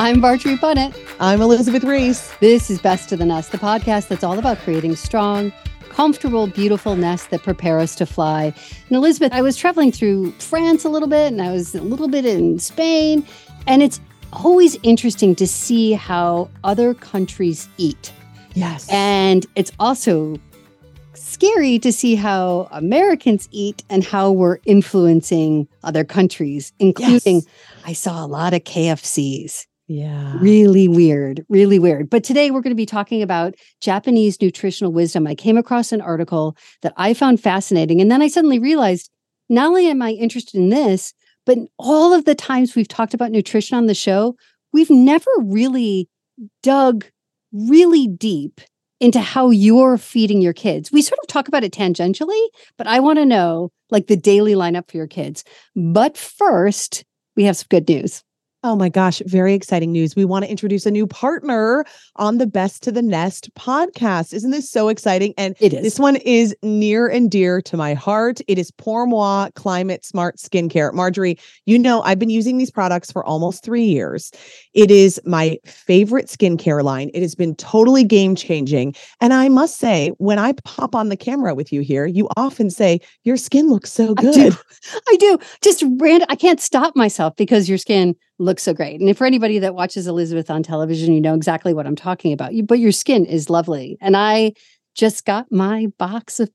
I'm 0.00 0.20
Marjorie 0.20 0.56
Punnett. 0.56 0.96
I'm 1.20 1.42
Elizabeth 1.42 1.84
Ries. 1.84 2.34
This 2.40 2.70
is 2.70 2.80
Best 2.80 3.12
of 3.12 3.18
the 3.18 3.26
Nest, 3.26 3.52
the 3.52 3.58
podcast 3.58 4.08
that's 4.08 4.24
all 4.24 4.38
about 4.38 4.56
creating 4.60 4.96
strong, 4.96 5.52
comfortable, 5.90 6.46
beautiful 6.46 6.96
nests 6.96 7.26
that 7.26 7.42
prepare 7.42 7.78
us 7.78 7.94
to 7.96 8.06
fly. 8.06 8.44
And 8.88 8.96
Elizabeth, 8.96 9.30
I 9.34 9.42
was 9.42 9.58
traveling 9.58 9.92
through 9.92 10.30
France 10.38 10.86
a 10.86 10.88
little 10.88 11.06
bit 11.06 11.30
and 11.30 11.42
I 11.42 11.52
was 11.52 11.74
a 11.74 11.82
little 11.82 12.08
bit 12.08 12.24
in 12.24 12.58
Spain, 12.58 13.26
and 13.66 13.82
it's 13.82 14.00
always 14.32 14.78
interesting 14.82 15.34
to 15.34 15.46
see 15.46 15.92
how 15.92 16.48
other 16.64 16.94
countries 16.94 17.68
eat. 17.76 18.10
Yes. 18.54 18.88
And 18.90 19.44
it's 19.54 19.70
also 19.78 20.38
scary 21.12 21.78
to 21.78 21.92
see 21.92 22.14
how 22.14 22.68
Americans 22.70 23.50
eat 23.52 23.84
and 23.90 24.02
how 24.02 24.30
we're 24.30 24.60
influencing 24.64 25.68
other 25.84 26.04
countries, 26.04 26.72
including 26.78 27.42
Yes. 27.42 27.46
I 27.84 27.92
saw 27.92 28.24
a 28.24 28.26
lot 28.26 28.54
of 28.54 28.64
KFCs. 28.64 29.66
Yeah. 29.90 30.36
Really 30.38 30.86
weird, 30.86 31.44
really 31.48 31.80
weird. 31.80 32.08
But 32.08 32.22
today 32.22 32.52
we're 32.52 32.60
going 32.60 32.70
to 32.70 32.76
be 32.76 32.86
talking 32.86 33.22
about 33.22 33.56
Japanese 33.80 34.40
nutritional 34.40 34.92
wisdom. 34.92 35.26
I 35.26 35.34
came 35.34 35.56
across 35.56 35.90
an 35.90 36.00
article 36.00 36.56
that 36.82 36.92
I 36.96 37.12
found 37.12 37.40
fascinating. 37.40 38.00
And 38.00 38.08
then 38.08 38.22
I 38.22 38.28
suddenly 38.28 38.60
realized 38.60 39.10
not 39.48 39.66
only 39.66 39.88
am 39.88 40.00
I 40.00 40.12
interested 40.12 40.60
in 40.60 40.68
this, 40.68 41.12
but 41.44 41.58
all 41.76 42.12
of 42.12 42.24
the 42.24 42.36
times 42.36 42.76
we've 42.76 42.86
talked 42.86 43.14
about 43.14 43.32
nutrition 43.32 43.76
on 43.76 43.86
the 43.86 43.94
show, 43.94 44.36
we've 44.72 44.90
never 44.90 45.28
really 45.40 46.08
dug 46.62 47.04
really 47.52 48.06
deep 48.06 48.60
into 49.00 49.18
how 49.18 49.50
you're 49.50 49.98
feeding 49.98 50.40
your 50.40 50.52
kids. 50.52 50.92
We 50.92 51.02
sort 51.02 51.18
of 51.18 51.26
talk 51.26 51.48
about 51.48 51.64
it 51.64 51.72
tangentially, 51.72 52.46
but 52.78 52.86
I 52.86 53.00
want 53.00 53.18
to 53.18 53.26
know 53.26 53.72
like 53.90 54.06
the 54.06 54.16
daily 54.16 54.52
lineup 54.52 54.88
for 54.88 54.98
your 54.98 55.08
kids. 55.08 55.42
But 55.74 56.16
first, 56.16 57.02
we 57.34 57.42
have 57.42 57.56
some 57.56 57.66
good 57.70 57.88
news. 57.88 58.22
Oh 58.62 58.76
my 58.76 58.90
gosh, 58.90 59.22
very 59.24 59.54
exciting 59.54 59.90
news. 59.90 60.14
We 60.14 60.26
want 60.26 60.44
to 60.44 60.50
introduce 60.50 60.84
a 60.84 60.90
new 60.90 61.06
partner 61.06 61.82
on 62.16 62.36
the 62.36 62.46
Best 62.46 62.82
to 62.82 62.92
the 62.92 63.00
Nest 63.00 63.48
podcast. 63.54 64.34
Isn't 64.34 64.50
this 64.50 64.70
so 64.70 64.88
exciting? 64.88 65.32
And 65.38 65.56
It 65.60 65.72
is. 65.72 65.82
this 65.82 65.98
one 65.98 66.16
is 66.16 66.54
near 66.62 67.08
and 67.08 67.30
dear 67.30 67.62
to 67.62 67.78
my 67.78 67.94
heart. 67.94 68.42
It 68.48 68.58
is 68.58 68.70
Pour 68.72 69.06
Moi 69.06 69.48
Climate 69.54 70.04
Smart 70.04 70.36
Skincare. 70.36 70.92
Marjorie, 70.92 71.38
you 71.64 71.78
know, 71.78 72.02
I've 72.02 72.18
been 72.18 72.28
using 72.28 72.58
these 72.58 72.70
products 72.70 73.10
for 73.10 73.24
almost 73.24 73.64
three 73.64 73.84
years. 73.84 74.30
It 74.74 74.90
is 74.90 75.18
my 75.24 75.56
favorite 75.64 76.26
skincare 76.26 76.84
line. 76.84 77.10
It 77.14 77.22
has 77.22 77.34
been 77.34 77.54
totally 77.56 78.04
game 78.04 78.36
changing. 78.36 78.94
And 79.22 79.32
I 79.32 79.48
must 79.48 79.78
say, 79.78 80.10
when 80.18 80.38
I 80.38 80.52
pop 80.64 80.94
on 80.94 81.08
the 81.08 81.16
camera 81.16 81.54
with 81.54 81.72
you 81.72 81.80
here, 81.80 82.04
you 82.04 82.28
often 82.36 82.68
say, 82.68 83.00
Your 83.24 83.38
skin 83.38 83.70
looks 83.70 83.90
so 83.90 84.14
good. 84.14 84.36
I 84.36 84.50
do. 84.50 84.56
I 85.08 85.16
do. 85.16 85.38
Just 85.62 85.82
random. 85.98 86.26
I 86.28 86.36
can't 86.36 86.60
stop 86.60 86.94
myself 86.94 87.36
because 87.36 87.66
your 87.66 87.78
skin 87.78 88.14
looks 88.40 88.62
so 88.62 88.74
great. 88.74 89.00
And 89.00 89.08
if 89.08 89.18
for 89.18 89.26
anybody 89.26 89.58
that 89.60 89.74
watches 89.74 90.06
Elizabeth 90.06 90.50
on 90.50 90.62
television, 90.62 91.12
you 91.12 91.20
know 91.20 91.34
exactly 91.34 91.74
what 91.74 91.86
I'm 91.86 91.96
talking 91.96 92.32
about. 92.32 92.54
You, 92.54 92.62
but 92.62 92.78
your 92.78 92.92
skin 92.92 93.24
is 93.24 93.50
lovely. 93.50 93.98
And 94.00 94.16
I 94.16 94.52
just 94.94 95.24
got 95.24 95.52
my 95.52 95.86
box 95.98 96.40
of 96.40 96.50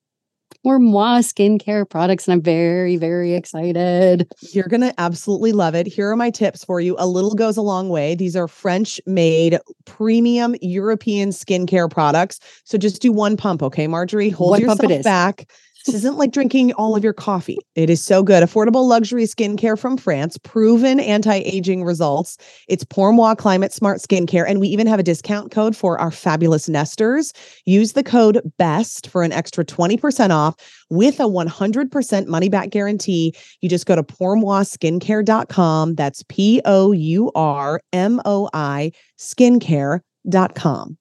Pour 0.63 0.79
Moi 0.79 1.19
skincare 1.19 1.87
products, 1.87 2.27
and 2.27 2.33
I'm 2.33 2.41
very, 2.41 2.97
very 2.97 3.33
excited. 3.33 4.27
You're 4.51 4.67
going 4.67 4.81
to 4.81 4.93
absolutely 4.99 5.51
love 5.51 5.75
it. 5.75 5.85
Here 5.85 6.09
are 6.09 6.15
my 6.15 6.31
tips 6.31 6.63
for 6.63 6.79
you. 6.79 6.95
A 6.97 7.07
little 7.07 7.35
goes 7.35 7.57
a 7.57 7.61
long 7.61 7.89
way. 7.89 8.15
These 8.15 8.35
are 8.35 8.47
French 8.47 8.99
made 9.05 9.59
premium 9.85 10.55
European 10.61 11.29
skincare 11.29 11.89
products. 11.89 12.39
So 12.63 12.77
just 12.77 13.01
do 13.01 13.11
one 13.11 13.37
pump, 13.37 13.61
okay, 13.61 13.87
Marjorie? 13.87 14.29
Hold 14.29 14.51
One 14.51 14.61
yourself 14.61 14.79
pump 14.79 14.91
it 14.91 14.99
is. 14.99 15.03
back. 15.03 15.49
This 15.85 15.95
isn't 15.95 16.17
like 16.17 16.31
drinking 16.31 16.73
all 16.73 16.95
of 16.95 17.03
your 17.03 17.13
coffee. 17.13 17.59
It 17.75 17.91
is 17.91 18.03
so 18.03 18.23
good. 18.23 18.41
Affordable 18.41 18.87
luxury 18.87 19.25
skincare 19.25 19.77
from 19.77 19.97
France, 19.97 20.35
proven 20.39 20.99
anti-aging 20.99 21.83
results. 21.83 22.39
It's 22.67 22.83
Pour 22.83 23.11
Moi 23.11 23.35
Climate 23.35 23.71
Smart 23.71 23.99
Skincare. 23.99 24.45
And 24.47 24.59
we 24.59 24.67
even 24.69 24.87
have 24.87 24.99
a 24.99 25.03
discount 25.03 25.51
code 25.51 25.77
for 25.77 25.99
our 25.99 26.09
fabulous 26.09 26.67
nesters. 26.67 27.33
Use 27.65 27.93
the 27.93 28.01
code 28.01 28.41
BEST 28.57 29.07
for 29.09 29.21
an 29.21 29.31
extra 29.31 29.63
20% 29.63 30.31
off 30.31 30.55
with 30.89 31.19
a 31.19 31.23
100% 31.23 32.25
money 32.25 32.49
back 32.49 32.71
guarantee. 32.71 33.35
You 33.61 33.69
just 33.69 33.85
go 33.85 33.95
to 33.95 34.01
pourmoiskincare.com. 34.01 35.93
That's 35.93 36.23
P 36.29 36.61
O 36.65 36.93
U 36.93 37.31
R 37.35 37.79
M 37.93 38.19
O 38.25 38.49
I 38.53 38.91
skincare.com. 39.19 40.97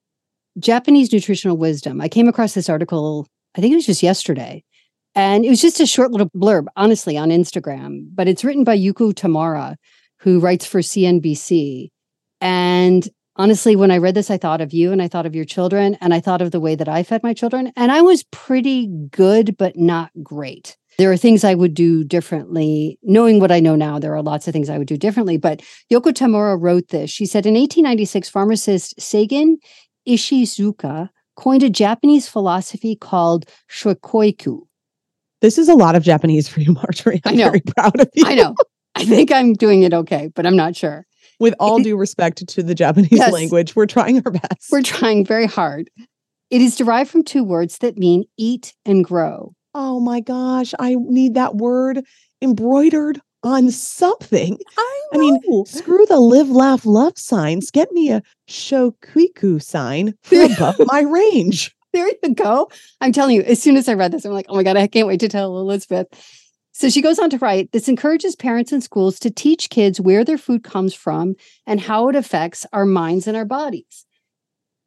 Japanese 0.58 1.10
nutritional 1.10 1.56
wisdom. 1.56 2.02
I 2.02 2.08
came 2.08 2.28
across 2.28 2.52
this 2.52 2.68
article, 2.68 3.26
I 3.56 3.62
think 3.62 3.72
it 3.72 3.76
was 3.76 3.86
just 3.86 4.02
yesterday. 4.02 4.62
And 5.14 5.44
it 5.44 5.48
was 5.48 5.60
just 5.60 5.80
a 5.80 5.86
short 5.86 6.10
little 6.10 6.30
blurb, 6.30 6.66
honestly, 6.76 7.16
on 7.16 7.28
Instagram, 7.28 8.06
but 8.14 8.26
it's 8.26 8.44
written 8.44 8.64
by 8.64 8.76
Yuko 8.76 9.12
Tamura, 9.14 9.76
who 10.18 10.40
writes 10.40 10.66
for 10.66 10.80
CNBC. 10.80 11.88
And 12.40 13.08
honestly, 13.36 13.76
when 13.76 13.90
I 13.90 13.98
read 13.98 14.14
this, 14.14 14.30
I 14.30 14.38
thought 14.38 14.60
of 14.60 14.72
you 14.72 14.90
and 14.90 15.00
I 15.00 15.08
thought 15.08 15.26
of 15.26 15.34
your 15.34 15.44
children 15.44 15.96
and 16.00 16.12
I 16.12 16.20
thought 16.20 16.42
of 16.42 16.50
the 16.50 16.60
way 16.60 16.74
that 16.74 16.88
I 16.88 17.02
fed 17.02 17.22
my 17.22 17.32
children. 17.32 17.72
And 17.76 17.92
I 17.92 18.00
was 18.02 18.24
pretty 18.24 18.88
good, 19.10 19.56
but 19.56 19.76
not 19.76 20.10
great. 20.22 20.76
There 20.98 21.10
are 21.10 21.16
things 21.16 21.42
I 21.42 21.54
would 21.54 21.74
do 21.74 22.04
differently. 22.04 22.98
Knowing 23.02 23.40
what 23.40 23.50
I 23.50 23.60
know 23.60 23.74
now, 23.74 23.98
there 23.98 24.14
are 24.14 24.22
lots 24.22 24.46
of 24.46 24.52
things 24.52 24.70
I 24.70 24.78
would 24.78 24.86
do 24.86 24.96
differently. 24.96 25.36
But 25.36 25.60
Yuko 25.92 26.12
Tamura 26.12 26.60
wrote 26.60 26.88
this. 26.88 27.10
She 27.10 27.26
said 27.26 27.46
in 27.46 27.54
1896, 27.54 28.28
pharmacist 28.28 28.96
Seigen 28.98 29.56
Ishizuka 30.08 31.08
coined 31.36 31.62
a 31.62 31.70
Japanese 31.70 32.28
philosophy 32.28 32.94
called 32.94 33.46
shokuiku. 33.70 34.62
This 35.44 35.58
is 35.58 35.68
a 35.68 35.74
lot 35.74 35.94
of 35.94 36.02
Japanese 36.02 36.48
for 36.48 36.60
you, 36.60 36.72
Marjorie. 36.72 37.20
I 37.26 37.32
I'm 37.32 37.36
know. 37.36 37.44
very 37.44 37.60
proud 37.60 38.00
of 38.00 38.08
you. 38.14 38.24
I 38.26 38.34
know. 38.34 38.54
I 38.94 39.04
think 39.04 39.30
I'm 39.30 39.52
doing 39.52 39.82
it 39.82 39.92
okay, 39.92 40.30
but 40.34 40.46
I'm 40.46 40.56
not 40.56 40.74
sure. 40.74 41.04
With 41.38 41.54
all 41.60 41.80
due 41.80 41.98
respect 41.98 42.46
to 42.48 42.62
the 42.62 42.74
Japanese 42.74 43.10
Yes. 43.12 43.30
language, 43.30 43.76
we're 43.76 43.84
trying 43.84 44.22
our 44.24 44.32
best. 44.32 44.72
We're 44.72 44.80
trying 44.80 45.26
very 45.26 45.44
hard. 45.44 45.90
It 46.48 46.62
is 46.62 46.76
derived 46.76 47.10
from 47.10 47.24
two 47.24 47.44
words 47.44 47.76
that 47.78 47.98
mean 47.98 48.24
eat 48.38 48.72
and 48.86 49.04
grow. 49.04 49.52
oh 49.74 50.00
my 50.00 50.20
gosh, 50.20 50.72
I 50.78 50.94
need 50.98 51.34
that 51.34 51.56
word 51.56 52.02
embroidered 52.40 53.20
on 53.42 53.70
something. 53.70 54.56
I, 54.78 55.00
I 55.12 55.18
mean, 55.18 55.66
screw 55.66 56.06
the 56.06 56.20
live, 56.20 56.48
laugh, 56.48 56.86
love 56.86 57.18
signs. 57.18 57.70
Get 57.70 57.92
me 57.92 58.10
a 58.10 58.22
shokuiku 58.48 59.62
sign 59.62 60.14
for 60.22 60.40
above 60.40 60.76
my 60.86 61.00
range. 61.02 61.73
There 61.94 62.08
you 62.22 62.34
go. 62.34 62.70
I'm 63.00 63.12
telling 63.12 63.36
you, 63.36 63.42
as 63.42 63.62
soon 63.62 63.76
as 63.76 63.88
I 63.88 63.94
read 63.94 64.12
this, 64.12 64.24
I'm 64.24 64.32
like, 64.32 64.46
oh 64.48 64.56
my 64.56 64.62
God, 64.62 64.76
I 64.76 64.86
can't 64.86 65.06
wait 65.06 65.20
to 65.20 65.28
tell 65.28 65.58
Elizabeth. 65.58 66.08
So 66.72 66.90
she 66.90 67.00
goes 67.00 67.20
on 67.20 67.30
to 67.30 67.38
write 67.38 67.70
this 67.70 67.88
encourages 67.88 68.34
parents 68.34 68.72
and 68.72 68.82
schools 68.82 69.20
to 69.20 69.30
teach 69.30 69.70
kids 69.70 70.00
where 70.00 70.24
their 70.24 70.36
food 70.36 70.64
comes 70.64 70.92
from 70.92 71.36
and 71.66 71.80
how 71.80 72.08
it 72.08 72.16
affects 72.16 72.66
our 72.72 72.84
minds 72.84 73.28
and 73.28 73.36
our 73.36 73.44
bodies. 73.44 74.04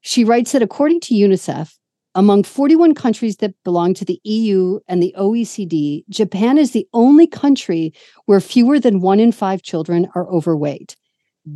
She 0.01 0.25
writes 0.25 0.51
that 0.51 0.61
according 0.61 0.99
to 1.01 1.15
UNICEF, 1.15 1.73
among 2.13 2.43
41 2.43 2.93
countries 2.93 3.37
that 3.37 3.53
belong 3.63 3.93
to 3.93 4.05
the 4.05 4.19
EU 4.23 4.79
and 4.87 5.01
the 5.01 5.15
OECD, 5.17 6.03
Japan 6.09 6.57
is 6.57 6.71
the 6.71 6.87
only 6.91 7.27
country 7.27 7.93
where 8.25 8.41
fewer 8.41 8.79
than 8.79 9.01
one 9.01 9.19
in 9.19 9.31
five 9.31 9.61
children 9.61 10.09
are 10.13 10.27
overweight. 10.29 10.97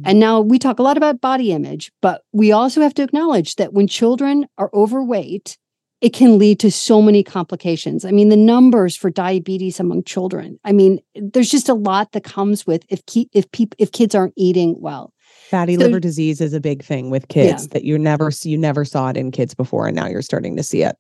And 0.04 0.20
now 0.20 0.42
we 0.42 0.58
talk 0.60 0.80
a 0.80 0.84
lot 0.84 0.98
about 0.98 1.22
body 1.22 1.52
image, 1.52 1.92
but 2.02 2.24
we 2.32 2.52
also 2.52 2.82
have 2.82 2.94
to 2.96 3.04
acknowledge 3.04 3.56
that 3.56 3.74
when 3.74 3.88
children 3.88 4.48
are 4.58 4.70
overweight, 4.74 5.58
it 6.02 6.14
can 6.14 6.38
lead 6.40 6.60
to 6.62 6.72
so 6.72 7.02
many 7.02 7.24
complications. 7.24 8.04
I 8.06 8.12
mean, 8.12 8.30
the 8.30 8.38
numbers 8.38 8.96
for 8.96 9.10
diabetes 9.12 9.80
among 9.80 10.04
children. 10.04 10.60
I 10.66 10.72
mean, 10.72 11.00
there's 11.16 11.52
just 11.52 11.70
a 11.70 11.76
lot 11.76 12.12
that 12.14 12.24
comes 12.24 12.66
with 12.66 12.84
if 12.90 13.06
ki- 13.06 13.30
if 13.34 13.52
people 13.52 13.76
if 13.80 13.92
kids 13.92 14.16
aren't 14.16 14.34
eating 14.36 14.76
well. 14.80 15.14
Fatty 15.50 15.76
So- 15.76 15.82
liver 15.82 16.00
disease 16.00 16.42
is 16.42 16.54
a 16.54 16.60
big 16.60 16.84
thing 16.84 17.10
with 17.12 17.28
kids 17.28 17.68
that 17.68 17.84
you 17.84 18.00
never 18.00 18.32
you 18.44 18.58
never 18.58 18.84
saw 18.84 19.10
it 19.10 19.18
in 19.18 19.30
kids 19.32 19.54
before, 19.54 19.86
and 19.88 19.96
now 19.96 20.08
you're 20.08 20.22
starting 20.24 20.56
to 20.58 20.64
see 20.64 20.82
it. 20.82 20.96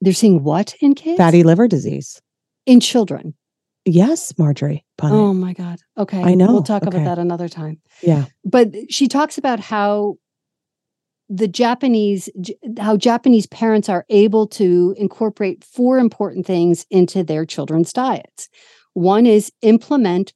They're 0.00 0.12
seeing 0.12 0.42
what 0.42 0.74
in 0.80 0.94
kids? 0.94 1.18
Fatty 1.18 1.42
liver 1.44 1.68
disease. 1.68 2.20
in 2.66 2.80
children. 2.80 3.34
Yes, 3.84 4.32
Marjorie. 4.38 4.84
Punnett. 4.98 5.12
Oh 5.12 5.32
my 5.34 5.52
god. 5.54 5.78
Okay. 5.96 6.22
I 6.22 6.34
know. 6.34 6.48
We'll 6.52 6.62
talk 6.62 6.82
Okay. 6.82 6.96
about 6.96 7.04
that 7.04 7.18
another 7.18 7.48
time. 7.48 7.80
yeah. 8.02 8.26
but 8.44 8.68
she 8.90 9.08
talks 9.08 9.38
about 9.38 9.60
how 9.60 10.16
the 11.28 11.48
Japanese 11.48 12.28
how 12.78 12.96
Japanese 12.96 13.46
parents 13.46 13.88
are 13.88 14.04
able 14.10 14.46
to 14.48 14.94
incorporate 14.98 15.62
four 15.64 15.98
important 15.98 16.44
things 16.44 16.84
into 16.90 17.22
their 17.22 17.46
children's 17.46 17.92
diets. 17.92 18.48
One 18.94 19.26
is 19.26 19.52
implement 19.62 20.34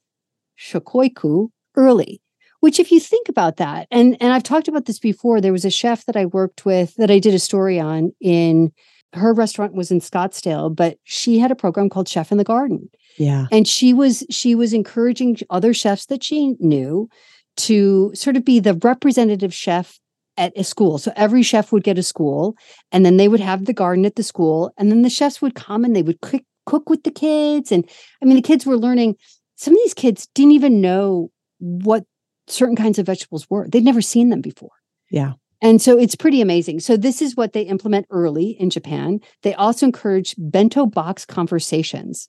shokuiku 0.59 1.49
early, 1.77 2.23
which 2.61 2.79
if 2.79 2.93
you 2.93 3.01
think 3.01 3.29
about 3.29 3.57
that 3.57 3.89
and 3.91 4.17
and 4.21 4.33
I've 4.33 4.45
talked 4.45 4.69
about 4.69 4.85
this 4.87 5.01
before 5.01 5.41
there 5.41 5.53
was 5.53 5.65
a 5.65 5.71
chef 5.71 6.07
that 6.07 6.17
I 6.17 6.27
worked 6.27 6.65
with 6.65 6.95
that 6.97 7.11
I 7.11 7.19
did 7.19 7.35
a 7.35 7.39
story 7.41 7.81
on 7.81 8.13
in 8.21 8.73
her 9.15 9.33
restaurant 9.33 9.75
was 9.75 9.91
in 9.91 10.01
Scottsdale 10.01 10.75
but 10.75 10.99
she 11.05 11.39
had 11.39 11.51
a 11.51 11.57
program 11.57 11.89
called 11.89 12.09
Chef 12.09 12.33
in 12.33 12.39
the 12.39 12.45
Garden. 12.45 12.89
Yeah. 13.17 13.47
and 13.53 13.69
she 13.69 13.93
was 13.93 14.25
she 14.31 14.55
was 14.55 14.73
encouraging 14.73 15.37
other 15.51 15.73
chefs 15.73 16.07
that 16.07 16.25
she 16.25 16.55
knew 16.59 17.09
to 17.57 18.11
sort 18.15 18.37
of 18.37 18.45
be 18.45 18.59
the 18.59 18.75
representative 18.75 19.55
chef 19.55 20.01
at 20.37 20.53
a 20.57 20.65
school. 20.65 20.99
So 20.99 21.13
every 21.15 21.45
chef 21.45 21.71
would 21.71 21.85
get 21.85 21.99
a 21.99 22.03
school 22.03 22.57
and 22.91 23.07
then 23.07 23.17
they 23.17 23.29
would 23.29 23.41
have 23.41 23.67
the 23.67 23.73
garden 23.73 24.05
at 24.05 24.17
the 24.17 24.25
school 24.25 24.73
and 24.77 24.91
then 24.91 25.03
the 25.03 25.11
chefs 25.11 25.41
would 25.41 25.55
come 25.55 25.85
and 25.85 25.95
they 25.95 26.03
would 26.03 26.21
cook, 26.23 26.43
cook 26.67 26.91
with 26.91 27.05
the 27.05 27.13
kids. 27.13 27.71
And 27.71 27.89
i 28.21 28.25
mean 28.25 28.35
the 28.37 28.43
kids 28.43 28.67
were 28.67 28.77
learning 28.77 29.17
some 29.57 29.75
of 29.75 29.79
these 29.85 29.95
kids 29.95 30.27
didn't 30.35 30.53
even 30.53 30.81
know 30.81 31.31
what 31.59 32.05
certain 32.49 32.77
kinds 32.77 32.99
of 32.99 33.07
vegetables 33.07 33.49
were. 33.49 33.69
They'd 33.69 33.85
never 33.85 34.03
seen 34.03 34.31
them 34.31 34.41
before. 34.41 34.73
Yeah. 35.11 35.35
And 35.65 35.81
so 35.81 35.99
it's 35.99 36.15
pretty 36.15 36.43
amazing. 36.43 36.81
So 36.81 36.95
this 36.99 37.23
is 37.23 37.37
what 37.37 37.55
they 37.55 37.63
implement 37.63 38.07
early 38.11 38.51
in 38.51 38.69
Japan. 38.69 39.21
They 39.43 39.55
also 39.55 39.87
encourage 39.87 40.35
bento 40.37 40.85
box 40.85 41.25
conversations, 41.25 42.29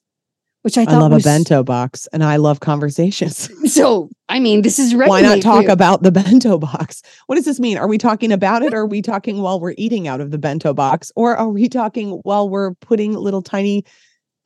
which 0.62 0.78
I 0.78 0.82
I, 0.82 0.84
thought 0.86 1.02
love 1.02 1.12
was 1.12 1.26
a 1.26 1.28
bento 1.28 1.62
box 1.62 2.08
and 2.14 2.24
I 2.24 2.36
love 2.36 2.60
conversations. 2.60 3.50
So 3.66 4.08
I 4.30 4.40
mean, 4.40 4.62
this 4.62 4.78
is 4.78 4.94
Why 4.94 5.20
not 5.20 5.42
talk 5.42 5.66
about 5.66 6.02
the 6.02 6.10
bento 6.22 6.56
box? 6.56 7.02
What 7.26 7.36
does 7.36 7.44
this 7.44 7.60
mean? 7.60 7.76
Are 7.76 7.88
we 7.88 7.98
talking 7.98 8.32
about 8.32 8.62
it 8.62 8.72
or 8.72 8.78
are 8.78 8.86
we 8.86 9.02
talking 9.02 9.42
while 9.42 9.60
we're 9.60 9.74
eating 9.76 10.08
out 10.08 10.22
of 10.22 10.30
the 10.30 10.38
bento 10.38 10.72
box? 10.72 11.12
Or 11.14 11.36
are 11.36 11.50
we 11.50 11.68
talking 11.68 12.20
while 12.22 12.48
we're 12.48 12.74
putting 12.76 13.12
little 13.12 13.42
tiny 13.42 13.84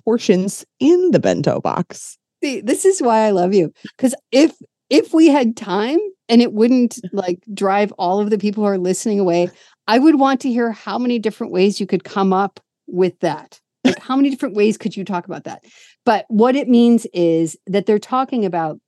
portions 0.05 0.67
in 0.81 1.13
the 1.13 1.21
bento 1.21 1.61
box? 1.61 2.19
See, 2.43 2.61
this 2.61 2.85
is 2.85 3.01
why 3.01 3.21
I 3.21 3.31
love 3.31 3.55
you 3.55 3.73
because 3.97 4.17
if 4.33 4.53
if 4.91 5.15
we 5.15 5.29
had 5.29 5.57
time 5.57 5.99
and 6.29 6.43
it 6.43 6.53
wouldn't 6.53 6.99
like 7.13 7.39
drive 7.55 7.93
all 7.93 8.21
of 8.21 8.31
the 8.31 8.39
people 8.39 8.63
who 8.63 8.69
are 8.69 8.79
listening 8.79 9.21
away, 9.21 9.51
I 9.87 9.99
would 9.99 10.19
want 10.19 10.41
to 10.43 10.51
hear 10.51 10.73
how 10.73 10.99
many 10.99 11.19
different 11.19 11.53
ways 11.53 11.81
you 11.81 11.87
could 11.87 12.05
come 12.05 12.33
up 12.33 12.61
with 12.87 13.19
that. 13.21 13.61
Like 13.85 13.99
how 14.01 14.17
many 14.17 14.31
different 14.31 14.57
ways 14.57 14.77
could 14.77 14.97
you 14.97 15.05
talk 15.05 15.27
about 15.27 15.45
that? 15.45 15.65
But 16.05 16.27
what 16.29 16.57
it 16.57 16.69
means 16.69 17.07
is 17.15 17.57
that 17.67 17.87
they're 17.87 17.99
talking 17.99 18.45
about 18.45 18.79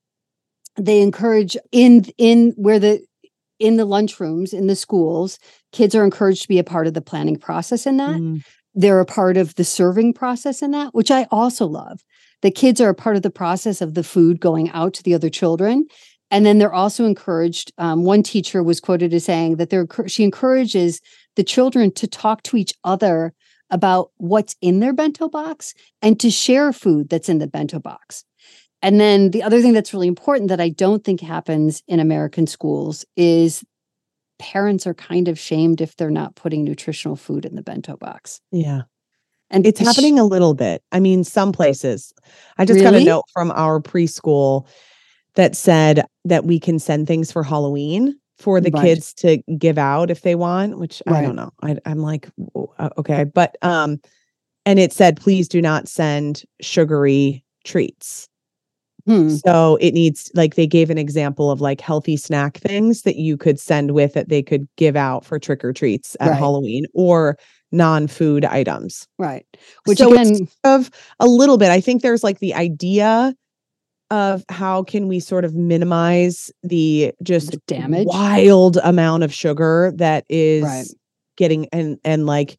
they 0.77 1.01
encourage 1.01 1.57
in 1.71 2.05
in 2.19 2.53
where 2.57 2.79
the 2.79 3.05
in 3.59 3.77
the 3.77 3.87
lunchrooms 3.87 4.53
in 4.53 4.67
the 4.67 4.77
schools, 4.77 5.39
kids 5.73 5.95
are 5.95 6.05
encouraged 6.05 6.43
to 6.43 6.49
be 6.49 6.59
a 6.59 6.65
part 6.65 6.87
of 6.87 6.95
the 6.95 7.01
planning 7.01 7.39
process 7.39 7.87
in 7.87 7.97
that 7.99 8.21
Mm, 8.21 8.43
they're 8.75 9.01
a 9.01 9.07
part 9.07 9.37
of 9.37 9.55
the 9.57 9.65
serving 9.65 10.15
process 10.15 10.63
in 10.63 10.71
that, 10.71 10.95
which 10.95 11.11
I 11.11 11.27
also 11.31 11.67
love. 11.67 12.01
The 12.43 12.51
kids 12.51 12.81
are 12.81 12.91
a 12.91 12.95
part 12.95 13.17
of 13.17 13.23
the 13.23 13.31
process 13.31 13.81
of 13.81 13.95
the 13.95 14.05
food 14.05 14.41
going 14.41 14.71
out 14.71 14.95
to 14.95 15.03
the 15.03 15.15
other 15.15 15.31
children. 15.31 15.87
And 16.31 16.47
then 16.47 16.59
they're 16.59 16.73
also 16.73 17.05
encouraged. 17.05 17.73
Um, 17.79 18.05
one 18.05 18.23
teacher 18.23 18.63
was 18.63 18.81
quoted 18.81 19.13
as 19.13 19.25
saying 19.25 19.57
that 19.57 19.71
they're 19.71 19.87
she 20.07 20.25
encourages 20.25 21.01
the 21.37 21.45
children 21.45 21.93
to 21.93 22.07
talk 22.07 22.43
to 22.45 22.57
each 22.57 22.75
other 22.85 23.35
about 23.71 24.11
what's 24.19 24.55
in 24.61 24.81
their 24.81 24.93
bento 24.93 25.29
box 25.29 25.75
and 26.03 26.21
to 26.21 26.31
share 26.31 26.73
food 26.73 27.09
that's 27.09 27.29
in 27.29 27.39
the 27.39 27.47
bento 27.47 27.79
box. 27.79 28.25
And 28.83 29.01
then 29.01 29.31
the 29.31 29.43
other 29.43 29.63
thing 29.63 29.73
that's 29.73 29.95
really 29.95 30.09
important 30.09 30.49
that 30.49 30.61
I 30.61 30.69
don't 30.69 31.05
think 31.05 31.21
happens 31.21 31.83
in 31.87 32.01
American 32.01 32.47
schools 32.47 33.05
is 33.17 33.65
parents 34.39 34.87
are 34.87 34.95
kind 34.95 35.29
of 35.29 35.39
shamed 35.39 35.81
if 35.81 35.97
they're 35.97 36.11
not 36.11 36.35
putting 36.35 36.65
nutritional 36.65 37.17
food 37.17 37.45
in 37.45 37.55
the 37.55 37.63
bento 37.63 37.97
box. 37.97 38.41
yeah. 38.51 38.83
And 39.53 39.67
It's 39.67 39.79
happening 39.79 40.19
a 40.19 40.25
little 40.25 40.55
bit. 40.55 40.83
I 40.93 40.99
mean, 40.99 41.25
some 41.25 41.53
places. 41.53 42.13
I 42.59 42.65
just 42.65 42.83
got 42.83 42.95
a 42.95 43.05
note 43.05 43.25
from 43.33 43.53
our 43.53 43.81
preschool 43.81 44.67
that 45.35 45.55
said 45.55 46.05
that 46.25 46.45
we 46.45 46.59
can 46.59 46.79
send 46.79 47.07
things 47.07 47.31
for 47.31 47.43
Halloween 47.43 48.19
for 48.39 48.61
the 48.61 48.71
Right. 48.71 48.83
kids 48.83 49.13
to 49.15 49.37
give 49.59 49.79
out 49.79 50.11
if 50.11 50.23
they 50.23 50.35
want, 50.35 50.79
which 50.79 51.03
I 51.07 51.23
don't 51.23 51.37
know. 51.37 51.53
I, 51.63 51.77
I'm 51.85 51.99
like, 51.99 52.29
uh, 52.79 52.89
okay, 52.99 53.25
but 53.25 53.57
um, 53.63 54.01
and 54.65 54.79
it 54.79 54.93
said, 54.93 55.21
please 55.21 55.49
do 55.49 55.61
not 55.61 55.87
send 55.87 56.45
sugary 56.61 57.45
treats. 57.65 58.29
Hmm. 59.07 59.31
So 59.31 59.77
it 59.81 59.93
needs 59.93 60.31
like 60.35 60.55
they 60.55 60.67
gave 60.67 60.89
an 60.89 60.99
example 60.99 61.51
of 61.51 61.61
like 61.61 61.81
healthy 61.81 62.17
snack 62.17 62.59
things 62.59 63.03
that 63.03 63.17
you 63.17 63.37
could 63.37 63.59
send 63.59 63.91
with 63.91 64.15
that 64.15 64.29
they 64.29 64.43
could 64.43 64.67
give 64.77 64.97
out 64.97 65.25
for 65.25 65.39
trick 65.39 65.65
or 65.65 65.73
treats 65.73 66.17
at 66.21 66.31
Right. 66.31 66.39
Halloween 66.39 66.87
or 66.95 67.37
non-food 67.73 68.45
items 68.45 69.09
Right. 69.19 69.47
Which 69.85 69.99
so 69.99 70.13
again, 70.13 70.49
of 70.65 70.91
a 71.21 71.27
little 71.27 71.59
bit. 71.59 71.71
I 71.71 71.81
think 71.81 72.03
there's 72.03 72.23
like 72.23 72.39
the 72.39 72.55
idea 72.55 73.35
of 74.11 74.45
how 74.51 74.83
can 74.83 75.09
we 75.09 75.21
sort 75.21 75.45
of 75.45 75.55
minimize 75.55 76.51
the 76.63 77.13
just 77.23 77.53
The 77.53 77.63
damage? 77.67 78.07
wild 78.07 78.77
amount 78.85 79.23
of 79.23 79.33
sugar 79.33 79.93
that 79.97 80.25
is 80.29 80.63
Right. 80.65 80.87
getting 81.37 81.67
and 81.73 81.99
and 82.05 82.27
like 82.27 82.59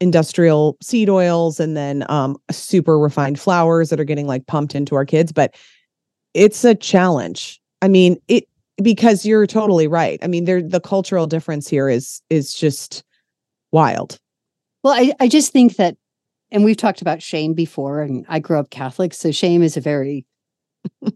industrial 0.00 0.76
seed 0.82 1.08
oils 1.08 1.60
and 1.60 1.76
then 1.76 2.04
um 2.08 2.36
super 2.50 2.98
refined 2.98 3.38
flours 3.38 3.90
that 3.90 4.00
are 4.00 4.04
getting 4.04 4.26
like 4.26 4.46
pumped 4.46 4.74
into 4.74 4.94
our 4.96 5.04
kids 5.04 5.30
but 5.32 5.54
it's 6.34 6.64
a 6.64 6.74
challenge 6.74 7.60
i 7.80 7.86
mean 7.88 8.16
it 8.26 8.44
because 8.82 9.24
you're 9.24 9.46
totally 9.46 9.86
right 9.86 10.18
i 10.22 10.26
mean 10.26 10.46
there 10.46 10.60
the 10.60 10.80
cultural 10.80 11.26
difference 11.28 11.68
here 11.68 11.88
is 11.88 12.20
is 12.28 12.52
just 12.52 13.04
wild 13.70 14.18
well, 14.84 14.92
I, 14.92 15.12
I 15.18 15.28
just 15.28 15.52
think 15.52 15.76
that, 15.76 15.96
and 16.50 16.62
we've 16.62 16.76
talked 16.76 17.00
about 17.00 17.22
shame 17.22 17.54
before, 17.54 18.02
and 18.02 18.24
I 18.28 18.38
grew 18.38 18.58
up 18.58 18.70
Catholic, 18.70 19.14
so 19.14 19.32
shame 19.32 19.62
is 19.62 19.78
a 19.78 19.80
very 19.80 20.26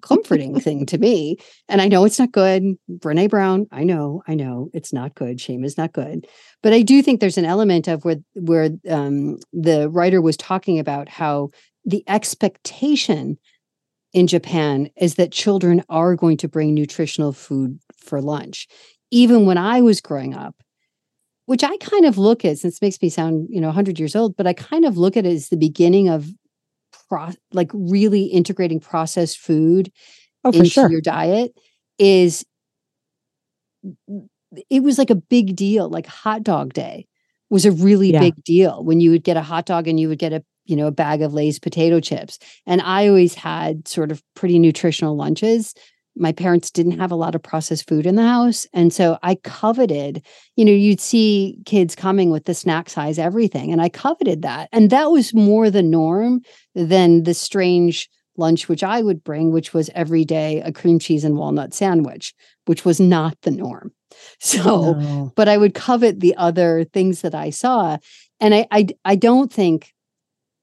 comforting 0.01 0.59
thing 0.61 0.87
to 0.87 0.97
me. 0.97 1.37
And 1.69 1.83
I 1.83 1.87
know 1.87 2.07
it's 2.07 2.19
not 2.19 2.33
good. 2.33 2.65
Brene 2.91 3.29
Brown, 3.29 3.67
I 3.71 3.85
know, 3.85 4.23
I 4.27 4.35
know 4.35 4.71
it's 4.73 4.93
not 4.93 5.15
good. 5.15 5.39
Shame 5.39 5.65
is 5.65 5.77
not 5.77 5.93
good. 5.93 6.27
But 6.63 6.73
I 6.73 6.81
do 6.81 7.03
think 7.03 7.21
there's 7.21 7.39
an 7.39 7.45
element 7.45 7.89
of 7.89 8.07
where 8.07 8.17
where 8.35 8.71
um, 8.89 9.37
the 9.53 9.91
writer 9.91 10.23
was 10.23 10.39
talking 10.39 10.79
about 10.79 11.11
how 11.11 11.51
the 11.85 12.03
expectation 12.09 13.37
in 14.15 14.27
Japan 14.27 14.89
is 14.97 15.17
that 15.17 15.31
children 15.31 15.85
are 15.91 16.17
going 16.17 16.39
to 16.39 16.49
bring 16.49 16.73
nutritional 16.73 17.35
food 17.35 17.79
for 17.99 18.23
lunch. 18.23 18.67
Even 19.11 19.45
when 19.45 19.59
I 19.59 19.83
was 19.83 20.01
growing 20.01 20.35
up, 20.35 20.57
which 21.49 21.65
I 21.65 21.75
kind 21.79 22.05
of 22.05 22.19
look 22.19 22.45
at, 22.45 22.59
since 22.59 22.77
it 22.77 22.83
makes 22.83 23.01
me 23.01 23.09
sound, 23.09 23.49
you 23.51 23.59
know, 23.61 23.69
100 23.69 23.99
years 23.99 24.15
old, 24.15 24.37
but 24.37 24.47
I 24.47 24.53
kind 24.53 24.85
of 24.85 24.99
look 24.99 25.17
at 25.17 25.25
it 25.25 25.33
as 25.33 25.49
the 25.49 25.57
beginning 25.57 26.09
of 26.11 26.29
pro- 27.09 27.31
like 27.53 27.71
really 27.73 28.25
integrating 28.25 28.81
processed 28.81 29.39
food 29.39 29.91
oh 30.45 30.53
into 30.53 30.69
sure 30.69 30.91
your 30.91 31.01
diet 31.01 31.53
is 31.99 32.45
it 34.71 34.83
was 34.83 34.99
like 34.99 35.11
a 35.11 35.15
big 35.15 35.57
deal 35.57 35.89
like 35.89 36.07
hot 36.07 36.43
dog 36.43 36.73
day 36.73 37.07
was 37.51 37.65
a 37.65 37.73
really 37.73 38.13
Yeah. 38.13 38.21
big 38.21 38.35
deal 38.45 38.85
when 38.85 39.01
you 39.01 39.11
would 39.11 39.25
get 39.25 39.37
a 39.37 39.43
hot 39.43 39.67
dog 39.67 39.89
and 39.89 39.99
you 39.99 40.09
would 40.09 40.19
get 40.19 40.33
a 40.33 40.45
you 40.67 40.77
know 40.77 40.87
a 40.87 40.93
bag 40.93 41.23
of 41.23 41.33
lay's 41.35 41.59
potato 41.59 42.01
chips 42.01 42.39
and 42.67 42.81
i 42.83 43.09
always 43.09 43.35
had 43.35 43.89
sort 43.89 44.11
of 44.11 44.23
pretty 44.35 44.59
nutritional 44.59 45.17
lunches 45.17 45.75
my 46.19 46.33
parents 46.33 46.71
didn't 46.71 46.99
have 46.99 47.11
a 47.11 47.17
lot 47.17 47.35
of 47.35 47.43
processed 47.43 47.89
food 47.89 48.07
in 48.07 48.17
the 48.17 48.23
house 48.27 48.67
and 48.73 48.93
so 48.93 49.19
i 49.23 49.35
coveted 49.37 50.25
you 50.57 50.65
know 50.65 50.73
you'd 50.73 51.01
see 51.01 51.59
kids 51.65 51.95
coming 51.95 52.31
with 52.31 52.45
the 52.45 52.55
snack 52.55 52.89
size 52.91 53.19
everything 53.19 53.73
and 53.73 53.81
i 53.81 53.89
coveted 53.89 54.43
that 54.43 54.69
and 54.73 54.91
that 54.91 55.11
was 55.11 55.33
more 55.35 55.71
the 55.71 55.83
norm 55.83 56.41
than 56.75 57.23
the 57.25 57.35
strange 57.35 58.09
lunch 58.37 58.69
which 58.69 58.83
i 58.85 59.03
would 59.03 59.23
bring 59.25 59.53
which 59.53 59.73
was 59.75 59.91
every 59.95 60.25
day 60.25 60.61
a 60.63 60.73
cream 60.73 60.99
cheese 60.99 61.25
and 61.25 61.37
walnut 61.37 61.73
sandwich 61.75 62.35
which 62.67 62.85
was 62.85 63.01
not 63.01 63.37
the 63.43 63.51
norm 63.51 63.93
so 64.41 64.95
No. 64.95 65.33
but 65.37 65.49
I 65.49 65.59
would 65.59 65.75
covet 65.75 66.21
the 66.21 66.35
other 66.37 66.85
things 66.85 67.21
that 67.21 67.35
I 67.35 67.51
saw. 67.51 67.99
And 68.41 68.55
I 68.55 68.67
I, 68.71 68.87
I 69.05 69.17
don't 69.17 69.53
think 69.53 69.93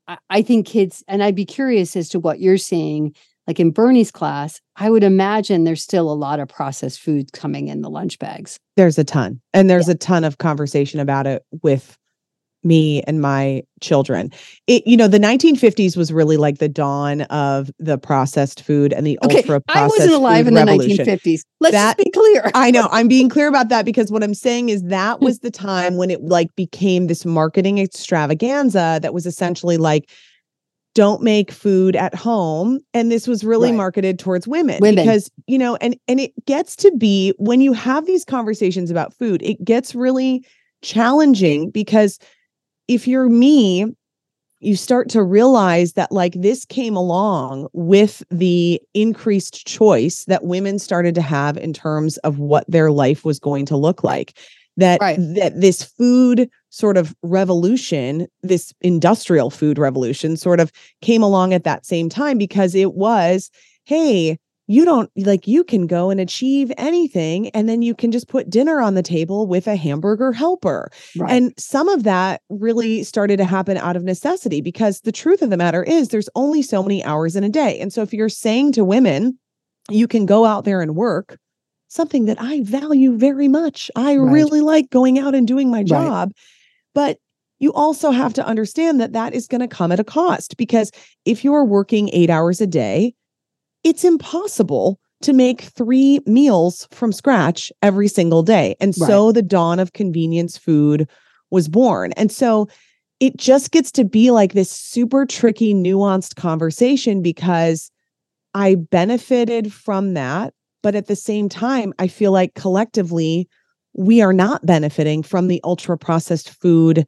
I, 0.08 0.18
I 0.30 0.42
think 0.42 0.66
kids 0.66 1.04
and 1.08 1.24
I'd 1.24 1.36
be 1.36 1.46
curious 1.46 1.96
as 1.96 2.10
to 2.10 2.20
what 2.20 2.40
you're 2.40 2.58
seeing 2.58 3.16
like 3.48 3.60
in 3.60 3.72
Bernie's 3.72 4.12
class, 4.12 4.60
I 4.76 4.90
would 4.90 5.04
imagine 5.04 5.64
there's 5.64 5.84
still 5.84 6.12
a 6.12 6.14
lot 6.14 6.40
of 6.40 6.48
processed 6.48 7.00
food 7.00 7.32
coming 7.34 7.68
in 7.68 7.82
the 7.82 7.90
lunch 7.90 8.20
bags. 8.20 8.60
There's 8.76 8.98
a 8.98 9.04
ton. 9.04 9.42
And 9.54 9.70
there's 9.70 9.88
yeah. 9.88 9.94
a 9.94 9.98
ton 9.98 10.24
of 10.24 10.38
conversation 10.38 11.00
about 11.00 11.28
it 11.28 11.44
with 11.62 11.98
me 12.66 13.04
and 13.04 13.22
my 13.22 13.64
children. 13.80 14.32
It, 14.68 14.86
you 14.88 14.98
know, 14.98 15.08
the 15.08 15.20
1950s 15.20 15.96
was 15.96 16.12
really 16.12 16.36
like 16.36 16.58
the 16.58 16.68
dawn 16.68 17.22
of 17.24 17.70
the 17.78 17.98
processed 17.98 18.64
food 18.64 18.92
and 18.92 19.06
the 19.06 19.20
okay, 19.24 19.38
ultra 19.38 19.62
processed. 19.62 19.84
I 19.84 19.88
wasn't 19.88 20.16
alive 20.16 20.48
in 20.48 20.56
the 20.56 20.66
revolution. 20.66 21.06
1950s. 21.06 21.42
Let's 21.62 21.74
that, 21.74 21.98
be 21.98 22.10
clear. 22.10 22.52
I 22.56 22.72
know. 22.72 22.90
I'm 22.92 23.08
being 23.08 23.30
clear 23.30 23.48
about 23.48 23.70
that 23.70 23.86
because 23.86 24.12
what 24.12 24.24
I'm 24.24 24.34
saying 24.34 24.70
is 24.70 24.82
that 24.84 25.20
hmm. 25.20 25.26
was 25.26 25.40
the 25.40 25.52
time 25.52 25.96
when 25.98 26.10
it 26.10 26.24
like 26.24 26.54
became 26.56 27.08
this 27.08 27.24
marketing 27.24 27.78
extravaganza 27.78 29.00
that 29.02 29.14
was 29.14 29.26
essentially 29.28 29.78
like 29.78 30.10
don't 30.96 31.22
make 31.22 31.52
food 31.52 31.96
at 31.96 32.16
home. 32.16 32.80
And 32.94 33.12
this 33.12 33.28
was 33.28 33.44
really 33.44 33.70
right. 33.70 33.78
marketed 33.78 34.18
towards 34.18 34.48
women, 34.48 34.80
women. 34.82 35.04
because 35.04 35.30
you 35.46 35.60
know 35.60 35.76
and 35.76 35.96
and 36.08 36.20
it 36.20 36.34
gets 36.46 36.76
to 36.78 36.92
be 36.98 37.34
when 37.38 37.62
you 37.62 37.74
have 37.74 38.08
these 38.08 38.26
conversations 38.26 38.90
about 38.90 39.14
food 39.14 39.44
it 39.44 39.64
gets 39.64 39.94
really 39.94 40.44
challenging 40.82 41.70
because 41.70 42.18
if 42.88 43.08
you're 43.08 43.30
me 43.30 43.86
you 44.62 44.76
start 44.76 45.10
to 45.10 45.22
realize 45.22 45.94
that 45.94 46.12
like 46.12 46.34
this 46.34 46.66
came 46.66 46.96
along 46.96 47.68
with 47.74 48.24
the 48.32 48.82
increased 48.94 49.68
choice 49.68 50.24
that 50.26 50.46
women 50.46 50.80
started 50.80 51.14
to 51.14 51.22
have 51.22 51.58
in 51.58 51.74
terms 51.74 52.18
of 52.20 52.40
what 52.40 52.66
their 52.68 52.90
life 52.90 53.26
was 53.26 53.40
going 53.40 53.66
to 53.66 53.78
look 53.78 54.04
like 54.04 54.38
that 54.78 55.00
right. 55.02 55.18
that 55.18 55.60
this 55.60 55.84
food 55.84 56.50
sort 56.70 56.98
of 56.98 57.16
revolution 57.24 58.28
this 58.44 58.74
industrial 58.82 59.50
food 59.50 59.78
revolution 59.78 60.36
sort 60.38 60.60
of 60.60 60.72
came 61.02 61.24
along 61.24 61.54
at 61.54 61.64
that 61.64 61.86
same 61.86 62.10
time 62.10 62.38
because 62.38 62.76
it 62.76 62.94
was 62.94 63.50
hey 63.86 64.38
you 64.68 64.84
don't 64.84 65.12
like 65.16 65.48
you 65.48 65.64
can 65.64 65.86
go 65.86 66.10
and 66.10 66.20
achieve 66.20 66.72
anything 66.78 67.50
and 67.50 67.70
then 67.70 67.82
you 67.82 67.94
can 67.94 68.12
just 68.12 68.28
put 68.28 68.50
dinner 68.50 68.82
on 68.82 68.96
the 68.96 69.04
table 69.04 69.48
with 69.48 69.68
a 69.68 69.76
hamburger 69.76 70.32
helper 70.32 70.90
right. 71.18 71.32
and 71.32 71.54
some 71.58 71.88
of 71.90 72.04
that 72.04 72.42
really 72.50 73.04
started 73.04 73.38
to 73.38 73.46
happen 73.46 73.78
out 73.78 73.96
of 73.96 74.04
necessity 74.04 74.62
because 74.62 75.02
the 75.02 75.12
truth 75.12 75.42
of 75.42 75.50
the 75.50 75.58
matter 75.58 75.84
is 75.84 76.10
there's 76.10 76.30
only 76.36 76.62
so 76.62 76.82
many 76.82 77.04
hours 77.04 77.36
in 77.36 77.44
a 77.44 77.50
day 77.50 77.80
and 77.80 77.94
so 77.94 78.02
if 78.02 78.14
you're 78.14 78.30
saying 78.30 78.72
to 78.72 78.84
women 78.84 79.38
you 79.90 80.08
can 80.08 80.26
go 80.26 80.46
out 80.46 80.66
there 80.66 80.82
and 80.82 80.96
work 80.96 81.38
something 81.88 82.26
that 82.26 82.42
I 82.42 82.62
value 82.62 83.18
very 83.18 83.48
much. 83.48 83.90
I 83.96 84.18
right. 84.18 84.32
really 84.32 84.62
like 84.62 84.90
going 84.90 85.20
out 85.20 85.36
and 85.36 85.48
doing 85.48 85.70
my 85.70 85.84
job. 85.84 86.30
Right. 86.30 86.36
But 86.94 87.20
you 87.60 87.72
also 87.74 88.12
have 88.12 88.34
to 88.34 88.46
understand 88.46 89.00
that 89.00 89.14
that 89.14 89.34
is 89.34 89.48
going 89.48 89.62
to 89.62 89.68
come 89.68 89.92
at 89.92 90.00
a 90.00 90.04
cost 90.04 90.58
because 90.58 90.92
if 91.26 91.44
you're 91.44 91.64
working 91.64 92.10
eight 92.12 92.30
hours 92.30 92.60
a 92.60 92.68
day, 92.68 93.14
it's 93.84 94.04
impossible 94.04 95.00
to 95.22 95.34
make 95.34 95.62
three 95.62 96.20
meals 96.26 96.88
from 96.92 97.12
scratch 97.12 97.72
every 97.82 98.08
single 98.08 98.44
day. 98.44 98.76
And 98.80 98.94
right. 99.00 99.08
so 99.08 99.32
the 99.32 99.42
dawn 99.42 99.80
of 99.80 99.94
convenience 99.94 100.58
food 100.58 101.10
was 101.52 101.68
born. 101.68 102.12
And 102.14 102.32
so 102.32 102.68
it 103.20 103.38
just 103.38 103.72
gets 103.72 103.92
to 103.94 104.04
be 104.04 104.32
like 104.32 104.54
this 104.54 104.70
super 104.70 105.26
tricky, 105.26 105.74
nuanced 105.74 106.36
conversation 106.36 107.22
because 107.22 107.90
I 108.54 108.76
benefited 108.76 109.72
from 109.72 110.14
that 110.16 110.54
but 110.86 110.94
at 110.94 111.08
the 111.08 111.16
same 111.16 111.50
time, 111.50 111.96
I 111.98 112.08
feel 112.08 112.32
like 112.32 112.54
collectively, 112.54 113.50
we 113.96 114.22
are 114.22 114.32
not 114.32 114.68
benefiting 114.68 115.24
from 115.24 115.48
the 115.48 115.60
ultra 115.64 115.98
processed 115.98 116.52
food 116.62 117.08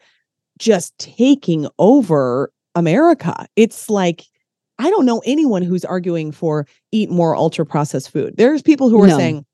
just 0.57 0.97
taking 0.97 1.67
over 1.77 2.51
America. 2.73 3.45
It's 3.55 3.87
like, 3.87 4.23
I 4.79 4.89
don't 4.89 5.05
know 5.05 5.21
anyone 5.27 5.61
who's 5.61 5.85
arguing 5.85 6.31
for 6.31 6.65
eat 6.91 7.11
more 7.11 7.35
ultra 7.35 7.67
processed 7.67 8.09
food. 8.09 8.33
There's 8.35 8.63
people 8.63 8.89
who 8.89 8.99
are 9.03 9.09
no. 9.09 9.15
saying, 9.15 9.45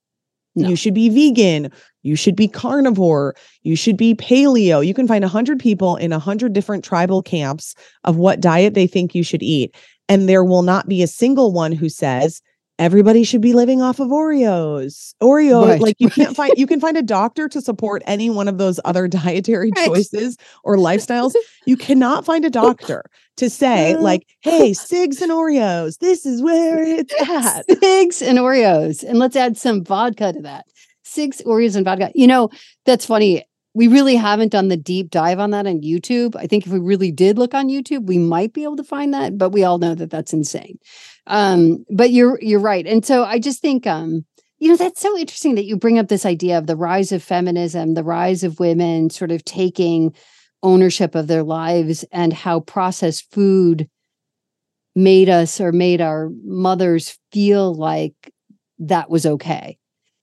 no. 0.55 0.69
you 0.69 0.77
should 0.77 0.93
be 0.93 1.09
vegan, 1.09 1.69
you 2.03 2.15
should 2.15 2.37
be 2.37 2.47
carnivore, 2.47 3.35
you 3.63 3.75
should 3.75 3.97
be 3.97 4.15
paleo. 4.15 4.87
You 4.87 4.93
can 4.93 5.05
find 5.05 5.25
100 5.25 5.59
people 5.59 5.97
in 5.97 6.11
100 6.11 6.53
different 6.53 6.85
tribal 6.85 7.21
camps 7.21 7.75
of 8.05 8.15
what 8.15 8.39
diet 8.39 8.73
they 8.73 8.87
think 8.87 9.13
you 9.13 9.23
should 9.23 9.43
eat. 9.43 9.75
And 10.07 10.29
there 10.29 10.45
will 10.45 10.63
not 10.63 10.87
be 10.87 11.03
a 11.03 11.07
single 11.07 11.51
one 11.51 11.73
who 11.73 11.89
says, 11.89 12.41
everybody 12.79 13.23
should 13.23 13.41
be 13.41 13.53
living 13.53 13.81
off 13.81 13.99
of 13.99 14.09
Oreos. 14.09 15.13
Oreo, 15.21 15.67
right. 15.67 15.81
like 15.81 15.95
you 15.99 16.09
can't 16.09 16.35
find 16.35 16.53
you 16.57 16.67
can 16.67 16.79
find 16.81 16.97
a 16.97 17.01
doctor 17.01 17.47
to 17.49 17.61
support 17.61 18.01
any 18.05 18.29
one 18.29 18.47
of 18.47 18.57
those 18.57 18.79
other 18.85 19.07
dietary 19.09 19.71
right. 19.75 19.87
choices 19.87 20.37
or 20.63 20.77
lifestyles. 20.77 21.33
You 21.65 21.77
cannot 21.77 22.25
find 22.25 22.43
a 22.43 22.49
doctor 22.49 23.05
to 23.37 23.49
say 23.49 23.95
mm. 23.97 24.01
like, 24.01 24.27
"Hey, 24.41 24.73
cigs 24.73 25.21
and 25.21 25.31
Oreos. 25.31 25.99
This 25.99 26.25
is 26.25 26.41
where 26.41 26.83
it's 26.83 27.13
at." 27.21 27.63
Cigs 27.79 28.21
and 28.21 28.37
Oreos, 28.37 29.01
and 29.01 29.17
let's 29.17 29.37
add 29.37 29.55
some 29.55 29.81
vodka 29.81 30.33
to 30.33 30.41
that. 30.41 30.65
Cigs, 31.03 31.41
Oreos, 31.45 31.77
and 31.77 31.85
vodka. 31.85 32.11
You 32.13 32.27
know, 32.27 32.49
that's 32.85 33.05
funny 33.05 33.45
we 33.73 33.87
really 33.87 34.15
haven't 34.15 34.51
done 34.51 34.67
the 34.67 34.77
deep 34.77 35.09
dive 35.09 35.39
on 35.39 35.51
that 35.51 35.65
on 35.65 35.81
YouTube. 35.81 36.35
I 36.35 36.45
think 36.45 36.65
if 36.65 36.71
we 36.71 36.79
really 36.79 37.11
did 37.11 37.37
look 37.37 37.53
on 37.53 37.69
YouTube, 37.69 38.05
we 38.05 38.17
might 38.19 38.53
be 38.53 38.63
able 38.63 38.75
to 38.77 38.83
find 38.83 39.13
that, 39.13 39.37
but 39.37 39.49
we 39.49 39.63
all 39.63 39.79
know 39.79 39.95
that 39.95 40.11
that's 40.11 40.33
insane. 40.33 40.77
Um, 41.27 41.85
but 41.89 42.11
you're 42.11 42.39
you're 42.41 42.59
right. 42.59 42.85
And 42.85 43.05
so 43.05 43.23
I 43.23 43.39
just 43.39 43.61
think 43.61 43.87
um, 43.87 44.25
you 44.59 44.69
know, 44.69 44.77
that's 44.77 45.01
so 45.01 45.17
interesting 45.17 45.55
that 45.55 45.65
you 45.65 45.75
bring 45.75 45.99
up 45.99 46.07
this 46.07 46.25
idea 46.25 46.57
of 46.57 46.67
the 46.67 46.77
rise 46.77 47.11
of 47.11 47.23
feminism, 47.23 47.93
the 47.93 48.03
rise 48.03 48.43
of 48.43 48.59
women 48.59 49.09
sort 49.09 49.31
of 49.31 49.43
taking 49.43 50.13
ownership 50.61 51.15
of 51.15 51.27
their 51.27 51.43
lives 51.43 52.05
and 52.11 52.31
how 52.31 52.61
processed 52.61 53.29
food 53.31 53.89
made 54.95 55.27
us 55.27 55.59
or 55.59 55.71
made 55.71 56.01
our 56.01 56.29
mothers 56.45 57.17
feel 57.31 57.73
like 57.73 58.13
that 58.79 59.09
was 59.09 59.25
okay 59.25 59.77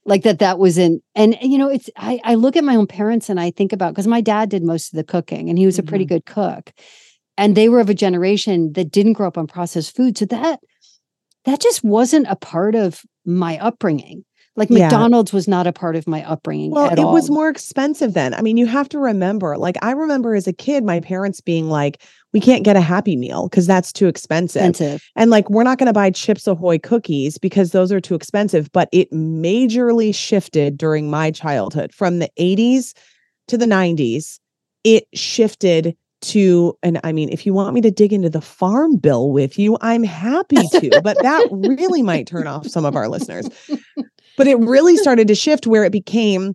like 0.05 0.23
that 0.23 0.39
that 0.39 0.59
was 0.59 0.79
in 0.79 1.01
and, 1.15 1.35
and 1.41 1.53
you 1.53 1.59
know 1.59 1.69
it's 1.69 1.91
I, 1.97 2.21
I 2.25 2.35
look 2.35 2.57
at 2.57 2.65
my 2.65 2.77
own 2.77 2.87
parents 2.87 3.29
and 3.29 3.39
i 3.39 3.51
think 3.51 3.73
about 3.73 3.93
because 3.93 4.07
my 4.07 4.21
dad 4.21 4.49
did 4.49 4.63
most 4.63 4.93
of 4.93 4.97
the 4.97 5.05
cooking 5.05 5.49
and 5.49 5.59
he 5.59 5.67
was 5.67 5.77
mm-hmm. 5.77 5.87
a 5.87 5.89
pretty 5.89 6.05
mm-hmm. 6.05 6.15
good 6.15 6.27
cook 6.27 6.73
and 7.37 7.57
they 7.57 7.69
were 7.69 7.81
of 7.81 7.91
a 7.91 7.95
generation 7.95 8.73
that 8.75 8.91
didn't 8.91 9.15
grow 9.15 9.29
up 9.29 9.39
on 9.39 9.47
processed 9.47 9.95
food 9.95 10.17
so 10.17 10.25
that 10.27 10.61
that 11.45 11.61
just 11.61 11.83
wasn't 11.83 12.27
a 12.29 12.37
part 12.37 12.75
of 12.75 13.03
my 13.25 13.59
upbringing 13.59 14.25
like 14.57 14.69
yeah. 14.69 14.89
McDonald's 14.89 15.33
was 15.33 15.47
not 15.47 15.67
a 15.67 15.73
part 15.73 15.97
of 15.97 16.07
my 16.07 16.23
upbringing. 16.29 16.73
Well, 16.73 16.93
it 16.93 16.99
all. 16.99 17.15
was 17.15 17.31
more 17.31 17.49
expensive 17.49 18.15
then. 18.15 18.35
I 18.35 18.43
mean, 18.43 18.57
you 18.57 18.67
have 18.67 18.89
to 18.91 18.99
remember, 18.99 19.57
like, 19.57 19.77
I 19.81 19.93
remember 19.93 20.35
as 20.35 20.47
a 20.47 20.53
kid, 20.53 20.85
my 20.85 21.01
parents 21.01 21.41
being 21.41 21.71
like, 21.71 22.03
we 22.33 22.41
can't 22.41 22.65
get 22.65 22.77
a 22.77 22.81
happy 22.81 23.17
meal 23.17 23.49
because 23.49 23.67
that's 23.67 23.93
too 23.93 24.07
expensive. 24.07 24.69
expensive. 24.69 25.03
And 25.17 25.31
like, 25.31 25.49
we're 25.49 25.63
not 25.63 25.79
going 25.79 25.87
to 25.87 25.93
buy 25.93 26.11
Chips 26.11 26.47
Ahoy 26.47 26.79
cookies 26.79 27.39
because 27.39 27.71
those 27.71 27.91
are 27.91 28.01
too 28.01 28.15
expensive. 28.15 28.71
But 28.73 28.89
it 28.93 29.11
majorly 29.13 30.15
shifted 30.15 30.77
during 30.77 31.11
my 31.11 31.31
childhood 31.31 31.95
from 31.95 32.19
the 32.19 32.31
80s 32.39 32.93
to 33.49 33.57
the 33.57 33.67
90s. 33.67 34.41
It 34.83 35.05
shifted 35.15 35.97
to, 36.23 36.77
and 36.83 37.01
I 37.05 37.13
mean, 37.13 37.29
if 37.31 37.47
you 37.47 37.55
want 37.55 37.75
me 37.75 37.81
to 37.81 37.91
dig 37.91 38.13
into 38.13 38.31
the 38.31 38.41
farm 38.41 38.97
bill 38.97 39.31
with 39.31 39.59
you, 39.59 39.79
I'm 39.81 40.03
happy 40.03 40.57
to, 40.57 41.01
but 41.03 41.17
that 41.23 41.49
really 41.51 42.03
might 42.03 42.27
turn 42.27 42.47
off 42.47 42.67
some 42.67 42.85
of 42.85 42.97
our 42.97 43.09
listeners. 43.09 43.49
But 44.37 44.47
it 44.47 44.59
really 44.59 44.97
started 44.97 45.29
to 45.29 45.35
shift 45.35 45.67
where 45.67 45.85
it 45.85 45.93
became 45.93 46.55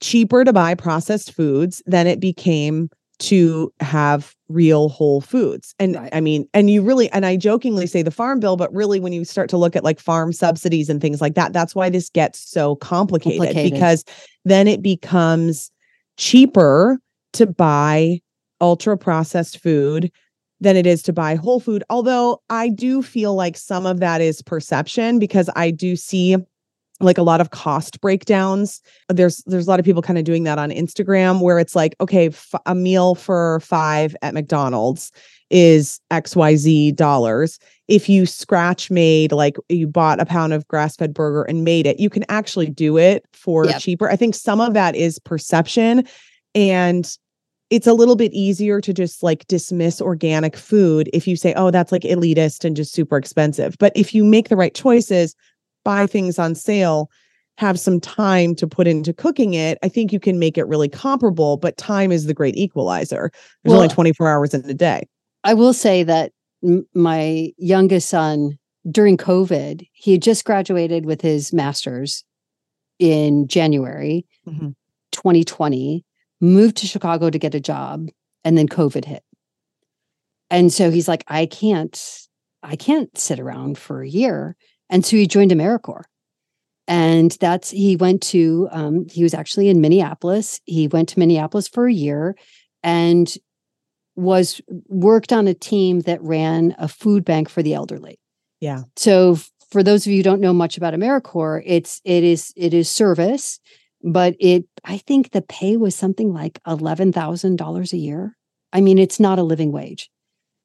cheaper 0.00 0.44
to 0.44 0.52
buy 0.52 0.74
processed 0.74 1.32
foods 1.32 1.82
than 1.86 2.06
it 2.06 2.20
became 2.20 2.88
to 3.20 3.72
have 3.78 4.34
real 4.48 4.88
whole 4.88 5.20
foods. 5.20 5.74
And 5.78 5.94
right. 5.94 6.10
I 6.12 6.20
mean, 6.20 6.48
and 6.52 6.68
you 6.68 6.82
really, 6.82 7.08
and 7.12 7.24
I 7.24 7.36
jokingly 7.36 7.86
say 7.86 8.02
the 8.02 8.10
farm 8.10 8.40
bill, 8.40 8.56
but 8.56 8.72
really 8.74 8.98
when 8.98 9.12
you 9.12 9.24
start 9.24 9.48
to 9.50 9.56
look 9.56 9.76
at 9.76 9.84
like 9.84 10.00
farm 10.00 10.32
subsidies 10.32 10.88
and 10.88 11.00
things 11.00 11.20
like 11.20 11.34
that, 11.34 11.52
that's 11.52 11.74
why 11.74 11.88
this 11.88 12.08
gets 12.08 12.40
so 12.40 12.74
complicated, 12.76 13.38
complicated. 13.38 13.72
because 13.72 14.04
then 14.44 14.66
it 14.66 14.82
becomes 14.82 15.70
cheaper 16.16 16.98
to 17.34 17.46
buy 17.46 18.20
ultra 18.62 18.96
processed 18.96 19.58
food 19.58 20.10
than 20.60 20.76
it 20.76 20.86
is 20.86 21.02
to 21.02 21.12
buy 21.12 21.34
whole 21.34 21.60
food. 21.60 21.82
Although 21.90 22.40
I 22.48 22.68
do 22.68 23.02
feel 23.02 23.34
like 23.34 23.56
some 23.56 23.84
of 23.84 24.00
that 24.00 24.20
is 24.20 24.40
perception 24.40 25.18
because 25.18 25.50
I 25.56 25.72
do 25.72 25.96
see 25.96 26.36
like 27.00 27.18
a 27.18 27.22
lot 27.22 27.40
of 27.40 27.50
cost 27.50 28.00
breakdowns 28.00 28.80
there's 29.08 29.38
there's 29.46 29.66
a 29.66 29.70
lot 29.70 29.80
of 29.80 29.84
people 29.84 30.02
kind 30.02 30.18
of 30.18 30.24
doing 30.24 30.44
that 30.44 30.58
on 30.58 30.70
instagram 30.70 31.40
where 31.40 31.58
it's 31.58 31.74
like 31.74 31.96
okay 32.00 32.28
f- 32.28 32.54
a 32.64 32.76
meal 32.76 33.16
for 33.16 33.58
five 33.60 34.14
at 34.22 34.34
mcdonald's 34.34 35.10
is 35.50 36.00
xyz 36.12 36.94
dollars 36.94 37.58
if 37.88 38.08
you 38.08 38.24
scratch 38.24 38.90
made 38.90 39.32
like 39.32 39.56
you 39.68 39.88
bought 39.88 40.20
a 40.20 40.26
pound 40.26 40.52
of 40.52 40.68
grass-fed 40.68 41.12
burger 41.12 41.42
and 41.42 41.64
made 41.64 41.86
it 41.86 41.98
you 41.98 42.08
can 42.08 42.24
actually 42.28 42.70
do 42.70 42.96
it 42.96 43.24
for 43.32 43.66
yep. 43.66 43.80
cheaper 43.80 44.08
i 44.08 44.14
think 44.14 44.34
some 44.34 44.60
of 44.60 44.72
that 44.74 44.94
is 44.94 45.18
perception 45.18 46.06
and 46.54 47.16
it's 47.72 47.86
a 47.86 47.94
little 47.94 48.16
bit 48.16 48.32
easier 48.34 48.80
to 48.80 48.92
just 48.92 49.22
like 49.22 49.46
dismiss 49.46 50.00
organic 50.00 50.56
food 50.56 51.08
if 51.12 51.26
you 51.26 51.36
say 51.36 51.54
oh 51.54 51.70
that's 51.70 51.90
like 51.90 52.02
elitist 52.02 52.64
and 52.64 52.76
just 52.76 52.92
super 52.92 53.16
expensive 53.16 53.76
but 53.78 53.92
if 53.96 54.14
you 54.14 54.24
make 54.24 54.48
the 54.48 54.56
right 54.56 54.74
choices 54.74 55.34
buy 55.84 56.06
things 56.06 56.38
on 56.38 56.54
sale, 56.54 57.10
have 57.58 57.78
some 57.78 58.00
time 58.00 58.54
to 58.56 58.66
put 58.66 58.86
into 58.86 59.12
cooking 59.12 59.54
it, 59.54 59.78
I 59.82 59.88
think 59.88 60.12
you 60.12 60.20
can 60.20 60.38
make 60.38 60.56
it 60.56 60.66
really 60.66 60.88
comparable. 60.88 61.56
But 61.56 61.76
time 61.76 62.10
is 62.12 62.26
the 62.26 62.34
great 62.34 62.56
equalizer. 62.56 63.30
There's 63.62 63.72
well, 63.72 63.82
only 63.82 63.92
24 63.92 64.28
hours 64.28 64.54
in 64.54 64.68
a 64.68 64.74
day. 64.74 65.06
I 65.44 65.54
will 65.54 65.72
say 65.72 66.02
that 66.04 66.32
my 66.94 67.52
youngest 67.58 68.08
son 68.08 68.58
during 68.90 69.16
COVID, 69.16 69.86
he 69.92 70.12
had 70.12 70.22
just 70.22 70.44
graduated 70.44 71.04
with 71.04 71.20
his 71.20 71.52
master's 71.52 72.24
in 72.98 73.46
January 73.48 74.24
Mhm. 74.48 74.74
2020, 75.10 76.04
moved 76.42 76.76
to 76.78 76.86
Chicago 76.86 77.30
to 77.30 77.38
get 77.38 77.54
a 77.54 77.60
job, 77.60 78.08
and 78.44 78.58
then 78.58 78.68
COVID 78.68 79.06
hit. 79.06 79.22
And 80.50 80.70
so 80.70 80.90
he's 80.90 81.08
like, 81.08 81.24
I 81.28 81.46
can't, 81.46 81.98
I 82.62 82.76
can't 82.76 83.16
sit 83.16 83.40
around 83.40 83.78
for 83.78 84.02
a 84.02 84.08
year. 84.08 84.54
And 84.90 85.06
so 85.06 85.16
he 85.16 85.26
joined 85.26 85.50
AmeriCorps. 85.50 86.04
And 86.88 87.30
that's 87.40 87.70
he 87.70 87.96
went 87.96 88.22
to 88.24 88.68
um, 88.72 89.06
he 89.08 89.22
was 89.22 89.34
actually 89.34 89.68
in 89.68 89.80
Minneapolis. 89.80 90.60
He 90.64 90.88
went 90.88 91.08
to 91.10 91.18
Minneapolis 91.18 91.68
for 91.68 91.86
a 91.86 91.92
year 91.92 92.36
and 92.82 93.32
was 94.16 94.60
worked 94.88 95.32
on 95.32 95.46
a 95.46 95.54
team 95.54 96.00
that 96.00 96.20
ran 96.22 96.74
a 96.78 96.88
food 96.88 97.24
bank 97.24 97.48
for 97.48 97.62
the 97.62 97.72
elderly. 97.72 98.18
Yeah. 98.60 98.82
So 98.96 99.38
for 99.70 99.82
those 99.82 100.04
of 100.04 100.12
you 100.12 100.18
who 100.18 100.22
don't 100.22 100.40
know 100.40 100.52
much 100.52 100.76
about 100.76 100.92
AmeriCorps, 100.92 101.62
it's 101.64 102.00
it 102.04 102.24
is 102.24 102.52
it 102.56 102.74
is 102.74 102.90
service, 102.90 103.58
but 104.02 104.34
it 104.40 104.64
I 104.84 104.98
think 104.98 105.30
the 105.30 105.42
pay 105.42 105.76
was 105.76 105.94
something 105.94 106.32
like 106.32 106.60
eleven 106.66 107.12
thousand 107.12 107.56
dollars 107.56 107.92
a 107.92 107.98
year. 107.98 108.36
I 108.72 108.80
mean, 108.80 108.98
it's 108.98 109.20
not 109.20 109.38
a 109.38 109.42
living 109.42 109.72
wage. 109.72 110.10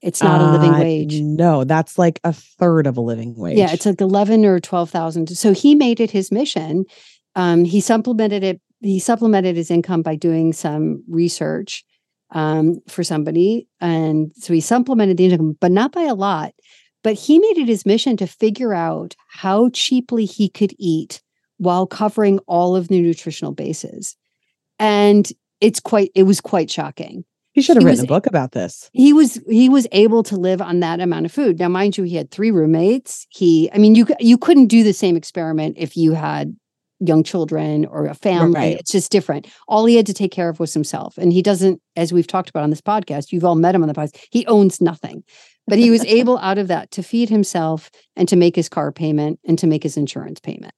It's 0.01 0.21
not 0.21 0.41
a 0.41 0.51
living 0.51 0.75
Uh, 0.75 0.79
wage. 0.79 1.21
No, 1.21 1.63
that's 1.63 1.97
like 1.97 2.19
a 2.23 2.31
third 2.31 2.85
of 2.85 2.97
a 2.97 3.01
living 3.01 3.35
wage. 3.35 3.57
Yeah, 3.57 3.71
it's 3.71 3.85
like 3.85 3.99
eleven 3.99 4.45
or 4.45 4.59
twelve 4.59 4.89
thousand. 4.89 5.27
So 5.37 5.53
he 5.53 5.75
made 5.75 5.99
it 5.99 6.11
his 6.11 6.31
mission. 6.31 6.85
Um, 7.35 7.65
he 7.65 7.81
supplemented 7.81 8.43
it. 8.43 8.61
He 8.81 8.99
supplemented 8.99 9.55
his 9.55 9.71
income 9.71 10.03
by 10.03 10.15
doing 10.15 10.53
some 10.53 11.03
research 11.09 11.83
um, 12.31 12.79
for 12.87 13.03
somebody, 13.03 13.67
and 13.81 14.31
so 14.35 14.53
he 14.53 14.61
supplemented 14.61 15.17
the 15.17 15.25
income, 15.25 15.57
but 15.59 15.71
not 15.71 15.91
by 15.91 16.03
a 16.03 16.15
lot. 16.15 16.53
But 17.03 17.13
he 17.13 17.39
made 17.39 17.57
it 17.57 17.67
his 17.67 17.85
mission 17.85 18.17
to 18.17 18.27
figure 18.27 18.73
out 18.73 19.15
how 19.29 19.69
cheaply 19.69 20.25
he 20.25 20.49
could 20.49 20.73
eat 20.77 21.21
while 21.57 21.85
covering 21.87 22.39
all 22.47 22.75
of 22.75 22.87
the 22.87 23.01
nutritional 23.01 23.51
bases, 23.51 24.15
and 24.79 25.31
it's 25.61 25.79
quite. 25.79 26.11
It 26.15 26.23
was 26.23 26.41
quite 26.41 26.69
shocking. 26.69 27.25
He 27.53 27.63
should 27.63 27.75
have 27.77 27.81
he 27.81 27.87
written 27.87 28.01
was- 28.03 28.05
a 28.05 28.07
book 28.07 28.27
about 28.27 28.51
this. 28.51 28.87
he 28.93 29.13
was 29.13 29.41
he 29.49 29.67
was 29.67 29.87
able 29.91 30.21
to 30.23 30.35
live 30.35 30.61
on 30.61 30.79
that 30.81 30.99
amount 30.99 31.25
of 31.25 31.31
food. 31.31 31.57
Now 31.57 31.67
mind 31.69 31.97
you 31.97 32.03
he 32.03 32.15
had 32.15 32.29
three 32.29 32.51
roommates. 32.51 33.25
He 33.29 33.67
i 33.73 33.79
mean 33.79 33.95
you 33.95 34.05
you 34.19 34.37
couldn't 34.37 34.67
do 34.67 34.83
the 34.83 34.93
same 34.93 35.15
experiment 35.15 35.75
if 35.79 35.97
you 35.97 36.13
had 36.13 36.55
young 36.99 37.23
children 37.23 37.85
or 37.85 38.05
a 38.05 38.13
family. 38.13 38.53
Right. 38.53 38.77
it's 38.79 38.91
just 38.91 39.11
different. 39.11 39.47
All 39.67 39.85
he 39.85 39.95
had 39.95 40.05
to 40.05 40.13
take 40.13 40.31
care 40.31 40.49
of 40.49 40.59
was 40.59 40.71
himself. 40.73 41.17
And 41.17 41.33
he 41.33 41.41
doesn't 41.41 41.81
as 41.95 42.13
we've 42.13 42.27
talked 42.27 42.49
about 42.51 42.61
on 42.63 42.69
this 42.69 42.81
podcast 42.81 43.31
you've 43.31 43.45
all 43.45 43.55
met 43.55 43.73
him 43.73 43.81
on 43.81 43.87
the 43.87 43.95
podcast 43.95 44.23
he 44.29 44.45
owns 44.45 44.79
nothing. 44.79 45.23
But 45.65 45.79
he 45.79 45.89
was 45.89 46.05
able 46.19 46.37
out 46.37 46.59
of 46.59 46.67
that 46.67 46.91
to 46.91 47.01
feed 47.01 47.29
himself 47.29 47.89
and 48.15 48.29
to 48.29 48.35
make 48.35 48.55
his 48.55 48.69
car 48.69 48.91
payment 48.91 49.39
and 49.47 49.57
to 49.57 49.65
make 49.65 49.81
his 49.81 49.97
insurance 49.97 50.39
payment 50.39 50.75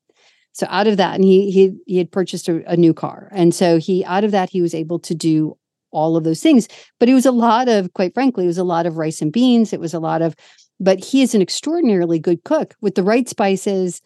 so 0.60 0.68
out 0.70 0.88
of 0.88 0.98
that 0.98 1.16
and 1.16 1.24
he 1.24 1.50
he 1.51 1.74
he 1.86 1.98
had 1.98 2.12
purchased 2.12 2.50
a, 2.50 2.63
a 2.72 2.78
new 2.78 2.94
car. 2.94 3.30
And 3.32 3.54
so 3.56 3.78
he 3.78 4.04
out 4.06 4.24
of 4.24 4.32
that 4.32 4.50
he 4.50 4.62
was 4.62 4.75
able 4.75 5.00
to 5.00 5.16
do 5.16 5.58
all 5.92 6.16
of 6.16 6.24
those 6.24 6.42
things. 6.42 6.68
But 7.00 7.10
it 7.10 7.13
was 7.13 7.25
a 7.25 7.32
lot 7.32 7.68
of 7.68 7.94
quite 7.94 8.13
frankly 8.13 8.44
it 8.44 8.48
was 8.48 8.58
a 8.58 8.63
lot 8.63 8.86
of 8.86 8.98
rice 8.98 9.22
and 9.22 9.32
beans. 9.32 9.74
It 9.74 9.80
was 9.80 9.94
a 9.94 10.00
lot 10.00 10.22
of 10.22 10.36
but 10.80 11.04
he 11.04 11.22
is 11.22 11.36
an 11.36 11.42
extraordinarily 11.42 12.20
good 12.20 12.44
cook. 12.44 12.75
With 12.82 12.96
the 12.96 13.04
right 13.04 13.28
spices 13.28 14.01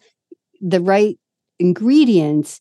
the 0.60 0.80
right 0.80 1.18
ingredients 1.58 2.60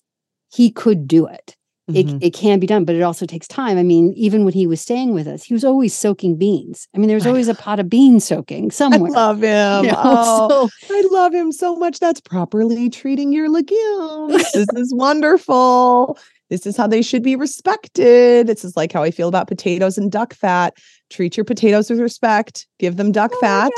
he 0.52 0.72
could 0.72 1.08
do 1.08 1.26
it 1.26 1.56
it, 1.90 2.06
Mhm. 2.08 2.20
it 2.24 2.34
can 2.34 2.60
be 2.60 2.68
done 2.68 2.86
but 2.86 2.96
it 2.96 3.02
also 3.02 3.26
takes 3.26 3.46
time 3.46 3.78
i 3.78 3.84
mean 3.84 4.14
even 4.16 4.46
when 4.46 4.54
he 4.54 4.66
was 4.66 4.80
staying 4.80 5.14
with 5.14 5.28
us 5.28 5.44
he 5.44 5.54
was 5.54 5.66
always 5.66 5.94
soaking 5.94 6.38
beans 6.38 6.88
i 6.96 6.98
mean 6.98 7.08
there 7.10 7.18
was 7.18 7.28
always 7.28 7.50
a 7.50 7.54
pot 7.56 7.78
of 7.78 7.90
beans 7.90 8.24
soaking 8.24 8.72
somewhere. 8.82 9.12
I 9.12 9.16
love 9.16 9.42
him. 9.42 9.86
you 9.86 9.92
know? 9.92 10.02
Oh, 10.02 10.70
So- 10.88 10.96
I 10.96 11.04
love 11.12 11.34
him 11.34 11.52
so 11.52 11.76
much. 11.76 12.00
That's 12.00 12.22
properly 12.22 12.90
treating 12.90 13.34
your 13.34 13.50
legumes. 13.50 14.50
this 14.54 14.68
is 14.76 14.94
wonderful. 14.96 16.18
This 16.50 16.66
is 16.66 16.78
how 16.78 16.88
they 16.88 17.02
should 17.02 17.24
be 17.24 17.36
respected. 17.36 18.48
This 18.48 18.64
is 18.64 18.78
like 18.78 18.92
how 18.94 19.04
I 19.04 19.12
feel 19.12 19.28
about 19.28 19.48
potatoes 19.48 19.98
and 19.98 20.12
duck 20.12 20.34
fat. 20.34 20.76
Treat 21.10 21.36
your 21.36 21.44
potatoes 21.46 21.90
with 21.90 22.00
respect. 22.00 22.68
Give 22.80 22.96
them 22.96 23.12
duck 23.12 23.32
Oh 23.36 23.40
fat. 23.42 23.72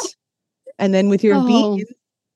And 0.77 0.93
then 0.93 1.07
with 1.09 1.23
your 1.23 1.37
Oh. 1.37 1.45
beans, 1.47 1.89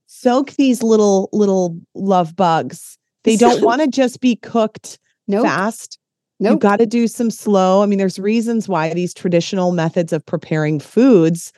soak 0.07 0.51
these 0.51 0.81
little 0.81 1.29
little 1.33 1.77
love 1.93 2.35
bugs. 2.35 2.97
They 3.23 3.35
don't 3.35 3.61
want 3.63 3.81
to 3.81 3.87
just 3.87 4.21
be 4.21 4.35
cooked 4.37 4.97
nope 5.29 5.45
fast. 5.45 5.97
You 6.39 6.49
nope 6.51 6.59
got 6.59 6.77
to 6.77 6.85
do 6.85 7.07
some 7.07 7.31
slow. 7.31 7.81
I 7.83 7.85
mean, 7.85 7.99
there's 7.99 8.19
reasons 8.19 8.67
why 8.67 8.93
these 8.93 9.13
traditional 9.13 9.71
methods 9.71 10.11
of 10.13 10.25
preparing 10.25 10.79
foods 10.79 11.51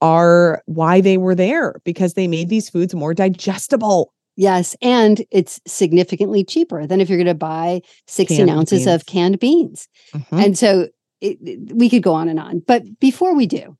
are 0.00 0.62
why 0.66 1.00
they 1.00 1.16
were 1.18 1.34
there 1.34 1.80
because 1.84 2.14
they 2.14 2.28
made 2.28 2.48
these 2.48 2.70
foods 2.70 2.94
more 2.94 3.14
digestible. 3.14 4.12
Yes, 4.36 4.76
and 4.80 5.22
it's 5.32 5.60
significantly 5.66 6.44
cheaper 6.44 6.86
than 6.86 7.00
if 7.00 7.08
you're 7.08 7.18
going 7.18 7.26
to 7.26 7.34
buy 7.34 7.80
16 8.06 8.36
Canned 8.46 8.50
ounces 8.50 8.86
of 8.86 9.06
canned 9.06 9.40
beans. 9.40 9.88
Mhm. 10.14 10.44
And 10.44 10.58
so 10.58 10.88
it, 11.20 11.38
it- 11.44 11.74
we 11.74 11.88
could 11.90 12.04
go 12.04 12.14
on 12.14 12.28
and 12.28 12.38
on. 12.38 12.60
But 12.64 12.84
before 13.00 13.34
we 13.34 13.46
do, 13.46 13.76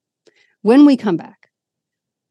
when 0.62 0.84
we 0.84 0.96
come 0.96 1.16
back, 1.16 1.48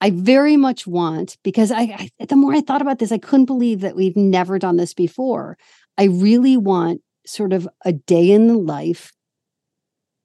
I 0.01 0.09
very 0.09 0.57
much 0.57 0.85
want, 0.85 1.37
because 1.43 1.71
I, 1.71 2.09
I 2.19 2.25
the 2.25 2.35
more 2.35 2.53
I 2.53 2.59
thought 2.59 2.81
about 2.81 2.99
this, 2.99 3.13
I 3.13 3.17
couldn't 3.17 3.45
believe 3.45 3.79
that 3.79 3.95
we've 3.95 4.17
never 4.17 4.59
done 4.59 4.75
this 4.75 4.93
before. 4.93 5.57
I 5.97 6.03
really 6.05 6.57
want 6.57 7.01
sort 7.27 7.53
of 7.53 7.67
a 7.83 7.91
day 7.91 8.31
in 8.31 8.47
the 8.47 8.57
life 8.57 9.11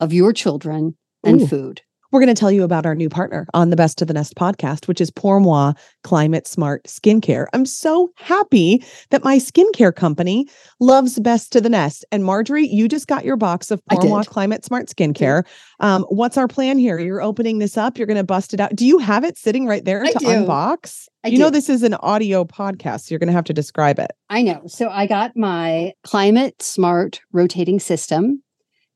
of 0.00 0.12
your 0.12 0.32
children 0.32 0.96
and 1.24 1.42
Ooh. 1.42 1.46
food. 1.46 1.82
We're 2.12 2.20
going 2.20 2.34
to 2.34 2.38
tell 2.38 2.52
you 2.52 2.62
about 2.62 2.84
our 2.84 2.94
new 2.94 3.08
partner 3.08 3.46
on 3.54 3.70
the 3.70 3.76
Best 3.76 4.02
of 4.02 4.06
the 4.06 4.12
Nest 4.12 4.34
podcast, 4.34 4.86
which 4.86 5.00
is 5.00 5.10
Pour 5.10 5.40
Moi 5.40 5.72
Climate 6.04 6.46
Smart 6.46 6.84
Skincare. 6.84 7.46
I'm 7.54 7.64
so 7.64 8.10
happy 8.16 8.84
that 9.08 9.24
my 9.24 9.38
skincare 9.38 9.96
company 9.96 10.46
loves 10.78 11.18
Best 11.18 11.56
of 11.56 11.62
the 11.62 11.70
Nest. 11.70 12.04
And 12.12 12.22
Marjorie, 12.22 12.66
you 12.66 12.86
just 12.86 13.06
got 13.06 13.24
your 13.24 13.38
box 13.38 13.70
of 13.70 13.80
Pour 13.86 14.06
Moi. 14.06 14.24
Climate 14.24 14.62
Smart 14.62 14.88
Skincare. 14.88 15.44
Um, 15.80 16.02
what's 16.10 16.36
our 16.36 16.46
plan 16.46 16.76
here? 16.76 16.98
You're 16.98 17.22
opening 17.22 17.60
this 17.60 17.78
up. 17.78 17.96
You're 17.96 18.06
going 18.06 18.18
to 18.18 18.24
bust 18.24 18.52
it 18.52 18.60
out. 18.60 18.76
Do 18.76 18.86
you 18.86 18.98
have 18.98 19.24
it 19.24 19.38
sitting 19.38 19.66
right 19.66 19.82
there 19.82 20.04
I 20.04 20.12
to 20.12 20.18
do. 20.18 20.26
unbox? 20.26 21.08
I 21.24 21.28
you 21.28 21.38
know, 21.38 21.48
this 21.48 21.70
is 21.70 21.82
an 21.82 21.94
audio 21.94 22.44
podcast. 22.44 23.06
So 23.06 23.12
you're 23.12 23.20
going 23.20 23.28
to 23.28 23.32
have 23.32 23.44
to 23.44 23.54
describe 23.54 23.98
it. 23.98 24.10
I 24.28 24.42
know. 24.42 24.60
So 24.66 24.90
I 24.90 25.06
got 25.06 25.34
my 25.34 25.94
climate 26.04 26.60
smart 26.60 27.22
rotating 27.32 27.80
system. 27.80 28.42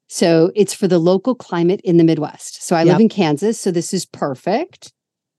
So 0.08 0.52
it's 0.54 0.72
for 0.74 0.86
the 0.88 0.98
local 0.98 1.34
climate 1.34 1.80
in 1.82 1.96
the 1.96 2.04
Midwest. 2.04 2.62
So 2.62 2.76
I 2.76 2.84
live 2.84 3.00
in 3.00 3.08
Kansas. 3.08 3.60
So 3.60 3.70
this 3.70 3.92
is 3.92 4.06
perfect. 4.06 4.92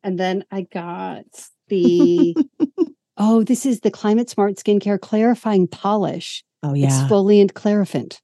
And 0.04 0.20
then 0.20 0.44
I 0.52 0.62
got 0.62 1.26
the, 1.70 2.36
oh, 3.18 3.44
this 3.44 3.66
is 3.66 3.80
the 3.82 3.92
climate 3.92 4.30
smart 4.30 4.56
skincare 4.56 5.00
clarifying 5.00 5.68
polish, 5.68 6.44
Oh, 6.64 6.74
yeah, 6.74 6.90
exfoliant 6.90 7.52
clarifiant. 7.54 8.20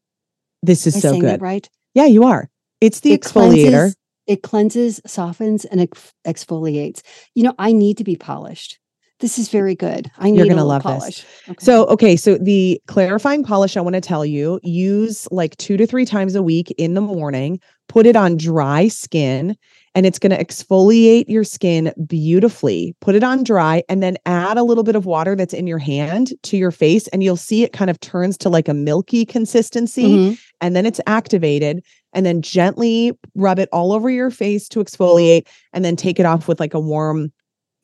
This 0.61 0.85
is 0.87 0.95
Am 0.95 1.01
so 1.01 1.19
good. 1.19 1.41
right? 1.41 1.67
Yeah, 1.93 2.05
you 2.05 2.23
are. 2.23 2.49
It's 2.81 2.99
the 3.01 3.13
It 3.13 3.21
exfoliator. 3.21 3.69
cleanses- 3.71 3.95
it 4.25 4.41
cleanses, 4.41 5.01
softens, 5.05 5.65
and 5.65 5.81
ex- 5.81 6.13
exfoliates. 6.25 7.01
You 7.35 7.43
know, 7.43 7.53
I 7.59 7.73
need 7.73 7.97
to 7.97 8.05
be 8.05 8.15
polished. 8.15 8.79
This 9.23 9.39
is 9.39 9.47
very 9.47 9.73
good. 9.73 10.11
I 10.17 10.29
need 10.29 10.37
You're 10.37 10.49
gonna 10.49 10.65
love 10.65 10.83
this. 10.83 11.23
Okay. 11.47 11.55
So, 11.57 11.85
okay, 11.85 12.17
so 12.17 12.37
the 12.37 12.81
clarifying 12.87 13.41
polish, 13.41 13.77
I 13.77 13.81
want 13.81 13.93
to 13.93 14.01
tell 14.01 14.25
you, 14.25 14.59
use 14.63 15.29
like 15.31 15.55
two 15.55 15.77
to 15.77 15.87
three 15.87 16.03
times 16.03 16.35
a 16.35 16.43
week 16.43 16.71
in 16.77 16.93
the 16.93 16.99
morning, 16.99 17.61
put 17.87 18.05
it 18.05 18.17
on 18.17 18.35
dry 18.35 18.89
skin, 18.89 19.55
and 19.95 20.05
it's 20.05 20.19
going 20.19 20.31
to 20.31 20.43
exfoliate 20.43 21.29
your 21.29 21.45
skin 21.45 21.93
beautifully. 22.05 22.97
Put 22.99 23.15
it 23.15 23.23
on 23.23 23.45
dry 23.45 23.81
and 23.87 24.03
then 24.03 24.17
add 24.25 24.57
a 24.57 24.63
little 24.63 24.83
bit 24.83 24.97
of 24.97 25.05
water 25.05 25.37
that's 25.37 25.53
in 25.53 25.67
your 25.67 25.77
hand 25.77 26.33
to 26.43 26.57
your 26.57 26.71
face, 26.71 27.07
and 27.07 27.23
you'll 27.23 27.37
see 27.37 27.63
it 27.63 27.71
kind 27.71 27.89
of 27.89 27.97
turns 28.01 28.37
to 28.39 28.49
like 28.49 28.67
a 28.67 28.73
milky 28.73 29.25
consistency. 29.25 30.17
Mhm. 30.17 30.39
And 30.59 30.75
then 30.75 30.85
it's 30.85 30.99
activated, 31.07 31.81
and 32.11 32.25
then 32.25 32.41
gently 32.41 33.13
rub 33.35 33.57
it 33.57 33.69
all 33.71 33.93
over 33.93 34.09
your 34.09 34.31
face 34.31 34.67
to 34.67 34.83
exfoliate, 34.83 35.47
and 35.71 35.85
then 35.85 35.95
take 35.95 36.19
it 36.19 36.25
off 36.25 36.49
with 36.49 36.59
like 36.59 36.73
a 36.73 36.79
warm 36.81 37.31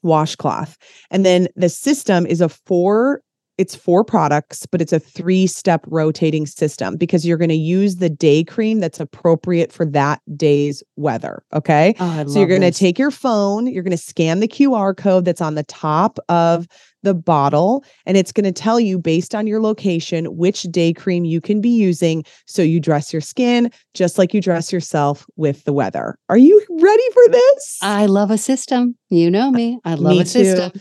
washcloth. 0.02 0.78
And 1.12 1.26
then 1.26 1.48
the 1.56 1.70
system 1.70 2.26
is 2.26 2.42
a 2.42 2.50
four 2.50 3.22
it's 3.60 3.76
four 3.76 4.06
products, 4.06 4.66
but 4.66 4.82
it's 4.82 4.94
a 4.94 5.02
three 5.02 5.46
step 5.46 5.84
rotating 5.88 6.46
system 6.46 6.96
because 6.96 7.26
you're 7.26 7.38
going 7.38 7.50
to 7.50 7.56
use 7.56 7.98
the 7.98 8.10
day 8.10 8.42
cream 8.42 8.80
that's 8.80 9.02
appropriate 9.02 9.74
for 9.74 9.86
that 9.86 10.22
day's 10.38 10.82
weather. 10.96 11.44
Okay. 11.54 11.94
Oh, 12.00 12.26
So 12.26 12.40
you're 12.40 12.48
going 12.48 12.62
to 12.62 12.72
take 12.72 12.98
your 12.98 13.12
phone, 13.12 13.68
you're 13.68 13.84
going 13.84 13.92
to 13.92 13.98
scan 13.98 14.40
the 14.40 14.48
QR 14.48 14.96
code 14.96 15.26
that's 15.26 15.42
on 15.42 15.56
the 15.56 15.64
top 15.64 16.20
of 16.30 16.68
the 17.04 17.14
bottle, 17.14 17.84
and 18.06 18.18
it's 18.18 18.32
going 18.32 18.46
to 18.46 18.52
tell 18.52 18.80
you 18.80 19.00
based 19.00 19.34
on 19.34 19.48
your 19.48 19.62
location 19.62 20.26
which 20.38 20.64
day 20.64 20.94
cream 20.94 21.26
you 21.26 21.42
can 21.42 21.62
be 21.62 21.70
using. 21.70 22.24
So 22.46 22.62
you 22.62 22.80
dress 22.80 23.14
your 23.14 23.22
skin 23.22 23.72
just 23.94 24.18
like 24.18 24.34
you 24.34 24.42
dress 24.42 24.72
yourself 24.72 25.26
with 25.36 25.64
the 25.64 25.74
weather. 25.74 26.18
Are 26.30 26.38
you 26.38 26.64
ready 26.70 27.04
for 27.14 27.24
this? 27.32 27.78
I 27.82 28.06
love 28.06 28.32
a 28.32 28.38
system. 28.38 28.96
You 29.10 29.32
know 29.32 29.52
me. 29.52 29.80
I 29.86 29.96
love 29.96 30.14
Me 30.14 30.22
a 30.22 30.26
too. 30.26 30.72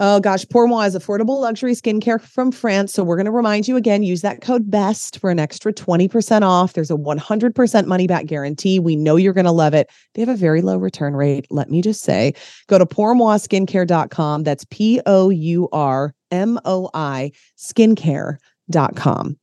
Oh 0.00 0.20
gosh, 0.20 0.48
Pour 0.48 0.68
Moi 0.68 0.84
is 0.84 0.94
affordable 0.94 1.40
luxury 1.40 1.72
skincare 1.72 2.20
from 2.20 2.52
France. 2.52 2.92
So 2.92 3.02
we're 3.02 3.16
going 3.16 3.26
to 3.26 3.32
remind 3.32 3.66
you 3.66 3.76
again 3.76 4.04
use 4.04 4.22
that 4.22 4.40
code 4.40 4.70
BEST 4.70 5.18
for 5.18 5.28
an 5.28 5.40
extra 5.40 5.72
20% 5.72 6.42
off. 6.42 6.74
There's 6.74 6.92
a 6.92 6.96
100% 6.96 7.86
money 7.86 8.06
back 8.06 8.26
guarantee. 8.26 8.78
We 8.78 8.94
know 8.94 9.16
you're 9.16 9.32
going 9.32 9.44
to 9.44 9.50
love 9.50 9.74
it. 9.74 9.90
They 10.14 10.22
have 10.22 10.28
a 10.28 10.36
very 10.36 10.62
low 10.62 10.76
return 10.76 11.16
rate. 11.16 11.48
Let 11.50 11.68
me 11.68 11.82
just 11.82 12.02
say 12.02 12.34
go 12.68 12.78
to 12.78 12.86
pourmoiskincare.com. 12.86 14.44
That's 14.44 14.64
P 14.70 15.00
O 15.04 15.30
U 15.30 15.68
R 15.72 16.14
M 16.30 16.60
O 16.64 16.90
I 16.94 17.32
skincare.com. 17.56 19.38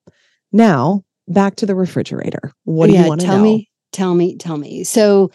Now 0.54 1.04
back 1.28 1.56
to 1.58 1.66
the 1.66 1.76
refrigerator. 1.76 2.54
What 2.64 2.88
do 2.88 2.94
yeah, 2.94 3.04
you 3.04 3.10
want 3.10 3.22
to 3.22 3.28
tell 3.28 3.38
know? 3.38 3.44
me, 3.44 3.70
tell 3.92 4.16
me, 4.16 4.38
tell 4.38 4.58
me. 4.58 4.86
So 4.86 5.32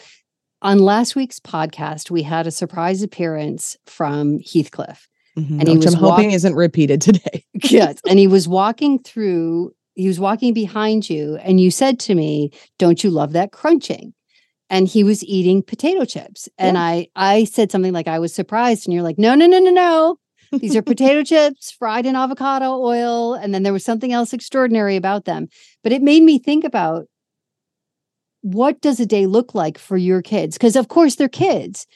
on 0.63 0.79
last 0.79 1.17
week's 1.17 1.41
podcast, 1.41 2.11
we 2.11 2.23
had 2.23 2.47
a 2.47 2.51
surprise 2.51 3.03
appearance 3.03 3.77
from 3.87 4.39
Heathcliff. 4.41 5.09
Mhm, 5.39 5.61
and 5.61 5.69
he 5.69 5.77
was 5.77 5.95
I'm 5.95 6.01
hoping 6.01 6.27
walk- 6.27 6.35
isn't 6.35 6.55
repeated 6.55 7.01
today. 7.01 7.45
yes. 7.65 7.99
And 8.09 8.19
he 8.19 8.27
was 8.27 8.49
walking 8.49 8.99
through, 8.99 9.73
he 9.95 10.09
was 10.09 10.19
walking 10.21 10.53
behind 10.53 11.09
you, 11.09 11.37
and 11.37 11.61
you 11.61 11.71
said 11.71 11.99
to 12.01 12.15
me, 12.15 12.51
Don't 12.79 13.03
you 13.05 13.11
love 13.11 13.33
that 13.33 13.53
crunching? 13.53 14.13
And 14.69 14.87
he 14.87 15.03
was 15.03 15.25
eating 15.25 15.63
potato 15.63 16.05
chips. 16.05 16.49
And 16.59 16.79
I 16.79 17.09
I 17.17 17.45
said 17.45 17.73
something 17.73 17.93
like 17.93 18.09
I 18.09 18.19
was 18.19 18.35
surprised, 18.35 18.87
and 18.87 18.95
you're 18.95 19.03
like, 19.03 19.19
No, 19.19 19.35
no, 19.35 19.47
no, 19.47 19.59
no, 19.59 19.71
no. 19.71 20.17
These 20.53 20.75
are 20.75 20.83
potato 20.93 21.23
chips 21.23 21.71
fried 21.71 22.07
in 22.07 22.17
avocado 22.17 22.73
oil. 22.81 23.35
And 23.35 23.55
then 23.55 23.63
there 23.63 23.73
was 23.73 23.85
something 23.85 24.13
else 24.13 24.33
extraordinary 24.33 24.97
about 24.97 25.25
them. 25.25 25.49
But 25.85 25.93
it 25.93 26.03
made 26.03 26.25
me 26.25 26.39
think 26.41 26.65
about 26.65 27.07
what 28.43 28.81
does 28.81 29.01
a 29.01 29.07
day 29.07 29.27
look 29.27 29.55
like 29.55 29.79
for 29.79 29.97
your 29.97 30.23
kids? 30.23 30.57
Because 30.57 30.77
of 30.77 30.89
course 30.89 31.17
they're 31.17 31.29
kids. 31.29 31.87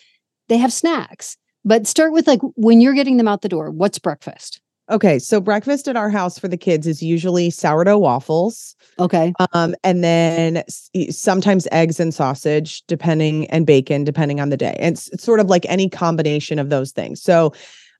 They 0.48 0.58
have 0.58 0.72
snacks. 0.72 1.36
But 1.64 1.86
start 1.86 2.12
with 2.12 2.26
like 2.26 2.40
when 2.56 2.80
you're 2.80 2.92
getting 2.94 3.16
them 3.16 3.28
out 3.28 3.40
the 3.42 3.48
door, 3.48 3.70
what's 3.70 3.98
breakfast? 3.98 4.60
Okay, 4.90 5.18
so 5.18 5.40
breakfast 5.40 5.88
at 5.88 5.96
our 5.96 6.10
house 6.10 6.38
for 6.38 6.46
the 6.46 6.58
kids 6.58 6.86
is 6.86 7.02
usually 7.02 7.48
sourdough 7.48 7.96
waffles, 7.98 8.76
Okay. 8.98 9.32
um, 9.54 9.74
and 9.82 10.04
then 10.04 10.62
sometimes 11.08 11.66
eggs 11.72 11.98
and 11.98 12.12
sausage, 12.12 12.82
depending, 12.86 13.46
and 13.46 13.66
bacon, 13.66 14.04
depending 14.04 14.40
on 14.40 14.50
the 14.50 14.58
day. 14.58 14.76
And 14.78 14.94
it's, 14.94 15.08
it's 15.08 15.24
sort 15.24 15.40
of 15.40 15.46
like 15.48 15.64
any 15.70 15.88
combination 15.88 16.58
of 16.58 16.68
those 16.68 16.92
things. 16.92 17.22
So 17.22 17.54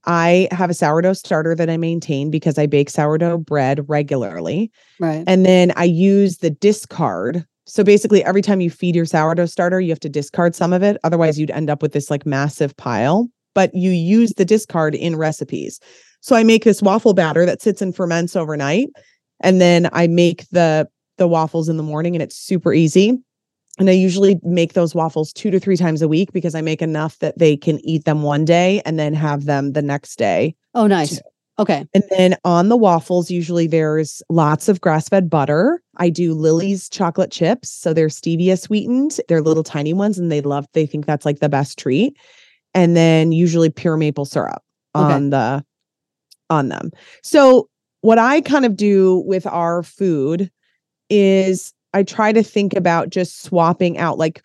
I 0.05 0.47
have 0.51 0.69
a 0.69 0.75
sourdough 0.75 1.15
starter 1.15 1.55
that 1.55 1.71
I 1.71 1.79
maintain 1.79 2.31
because 2.31 2.59
I 2.59 2.67
bake 2.67 2.91
sourdough 2.91 3.39
bread 3.39 3.89
regularly, 3.89 4.71
Right. 5.01 5.25
and 5.27 5.47
then 5.47 5.73
I 5.77 5.85
use 5.85 6.37
the 6.39 6.51
discard. 6.51 7.47
So 7.67 7.83
basically, 7.83 8.23
every 8.25 8.43
time 8.43 8.61
you 8.61 8.71
feed 8.71 8.95
your 8.95 9.07
sourdough 9.07 9.47
starter, 9.47 9.81
you 9.81 9.91
have 9.91 10.01
to 10.01 10.09
discard 10.09 10.55
some 10.55 10.73
of 10.73 10.83
it. 10.83 10.99
Otherwise, 11.05 11.39
you'd 11.39 11.51
end 11.51 11.71
up 11.71 11.83
with 11.83 11.93
this 11.93 12.11
like 12.11 12.27
massive 12.27 12.77
pile. 12.77 13.29
But 13.55 13.75
you 13.75 13.91
use 13.91 14.33
the 14.35 14.45
discard 14.45 14.97
in 14.97 15.17
recipes. 15.17 15.79
So 16.21 16.35
I 16.35 16.43
make 16.43 16.65
this 16.65 16.83
waffle 16.83 17.15
batter 17.15 17.47
that 17.47 17.63
sits 17.63 17.81
and 17.81 17.95
ferments 17.95 18.35
overnight, 18.35 18.89
and 19.41 19.61
then 19.61 19.89
I 19.93 20.07
make 20.09 20.49
the 20.51 20.89
the 21.19 21.29
waffles 21.29 21.69
in 21.69 21.77
the 21.77 21.83
morning, 21.83 22.17
and 22.17 22.23
it's 22.23 22.37
super 22.37 22.73
easy. 22.73 23.17
And 23.79 23.91
I 23.91 23.93
usually 23.93 24.39
make 24.43 24.73
those 24.73 24.95
waffles 24.95 25.33
two 25.33 25.51
to 25.51 25.59
three 25.59 25.77
times 25.77 26.01
a 26.01 26.09
week 26.09 26.33
because 26.33 26.55
I 26.55 26.61
make 26.61 26.81
enough 26.81 27.19
that 27.19 27.39
they 27.39 27.57
can 27.57 27.85
eat 27.85 28.05
them 28.05 28.23
one 28.23 28.45
day 28.45 28.81
and 28.85 28.99
then 28.99 29.15
have 29.15 29.47
them 29.47 29.73
the 29.73 29.83
next 29.83 30.17
day. 30.17 30.55
Oh, 30.75 30.87
nice. 30.87 31.21
Okay. 31.59 31.87
And 31.95 32.03
then 32.11 32.37
on 32.45 32.69
the 32.69 32.77
waffles, 32.77 33.31
usually 33.31 33.67
there's 33.67 34.23
lots 34.29 34.69
of 34.69 34.81
grass 34.81 35.09
fed 35.09 35.31
butter. 35.31 35.81
I 35.97 36.11
do 36.11 36.35
Lily's 36.35 36.89
chocolate 36.89 37.31
chips. 37.31 37.71
So 37.71 37.95
they're 37.95 38.09
stevia 38.09 38.59
sweetened. 38.59 39.21
They're 39.29 39.41
little 39.43 39.63
tiny 39.63 39.93
ones 39.93 40.19
and 40.19 40.33
they 40.33 40.41
love, 40.41 40.67
they 40.73 40.87
think 40.87 41.07
that's 41.07 41.25
like 41.25 41.39
the 41.39 41.49
best 41.49 41.79
treat. 41.79 42.17
And 42.75 42.97
then 42.97 43.31
usually 43.31 43.71
pure 43.71 43.97
maple 43.97 44.25
syrup 44.25 44.63
Okay. 44.97 45.13
on 45.13 45.31
the 45.31 45.65
on 46.51 46.69
them. 46.69 46.91
So 47.23 47.69
what 48.01 48.19
I 48.19 48.41
kind 48.41 48.65
of 48.65 48.77
do 48.77 49.23
with 49.27 49.47
our 49.47 49.83
food 49.83 50.51
is 51.09 51.73
I 51.95 52.03
try 52.03 52.33
to 52.33 52.43
think 52.43 52.75
about 52.75 53.11
just 53.11 53.43
swapping 53.43 53.97
out 53.99 54.19
like 54.19 54.45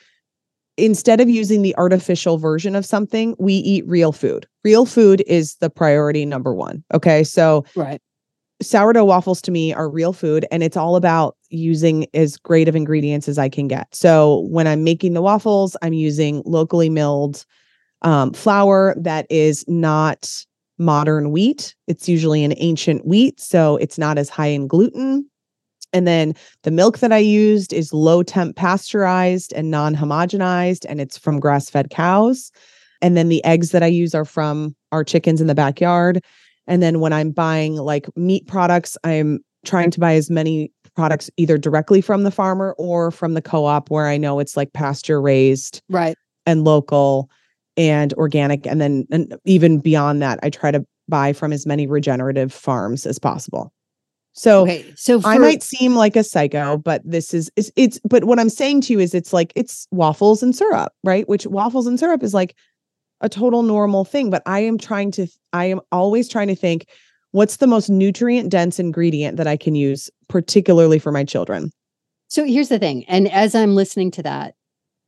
instead 0.79 1.21
of 1.21 1.29
using 1.29 1.61
the 1.61 1.75
artificial 1.77 2.37
version 2.37 2.75
of 2.75 2.85
something, 2.85 3.35
we 3.39 3.53
eat 3.53 3.87
real 3.87 4.11
food. 4.11 4.47
Real 4.63 4.85
food 4.85 5.23
is 5.27 5.55
the 5.55 5.69
priority 5.69 6.25
number 6.25 6.53
1. 6.53 6.83
Okay? 6.93 7.23
So 7.23 7.65
Right. 7.75 8.01
sourdough 8.61 9.05
waffles 9.05 9.41
to 9.43 9.51
me 9.51 9.73
are 9.73 9.89
real 9.89 10.13
food 10.13 10.45
and 10.51 10.63
it's 10.63 10.77
all 10.77 10.95
about 10.95 11.37
using 11.49 12.05
as 12.13 12.37
great 12.37 12.67
of 12.67 12.75
ingredients 12.75 13.27
as 13.27 13.37
I 13.37 13.49
can 13.49 13.67
get. 13.67 13.93
So 13.93 14.47
when 14.49 14.67
I'm 14.67 14.83
making 14.83 15.13
the 15.13 15.21
waffles, 15.21 15.77
I'm 15.81 15.93
using 15.93 16.43
locally 16.45 16.89
milled 16.89 17.45
um, 18.01 18.33
flour 18.33 18.95
that 18.97 19.25
is 19.29 19.65
not 19.67 20.45
modern 20.77 21.31
wheat. 21.31 21.75
It's 21.87 22.07
usually 22.07 22.43
an 22.43 22.53
ancient 22.57 23.05
wheat, 23.05 23.39
so 23.39 23.75
it's 23.77 23.97
not 23.97 24.17
as 24.17 24.29
high 24.29 24.47
in 24.47 24.67
gluten. 24.67 25.29
And 25.93 26.07
then 26.07 26.33
the 26.63 26.71
milk 26.71 26.99
that 26.99 27.11
I 27.11 27.17
used 27.17 27.73
is 27.73 27.93
low 27.93 28.23
temp 28.23 28.55
pasteurized 28.55 29.53
and 29.53 29.71
non 29.71 29.95
homogenized, 29.95 30.85
and 30.87 31.01
it's 31.01 31.17
from 31.17 31.39
grass 31.39 31.69
fed 31.69 31.89
cows. 31.89 32.51
And 33.01 33.15
then 33.15 33.29
the 33.29 33.43
eggs 33.45 33.71
that 33.71 33.83
I 33.83 33.87
use 33.87 34.13
are 34.13 34.25
from 34.25 34.75
our 34.91 35.03
chickens 35.03 35.41
in 35.41 35.47
the 35.47 35.55
backyard. 35.55 36.23
And 36.67 36.83
then 36.83 36.99
when 36.99 37.13
I'm 37.13 37.31
buying 37.31 37.75
like 37.75 38.05
meat 38.15 38.45
products, 38.47 38.97
I'm 39.03 39.39
trying 39.65 39.91
to 39.91 39.99
buy 39.99 40.15
as 40.15 40.29
many 40.29 40.71
products 40.95 41.29
either 41.37 41.57
directly 41.57 42.01
from 42.01 42.23
the 42.23 42.31
farmer 42.31 42.75
or 42.77 43.09
from 43.09 43.33
the 43.33 43.41
co 43.41 43.65
op 43.65 43.89
where 43.89 44.07
I 44.07 44.17
know 44.17 44.39
it's 44.39 44.57
like 44.57 44.73
pasture 44.73 45.21
raised 45.21 45.81
Right. 45.89 46.15
and 46.45 46.63
local 46.63 47.29
and 47.77 48.13
organic. 48.13 48.67
And 48.67 48.81
then 48.81 49.05
and 49.11 49.35
even 49.45 49.79
beyond 49.79 50.21
that, 50.21 50.39
I 50.43 50.49
try 50.49 50.71
to 50.71 50.85
buy 51.07 51.33
from 51.33 51.53
as 51.53 51.65
many 51.65 51.87
regenerative 51.87 52.53
farms 52.53 53.05
as 53.05 53.17
possible. 53.17 53.73
So 54.39 54.61
Okay. 54.61 54.93
So 54.95 55.19
I 55.25 55.37
might 55.37 55.61
seem 55.61 55.95
like 55.95 56.15
a 56.15 56.23
psycho, 56.23 56.77
but 56.77 57.01
this 57.03 57.33
is, 57.33 57.51
is 57.57 57.73
it's 57.75 57.99
but 58.05 58.23
what 58.23 58.39
I'm 58.39 58.47
saying 58.47 58.79
to 58.81 58.93
you 58.93 58.99
is 58.99 59.13
it's 59.13 59.33
like 59.33 59.51
it's 59.53 59.85
waffles 59.91 60.41
and 60.41 60.55
syrup, 60.55 60.93
right? 61.03 61.27
Which 61.27 61.45
waffles 61.45 61.87
and 61.87 61.99
syrup 61.99 62.23
is 62.23 62.33
like 62.33 62.55
a 63.19 63.27
total 63.27 63.63
normal 63.63 64.05
thing, 64.05 64.29
but 64.29 64.41
I 64.45 64.61
am 64.61 64.77
trying 64.77 65.11
to 65.11 65.27
I 65.51 65.65
am 65.65 65.81
always 65.91 66.29
trying 66.29 66.47
to 66.47 66.55
think 66.55 66.85
what's 67.31 67.57
the 67.57 67.67
most 67.67 67.89
nutrient 67.89 68.49
dense 68.49 68.79
ingredient 68.79 69.35
that 69.35 69.47
I 69.47 69.57
can 69.57 69.75
use 69.75 70.09
particularly 70.29 70.99
for 70.99 71.11
my 71.11 71.25
children. 71.25 71.71
So 72.29 72.45
here's 72.45 72.69
the 72.69 72.79
thing. 72.79 73.03
And 73.09 73.29
as 73.29 73.55
I'm 73.55 73.75
listening 73.75 74.09
to 74.11 74.23
that, 74.23 74.55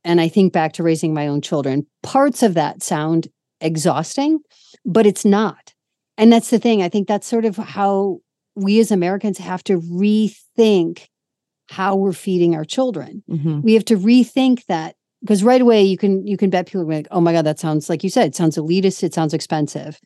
and 0.04 0.20
I 0.20 0.28
think 0.28 0.52
back 0.52 0.74
to 0.74 0.82
raising 0.82 1.14
my 1.14 1.26
own 1.26 1.40
children, 1.40 1.86
parts 2.02 2.42
of 2.42 2.52
that 2.52 2.82
sound 2.82 3.28
exhausting, 3.62 4.40
but 4.84 5.06
it's 5.06 5.24
not. 5.24 5.72
And 6.18 6.30
that's 6.30 6.50
the 6.50 6.58
thing. 6.58 6.82
I 6.82 6.90
think 6.90 7.08
that's 7.08 7.26
sort 7.26 7.46
of 7.46 7.56
how 7.56 8.18
we 8.54 8.80
as 8.80 8.90
Americans 8.90 9.38
have 9.38 9.64
to 9.64 9.80
rethink 9.80 11.06
how 11.68 11.96
we're 11.96 12.12
feeding 12.12 12.54
our 12.54 12.64
children. 12.64 13.22
Mm-hmm. 13.30 13.62
We 13.62 13.74
have 13.74 13.84
to 13.86 13.96
rethink 13.96 14.66
that 14.66 14.96
because 15.20 15.42
right 15.42 15.60
away 15.60 15.82
you 15.82 15.96
can 15.96 16.26
you 16.26 16.36
can 16.36 16.50
bet 16.50 16.66
people 16.66 16.82
are 16.82 16.84
like, 16.84 17.08
oh 17.10 17.20
my 17.20 17.32
God, 17.32 17.46
that 17.46 17.58
sounds 17.58 17.88
like 17.88 18.04
you 18.04 18.10
said, 18.10 18.28
it 18.28 18.34
sounds 18.34 18.56
elitist, 18.56 19.02
it 19.02 19.14
sounds 19.14 19.32
expensive. 19.32 19.98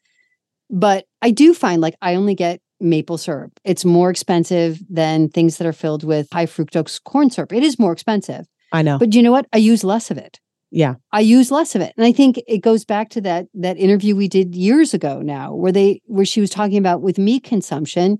But 0.70 1.06
I 1.22 1.30
do 1.30 1.54
find 1.54 1.80
like 1.80 1.96
I 2.02 2.14
only 2.14 2.35
get 2.35 2.61
maple 2.80 3.18
syrup. 3.18 3.52
It's 3.64 3.85
more 3.85 4.11
expensive 4.11 4.80
than 4.88 5.28
things 5.28 5.56
that 5.56 5.66
are 5.66 5.72
filled 5.72 6.04
with 6.04 6.28
high 6.32 6.46
fructose 6.46 7.02
corn 7.02 7.30
syrup. 7.30 7.52
It 7.52 7.62
is 7.62 7.78
more 7.78 7.92
expensive. 7.92 8.46
I 8.72 8.82
know. 8.82 8.98
But 8.98 9.14
you 9.14 9.22
know 9.22 9.32
what? 9.32 9.46
I 9.52 9.59
use 9.59 9.85
less 9.85 10.11
of 10.11 10.18
it. 10.18 10.38
Yeah. 10.70 10.94
I 11.12 11.20
use 11.20 11.50
less 11.50 11.74
of 11.74 11.81
it. 11.81 11.92
And 11.96 12.05
I 12.05 12.12
think 12.12 12.40
it 12.46 12.59
goes 12.59 12.85
back 12.85 13.11
to 13.11 13.20
that 13.22 13.46
that 13.55 13.79
interview 13.79 14.16
we 14.16 14.29
did 14.29 14.55
years 14.55 14.94
ago 14.94 15.20
now 15.22 15.55
where 15.55 15.72
they 15.72 16.00
where 16.07 16.24
she 16.24 16.40
was 16.40 16.50
talking 16.50 16.79
about 16.79 17.02
with 17.02 17.18
meat 17.18 17.44
consumption, 17.44 18.18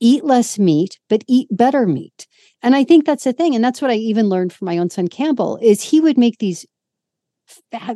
eat 0.00 0.24
less 0.24 0.58
meat, 0.58 0.98
but 1.08 1.24
eat 1.28 1.48
better 1.50 1.86
meat. 1.86 2.26
And 2.62 2.76
I 2.76 2.84
think 2.84 3.06
that's 3.06 3.24
the 3.24 3.32
thing. 3.32 3.54
And 3.54 3.64
that's 3.64 3.82
what 3.82 3.90
I 3.90 3.96
even 3.96 4.28
learned 4.28 4.52
from 4.52 4.66
my 4.66 4.78
own 4.78 4.90
son 4.90 5.08
Campbell 5.08 5.58
is 5.62 5.82
he 5.82 6.00
would 6.00 6.18
make 6.18 6.38
these 6.38 6.66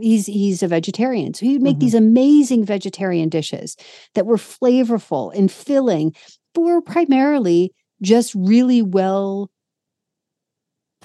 he's 0.01 0.27
he's 0.27 0.63
a 0.63 0.69
vegetarian. 0.69 1.35
So 1.35 1.47
he 1.47 1.53
would 1.55 1.63
make 1.63 1.77
Mhm. 1.77 1.81
these 1.81 1.95
amazing 1.95 2.65
vegetarian 2.65 3.29
dishes 3.29 3.77
that 4.15 4.27
were 4.27 4.37
flavorful 4.37 5.33
and 5.37 5.51
filling, 5.51 6.15
but 6.55 6.63
were 6.63 6.81
primarily 6.83 7.73
just 8.03 8.35
really 8.35 8.83
well 8.83 9.51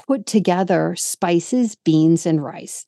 put 0.07 0.25
together 0.25 0.95
spices, 0.97 1.75
beans, 1.83 2.25
and 2.25 2.43
rice. 2.43 2.85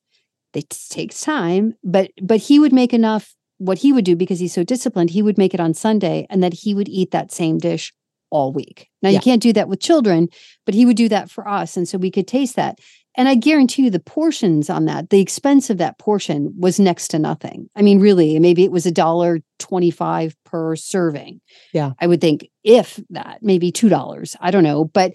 It 0.54 0.69
takes 0.89 1.21
time, 1.21 1.76
but 1.84 2.12
but 2.21 2.38
he 2.38 2.60
would 2.60 2.74
make 2.74 2.93
enough. 2.93 3.34
What 3.58 3.78
he 3.78 3.93
would 3.93 4.06
do 4.06 4.15
because 4.15 4.39
he's 4.39 4.54
so 4.56 4.63
disciplined, 4.63 5.12
he 5.12 5.21
would 5.21 5.38
make 5.38 5.54
it 5.54 5.60
on 5.60 5.76
Sunday, 5.76 6.26
and 6.32 6.41
that 6.41 6.52
he 6.54 6.74
would 6.74 6.89
eat 6.89 7.12
that 7.12 7.32
same 7.32 7.60
dish 7.60 7.93
all 8.32 8.52
week. 8.52 8.89
Now 9.04 9.10
Yeah. 9.10 9.17
you 9.17 9.21
can't 9.21 9.41
do 9.41 9.54
that 9.54 9.69
with 9.69 9.80
children, 9.80 10.30
but 10.65 10.74
he 10.74 10.84
would 10.84 10.97
do 10.97 11.08
that 11.10 11.30
for 11.30 11.47
us, 11.47 11.78
and 11.78 11.88
so 11.88 12.00
we 12.00 12.10
could 12.10 12.28
taste 12.28 12.56
that. 12.56 12.80
And 13.15 13.30
I 13.30 13.36
guarantee 13.36 13.84
you, 13.84 13.91
the 13.91 14.00
portions 14.00 14.67
on 14.69 14.86
that, 14.86 15.10
the 15.12 15.19
expense 15.19 15.69
of 15.69 15.78
that 15.78 16.00
portion 16.00 16.52
was 16.58 16.80
next 16.80 17.10
to 17.10 17.19
nothing. 17.19 17.69
I 17.76 17.84
mean, 17.84 18.00
really, 18.00 18.39
maybe 18.39 18.63
it 18.63 18.71
was 18.71 18.88
a 18.88 18.91
dollar 18.91 19.41
twenty-five 19.60 20.36
per 20.43 20.76
serving. 20.76 21.39
Yeah. 21.71 21.91
I 22.00 22.08
would 22.08 22.19
think 22.21 22.50
if 22.63 23.00
that, 23.12 23.39
maybe 23.43 23.71
two 23.71 23.89
dollars. 23.89 24.36
I 24.41 24.50
don't 24.50 24.63
know, 24.63 24.86
but 24.86 25.13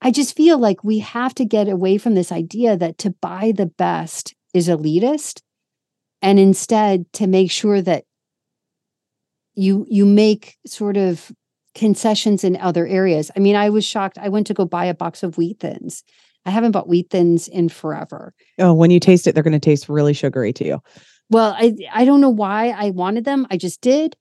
I 0.00 0.10
just 0.10 0.36
feel 0.36 0.58
like 0.58 0.84
we 0.84 1.00
have 1.00 1.34
to 1.36 1.44
get 1.44 1.68
away 1.68 1.98
from 1.98 2.14
this 2.14 2.30
idea 2.30 2.76
that 2.76 2.98
to 2.98 3.10
buy 3.10 3.52
the 3.54 3.66
best 3.66 4.34
is 4.54 4.68
elitist 4.68 5.40
and 6.22 6.38
instead 6.38 7.12
to 7.14 7.26
make 7.26 7.50
sure 7.50 7.82
that 7.82 8.04
you 9.54 9.86
you 9.88 10.06
make 10.06 10.56
sort 10.66 10.96
of 10.96 11.32
concessions 11.74 12.44
in 12.44 12.56
other 12.56 12.86
areas. 12.86 13.30
I 13.36 13.40
mean, 13.40 13.56
I 13.56 13.70
was 13.70 13.84
shocked. 13.84 14.18
I 14.18 14.28
went 14.28 14.46
to 14.48 14.54
go 14.54 14.64
buy 14.64 14.84
a 14.84 14.94
box 14.94 15.22
of 15.22 15.36
wheat 15.36 15.60
thins. 15.60 16.04
I 16.46 16.50
haven't 16.50 16.72
bought 16.72 16.88
wheat 16.88 17.10
thins 17.10 17.48
in 17.48 17.68
forever. 17.68 18.34
Oh, 18.58 18.72
when 18.72 18.90
you 18.90 19.00
taste 19.00 19.26
it, 19.26 19.34
they're 19.34 19.42
going 19.42 19.52
to 19.52 19.58
taste 19.58 19.88
really 19.88 20.14
sugary 20.14 20.52
to 20.54 20.64
you. 20.64 20.82
Well, 21.30 21.54
I 21.58 21.76
I 21.92 22.04
don't 22.04 22.20
know 22.20 22.30
why 22.30 22.70
I 22.70 22.90
wanted 22.90 23.24
them. 23.24 23.46
I 23.50 23.56
just 23.56 23.80
did. 23.80 24.16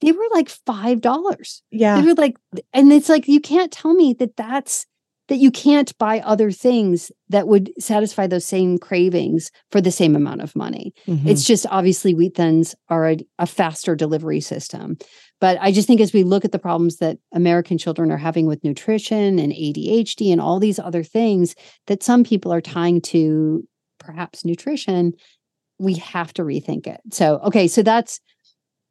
They 0.00 0.12
were 0.12 0.28
like 0.32 0.48
five 0.48 1.00
dollars. 1.00 1.62
Yeah, 1.70 2.00
They 2.00 2.06
were 2.06 2.14
like, 2.14 2.36
and 2.72 2.92
it's 2.92 3.08
like 3.08 3.28
you 3.28 3.40
can't 3.40 3.70
tell 3.70 3.94
me 3.94 4.14
that 4.14 4.36
that's 4.36 4.86
that 5.28 5.36
you 5.38 5.50
can't 5.50 5.96
buy 5.98 6.20
other 6.20 6.50
things 6.50 7.10
that 7.28 7.46
would 7.48 7.72
satisfy 7.78 8.26
those 8.26 8.44
same 8.44 8.76
cravings 8.78 9.50
for 9.70 9.80
the 9.80 9.90
same 9.92 10.16
amount 10.16 10.40
of 10.42 10.54
money. 10.56 10.92
Mhm. 11.06 11.26
It's 11.26 11.44
just 11.44 11.64
obviously 11.70 12.12
wheat 12.14 12.34
thins 12.34 12.74
are 12.88 13.10
a, 13.10 13.16
a 13.38 13.46
faster 13.46 13.94
delivery 13.94 14.40
system. 14.40 14.96
But 15.40 15.58
I 15.60 15.72
just 15.72 15.86
think 15.88 16.00
as 16.00 16.12
we 16.12 16.22
look 16.24 16.44
at 16.44 16.52
the 16.52 16.58
problems 16.58 16.96
that 16.98 17.18
American 17.32 17.78
children 17.78 18.10
are 18.10 18.16
having 18.18 18.46
with 18.46 18.62
nutrition 18.64 19.38
and 19.38 19.52
ADHD 19.52 20.30
and 20.32 20.40
all 20.40 20.58
these 20.60 20.78
other 20.78 21.02
things 21.04 21.54
that 21.86 22.02
some 22.02 22.24
people 22.24 22.52
are 22.52 22.60
tying 22.60 23.00
to 23.02 23.66
perhaps 23.98 24.44
nutrition, 24.44 25.12
we 25.78 25.94
have 25.94 26.32
to 26.34 26.42
rethink 26.42 26.86
it. 26.86 27.00
So, 27.12 27.38
okay, 27.44 27.68
so 27.68 27.82
that's 27.82 28.20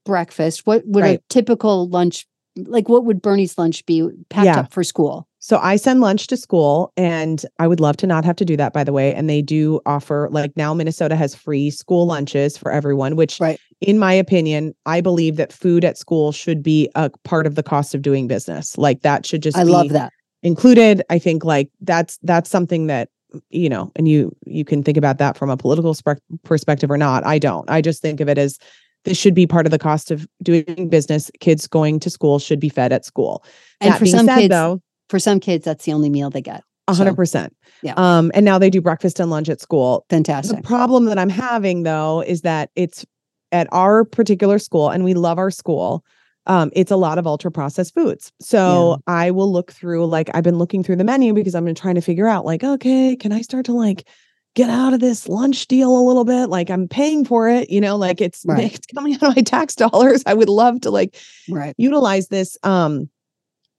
breakfast. 0.06 0.66
What 0.66 0.84
would 0.88 1.04
Right. 1.04 1.20
a 1.20 1.24
typical 1.30 1.88
lunch 1.90 2.26
like 2.58 2.90
what 2.90 3.06
would 3.06 3.22
Bernie's 3.22 3.58
lunch 3.58 3.86
be 3.86 4.06
packed 4.30 4.46
Yeah. 4.46 4.60
up 4.62 4.74
for 4.74 4.84
school? 4.84 5.26
So 5.44 5.58
I 5.58 5.76
send 5.76 6.02
lunch 6.02 6.28
to 6.28 6.38
school 6.38 6.94
and 6.96 7.44
I 7.58 7.68
would 7.68 7.80
love 7.80 7.98
to 7.98 8.08
not 8.08 8.24
have 8.26 8.36
to 8.38 8.46
do 8.46 8.56
that 8.58 8.74
by 8.74 8.84
the 8.84 8.94
way 8.94 9.14
and 9.14 9.28
they 9.30 9.42
do 9.42 9.82
offer 9.88 10.30
like 10.32 10.56
now 10.56 10.72
Minnesota 10.74 11.16
has 11.16 11.34
free 11.34 11.72
school 11.72 12.06
lunches 12.06 12.58
for 12.58 12.72
everyone 12.72 13.16
which 13.16 13.40
Right. 13.40 13.60
in 13.82 13.98
my 13.98 14.14
opinion 14.14 14.76
I 14.86 15.02
believe 15.02 15.38
that 15.38 15.52
food 15.52 15.84
at 15.84 15.98
school 15.98 16.32
should 16.32 16.62
be 16.62 16.90
a 16.96 17.10
part 17.24 17.48
of 17.48 17.56
the 17.56 17.64
cost 17.64 17.96
of 17.96 18.04
doing 18.04 18.28
business. 18.28 18.78
Like 18.78 19.02
that 19.02 19.26
should 19.26 19.42
just 19.42 19.58
I 19.58 19.64
be 19.66 19.72
love 19.72 19.90
that. 19.90 20.14
included. 20.44 21.02
I 21.10 21.18
think 21.18 21.44
like 21.44 21.70
that's 21.82 22.20
that's 22.22 22.50
something 22.50 22.86
that 22.88 23.10
you 23.50 23.68
know 23.70 23.92
and 23.96 24.08
you 24.08 24.36
you 24.46 24.64
can 24.64 24.84
think 24.84 24.98
about 24.98 25.18
that 25.18 25.38
from 25.38 25.50
a 25.50 25.58
political 25.58 25.94
spec- 25.96 26.22
perspective 26.44 26.92
or 26.92 26.98
not. 26.98 27.26
I 27.26 27.40
don't. 27.40 27.68
I 27.70 27.82
just 27.82 28.02
think 28.02 28.20
of 28.20 28.30
it 28.30 28.38
as 28.38 28.60
this 29.06 29.18
should 29.18 29.34
be 29.34 29.48
part 29.48 29.66
of 29.66 29.72
the 29.72 29.80
cost 29.80 30.12
of 30.12 30.28
doing 30.44 30.88
business. 30.90 31.32
Kids 31.40 31.66
going 31.66 32.00
to 32.02 32.10
school 32.12 32.38
should 32.38 32.60
be 32.60 32.70
fed 32.70 32.94
at 32.94 33.06
school. 33.06 33.44
And 33.80 33.92
that 33.94 33.98
for 34.00 34.06
some 34.06 34.28
said, 34.28 34.36
kids, 34.42 34.50
though, 34.52 34.82
for 35.12 35.20
some 35.20 35.40
kids, 35.40 35.64
that's 35.66 35.86
the 35.86 35.94
only 35.94 36.10
meal 36.10 36.32
they 36.32 36.42
get. 36.42 36.64
A 36.88 36.94
hundred 36.96 37.16
percent. 37.16 37.56
yeah. 37.84 37.94
Um, 37.96 38.32
and 38.34 38.44
now 38.44 38.58
they 38.58 38.70
do 38.72 38.82
breakfast 38.82 39.20
and 39.20 39.30
lunch 39.30 39.48
at 39.50 39.62
school. 39.62 40.06
Fantastic. 40.10 40.58
The 40.58 40.64
problem 40.64 41.06
that 41.06 41.20
I'm 41.20 41.30
having 41.30 41.84
though 41.84 42.22
is 42.22 42.42
that 42.42 42.72
it's 42.76 43.06
at 43.52 43.68
our 43.72 44.04
particular 44.04 44.58
school, 44.60 44.90
and 44.90 45.04
we 45.04 45.14
love 45.14 45.38
our 45.38 45.52
school. 45.52 46.04
Um, 46.48 46.72
it's 46.74 46.90
a 46.92 46.96
lot 46.96 47.18
of 47.20 47.28
ultra 47.28 47.52
processed 47.52 47.94
foods. 47.94 48.32
So 48.42 48.98
I 49.06 49.30
will 49.30 49.52
look 49.52 49.72
through, 49.72 50.08
like, 50.08 50.30
I've 50.34 50.44
been 50.44 50.58
looking 50.58 50.84
through 50.84 50.96
the 50.96 51.04
menu 51.04 51.34
because 51.34 51.54
I'm 51.54 51.72
trying 51.76 51.96
to 51.96 52.02
figure 52.02 52.28
out, 52.28 52.46
like, 52.46 52.64
okay, 52.64 53.16
can 53.16 53.32
I 53.32 53.42
start 53.42 53.66
to 53.66 53.74
like 53.74 54.08
get 54.56 54.70
out 54.70 54.94
of 54.94 55.00
this 55.02 55.30
lunch 55.30 55.68
deal 55.68 55.96
a 55.96 56.02
little 56.08 56.26
bit? 56.26 56.48
Like, 56.48 56.70
I'm 56.72 56.88
paying 56.88 57.24
for 57.26 57.48
it, 57.48 57.70
you 57.70 57.80
know, 57.80 57.96
like 57.96 58.20
it's 58.22 58.44
Right. 58.48 58.74
it's 58.74 58.88
coming 58.88 59.14
out 59.16 59.24
of 59.24 59.36
my 59.36 59.44
tax 59.44 59.76
dollars. 59.86 60.24
I 60.26 60.34
would 60.34 60.50
love 60.50 60.82
to 60.82 60.90
like 60.92 61.16
Right. 61.48 61.76
utilize 61.78 62.28
this 62.30 62.58
um 62.64 63.10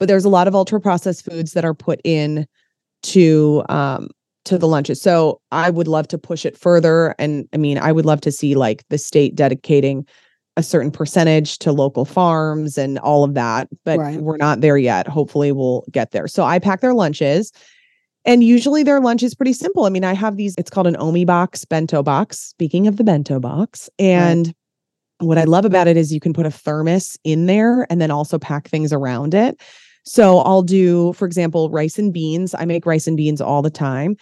but 0.02 0.08
there's 0.08 0.24
a 0.24 0.28
lot 0.28 0.48
of 0.48 0.54
ultra 0.56 0.80
processed 0.80 1.24
foods 1.24 1.52
that 1.52 1.64
are 1.64 1.74
put 1.74 2.00
in 2.02 2.44
to 3.04 3.62
um 3.68 4.08
to 4.44 4.58
the 4.58 4.66
lunches. 4.66 5.00
So 5.00 5.40
i 5.52 5.70
would 5.70 5.86
love 5.86 6.08
to 6.08 6.18
push 6.18 6.44
it 6.44 6.58
further 6.58 7.14
and 7.20 7.48
i 7.54 7.56
mean 7.56 7.78
i 7.78 7.92
would 7.92 8.04
love 8.04 8.20
to 8.22 8.32
see 8.32 8.56
like 8.56 8.82
the 8.88 8.98
state 8.98 9.36
dedicating 9.36 10.04
a 10.56 10.62
certain 10.64 10.90
percentage 10.90 11.56
to 11.58 11.70
local 11.70 12.04
farms 12.04 12.76
and 12.76 12.98
all 12.98 13.22
of 13.22 13.34
that 13.34 13.68
but 13.84 14.00
Right. 14.00 14.20
we're 14.20 14.38
not 14.38 14.60
there 14.60 14.76
yet. 14.76 15.06
Hopefully 15.06 15.52
we'll 15.52 15.84
get 15.92 16.10
there. 16.10 16.26
So 16.26 16.42
i 16.42 16.58
pack 16.58 16.80
their 16.80 16.94
lunches 16.94 17.52
and 18.24 18.42
usually 18.42 18.82
their 18.82 19.00
lunch 19.00 19.22
is 19.22 19.36
pretty 19.36 19.52
simple. 19.52 19.84
I 19.84 19.90
mean 19.90 20.02
i 20.02 20.14
have 20.14 20.36
these 20.36 20.56
it's 20.58 20.68
called 20.70 20.88
an 20.88 20.96
OmieBox 20.96 21.68
bento 21.68 22.02
box 22.02 22.38
speaking 22.40 22.88
of 22.88 22.96
the 22.96 23.04
bento 23.04 23.38
box 23.38 23.88
and 24.00 24.52
what 25.20 25.38
I 25.38 25.44
love 25.44 25.64
about 25.64 25.86
it 25.86 25.96
is 25.96 26.12
you 26.12 26.18
can 26.18 26.32
put 26.32 26.46
a 26.46 26.50
thermos 26.50 27.16
in 27.22 27.46
there 27.46 27.86
and 27.88 28.00
then 28.00 28.10
also 28.10 28.40
pack 28.40 28.68
things 28.68 28.92
around 28.92 29.34
it. 29.34 29.60
So 30.04 30.38
I'll 30.38 30.62
do, 30.62 31.12
for 31.14 31.26
example, 31.26 31.70
rice 31.70 31.98
and 31.98 32.12
beans. 32.12 32.54
I 32.54 32.64
make 32.64 32.86
rice 32.86 33.06
and 33.06 33.16
beans 33.16 33.40
all 33.40 33.62
the 33.62 33.70
time. 33.70 34.16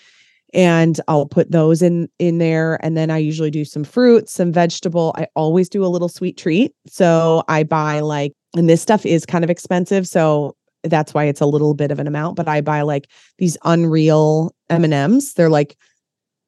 And 0.52 1.00
I'll 1.06 1.26
put 1.26 1.52
those 1.52 1.80
in 1.80 2.08
in 2.18 2.38
there. 2.38 2.84
And 2.84 2.96
then 2.96 3.10
I 3.10 3.18
usually 3.18 3.50
do 3.50 3.64
some 3.64 3.84
fruit, 3.84 4.28
some 4.28 4.52
vegetable. 4.52 5.14
I 5.16 5.28
always 5.36 5.68
do 5.68 5.84
a 5.84 5.86
little 5.86 6.08
sweet 6.08 6.36
treat. 6.36 6.72
So 6.86 7.44
I 7.48 7.62
buy 7.62 8.00
like, 8.00 8.32
and 8.56 8.68
this 8.68 8.82
stuff 8.82 9.06
is 9.06 9.24
kind 9.24 9.44
of 9.44 9.50
expensive. 9.50 10.08
So 10.08 10.56
that's 10.82 11.14
why 11.14 11.24
it's 11.24 11.40
a 11.40 11.46
little 11.46 11.74
bit 11.74 11.90
of 11.90 11.98
an 11.98 12.06
amount, 12.06 12.36
but 12.36 12.48
I 12.48 12.60
buy 12.60 12.82
like 12.82 13.08
these 13.38 13.56
unreal 13.64 14.54
M&Ms. 14.70 15.34
They're 15.34 15.50
like 15.50 15.76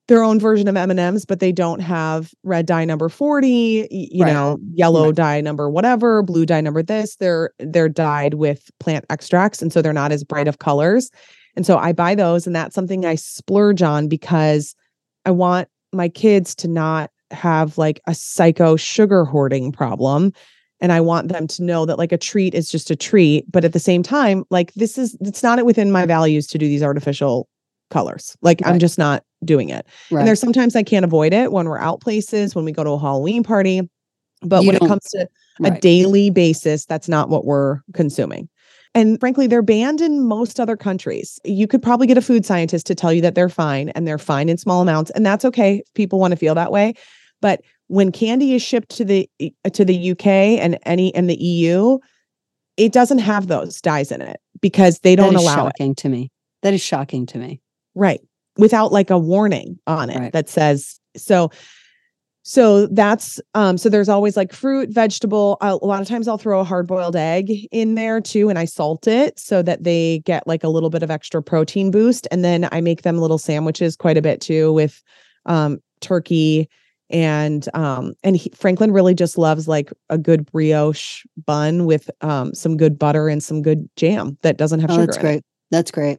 their 0.08 0.22
own 0.22 0.40
version 0.40 0.66
of 0.68 0.76
M&Ms, 0.76 1.24
but 1.24 1.40
they 1.40 1.52
don't 1.52 1.80
have 1.80 2.32
red 2.42 2.66
dye 2.66 2.84
number 2.84 3.08
40, 3.08 3.82
y- 3.82 3.86
you 3.90 4.24
Right. 4.24 4.32
know, 4.32 4.58
yellow 4.74 5.06
Right. 5.06 5.14
dye 5.14 5.40
number 5.40 5.70
whatever, 5.70 6.22
blue 6.22 6.44
dye 6.44 6.60
number 6.60 6.82
this. 6.82 7.16
They're 7.16 7.50
they're 7.60 7.88
dyed 7.88 8.34
with 8.34 8.70
plant 8.80 9.04
extracts 9.10 9.62
and 9.62 9.72
so 9.72 9.80
they're 9.80 9.92
not 9.92 10.12
as 10.12 10.24
bright 10.24 10.48
of 10.48 10.58
colors. 10.58 11.10
And 11.56 11.64
so 11.64 11.76
I 11.78 11.92
buy 11.92 12.14
those 12.14 12.46
and 12.46 12.56
that's 12.56 12.74
something 12.74 13.04
I 13.06 13.14
splurge 13.14 13.82
on 13.82 14.08
because 14.08 14.74
I 15.24 15.30
want 15.30 15.68
my 15.92 16.08
kids 16.08 16.54
to 16.56 16.68
not 16.68 17.10
have 17.30 17.78
like 17.78 18.00
a 18.06 18.14
psycho 18.14 18.76
sugar 18.76 19.24
hoarding 19.24 19.70
problem 19.72 20.32
and 20.80 20.90
I 20.92 21.00
want 21.00 21.28
them 21.28 21.46
to 21.46 21.62
know 21.62 21.86
that 21.86 21.96
like 21.98 22.10
a 22.12 22.18
treat 22.18 22.54
is 22.54 22.70
just 22.70 22.90
a 22.90 22.96
treat, 22.96 23.44
but 23.50 23.64
at 23.64 23.72
the 23.72 23.78
same 23.78 24.02
time, 24.02 24.42
like 24.50 24.72
this 24.74 24.98
is 24.98 25.16
it's 25.20 25.42
not 25.44 25.64
within 25.64 25.92
my 25.92 26.06
values 26.06 26.48
to 26.48 26.58
do 26.58 26.66
these 26.66 26.82
artificial 26.82 27.48
colors. 27.90 28.36
Like 28.42 28.60
I'm 28.66 28.80
just 28.80 28.98
not 28.98 29.22
doing 29.44 29.68
it. 29.68 29.86
Right. 30.10 30.20
And 30.20 30.28
there's 30.28 30.40
sometimes 30.40 30.76
I 30.76 30.82
can't 30.82 31.04
avoid 31.04 31.32
it 31.32 31.52
when 31.52 31.68
we're 31.68 31.78
out 31.78 32.00
places, 32.00 32.54
when 32.54 32.64
we 32.64 32.72
go 32.72 32.84
to 32.84 32.90
a 32.90 32.98
Halloween 32.98 33.42
party. 33.42 33.88
But 34.42 34.62
You 34.62 34.68
when 34.68 34.76
it 34.76 34.86
comes 34.86 35.04
to 35.10 35.28
a 35.62 35.70
daily 35.70 36.30
basis, 36.30 36.84
that's 36.84 37.08
not 37.08 37.28
what 37.28 37.44
we're 37.44 37.80
consuming. 37.94 38.48
And 38.94 39.18
frankly, 39.20 39.46
they're 39.46 39.62
banned 39.62 40.00
in 40.00 40.26
most 40.26 40.60
other 40.60 40.76
countries. 40.76 41.38
You 41.44 41.66
could 41.66 41.82
probably 41.82 42.06
get 42.06 42.18
a 42.18 42.22
food 42.22 42.44
scientist 42.44 42.86
to 42.86 42.94
tell 42.94 43.12
you 43.12 43.22
that 43.22 43.34
they're 43.34 43.48
fine 43.48 43.88
and 43.90 44.06
they're 44.06 44.18
fine 44.18 44.48
in 44.48 44.58
small 44.58 44.82
amounts. 44.82 45.10
And 45.12 45.24
that's 45.24 45.44
okay 45.46 45.76
if 45.76 45.94
people 45.94 46.18
want 46.18 46.32
to 46.32 46.36
feel 46.36 46.54
that 46.54 46.72
way. 46.72 46.94
But 47.40 47.62
when 47.88 48.12
candy 48.12 48.54
is 48.54 48.62
shipped 48.62 48.90
to 48.96 49.04
the 49.04 49.28
E- 49.38 49.52
uh, 49.64 49.70
to 49.70 49.84
the 49.84 50.10
UK 50.12 50.26
and 50.26 50.78
any 50.84 51.14
and 51.14 51.28
the 51.28 51.40
EU, 51.40 51.98
it 52.76 52.92
doesn't 52.92 53.18
have 53.18 53.46
those 53.46 53.80
dyes 53.80 54.12
in 54.12 54.20
it 54.20 54.40
because 54.60 55.00
they 55.00 55.16
don't 55.16 55.34
is 55.34 55.42
allow 55.42 55.66
it. 55.66 55.72
shocking 55.78 55.94
to 55.96 56.08
me. 56.08 56.30
That 56.62 56.74
is 56.74 56.80
shocking 56.80 57.26
to 57.26 57.38
me. 57.38 57.60
Right. 57.94 58.20
Without 58.58 58.92
like 58.92 59.10
a 59.10 59.18
warning 59.18 59.78
on 59.86 60.10
it 60.10 60.18
Right. 60.18 60.32
that 60.32 60.48
says 60.48 61.00
so 61.16 61.50
so 62.44 62.86
that's 62.88 63.40
um 63.54 63.78
so 63.78 63.88
there's 63.88 64.08
always 64.08 64.36
like 64.36 64.52
fruit, 64.52 64.90
vegetable. 64.90 65.58
A 65.60 65.76
lot 65.76 66.02
of 66.02 66.08
times 66.08 66.26
I'll 66.26 66.38
throw 66.38 66.58
a 66.58 66.64
hard 66.64 66.88
boiled 66.88 67.14
egg 67.14 67.50
in 67.70 67.94
there 67.94 68.20
too 68.20 68.48
and 68.48 68.58
I 68.58 68.64
salt 68.64 69.06
it 69.06 69.38
so 69.38 69.62
that 69.62 69.84
they 69.84 70.18
get 70.24 70.46
like 70.46 70.64
a 70.64 70.68
little 70.68 70.90
bit 70.90 71.04
of 71.04 71.10
extra 71.10 71.40
protein 71.40 71.92
boost 71.92 72.26
and 72.32 72.44
then 72.44 72.68
I 72.72 72.80
make 72.80 73.02
them 73.02 73.18
little 73.18 73.38
sandwiches 73.38 73.96
quite 73.96 74.18
a 74.18 74.22
bit 74.22 74.40
too 74.40 74.72
with 74.72 75.02
um 75.46 75.78
turkey 76.00 76.68
and 77.10 77.68
um 77.74 78.14
and 78.24 78.36
he, 78.36 78.50
Franklin 78.56 78.90
really 78.90 79.14
just 79.14 79.38
loves 79.38 79.68
like 79.68 79.92
a 80.10 80.18
good 80.18 80.44
brioche 80.50 81.24
bun 81.46 81.84
with 81.86 82.10
um 82.22 82.52
some 82.54 82.76
good 82.76 82.98
butter 82.98 83.28
and 83.28 83.40
some 83.42 83.62
good 83.62 83.88
jam 83.94 84.36
that 84.42 84.56
doesn't 84.56 84.80
have 84.80 84.90
Oh, 84.90 84.94
sugar 84.94 85.06
that's 85.06 85.16
in 85.18 85.20
it. 85.26 85.28
great. 85.28 85.42
That's 85.70 85.90
great. 85.92 86.18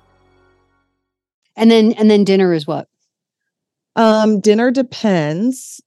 And 1.55 1.69
then 1.69 1.93
and 1.93 2.09
then 2.09 2.23
dinner 2.23 2.53
is 2.53 2.65
what? 2.65 2.87
Um, 3.95 4.39
dinner 4.39 4.71
depends. 4.71 5.81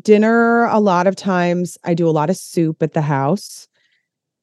Dinner, 0.00 0.64
a 0.66 0.78
lot 0.78 1.06
of 1.06 1.16
times 1.16 1.78
I 1.84 1.94
do 1.94 2.08
a 2.08 2.12
lot 2.12 2.30
of 2.30 2.36
soup 2.36 2.82
at 2.82 2.92
the 2.92 3.02
house. 3.02 3.66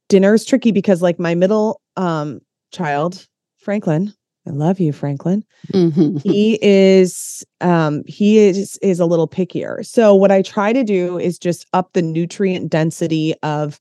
Dinner 0.09 0.33
is 0.33 0.45
tricky 0.45 0.71
because 0.71 1.01
like 1.01 1.19
my 1.19 1.35
middle 1.35 1.81
um 1.97 2.41
child, 2.71 3.27
Franklin, 3.57 4.13
I 4.47 4.51
love 4.51 4.79
you, 4.79 4.91
Franklin. 4.93 5.43
Mm-hmm. 5.73 6.17
he 6.23 6.59
is 6.61 7.43
um 7.61 8.03
he 8.05 8.37
is 8.37 8.77
is 8.81 8.99
a 8.99 9.05
little 9.05 9.27
pickier. 9.27 9.85
So 9.85 10.13
what 10.13 10.31
I 10.31 10.41
try 10.41 10.73
to 10.73 10.83
do 10.83 11.17
is 11.17 11.39
just 11.39 11.65
up 11.73 11.93
the 11.93 12.01
nutrient 12.01 12.69
density 12.69 13.33
of 13.41 13.79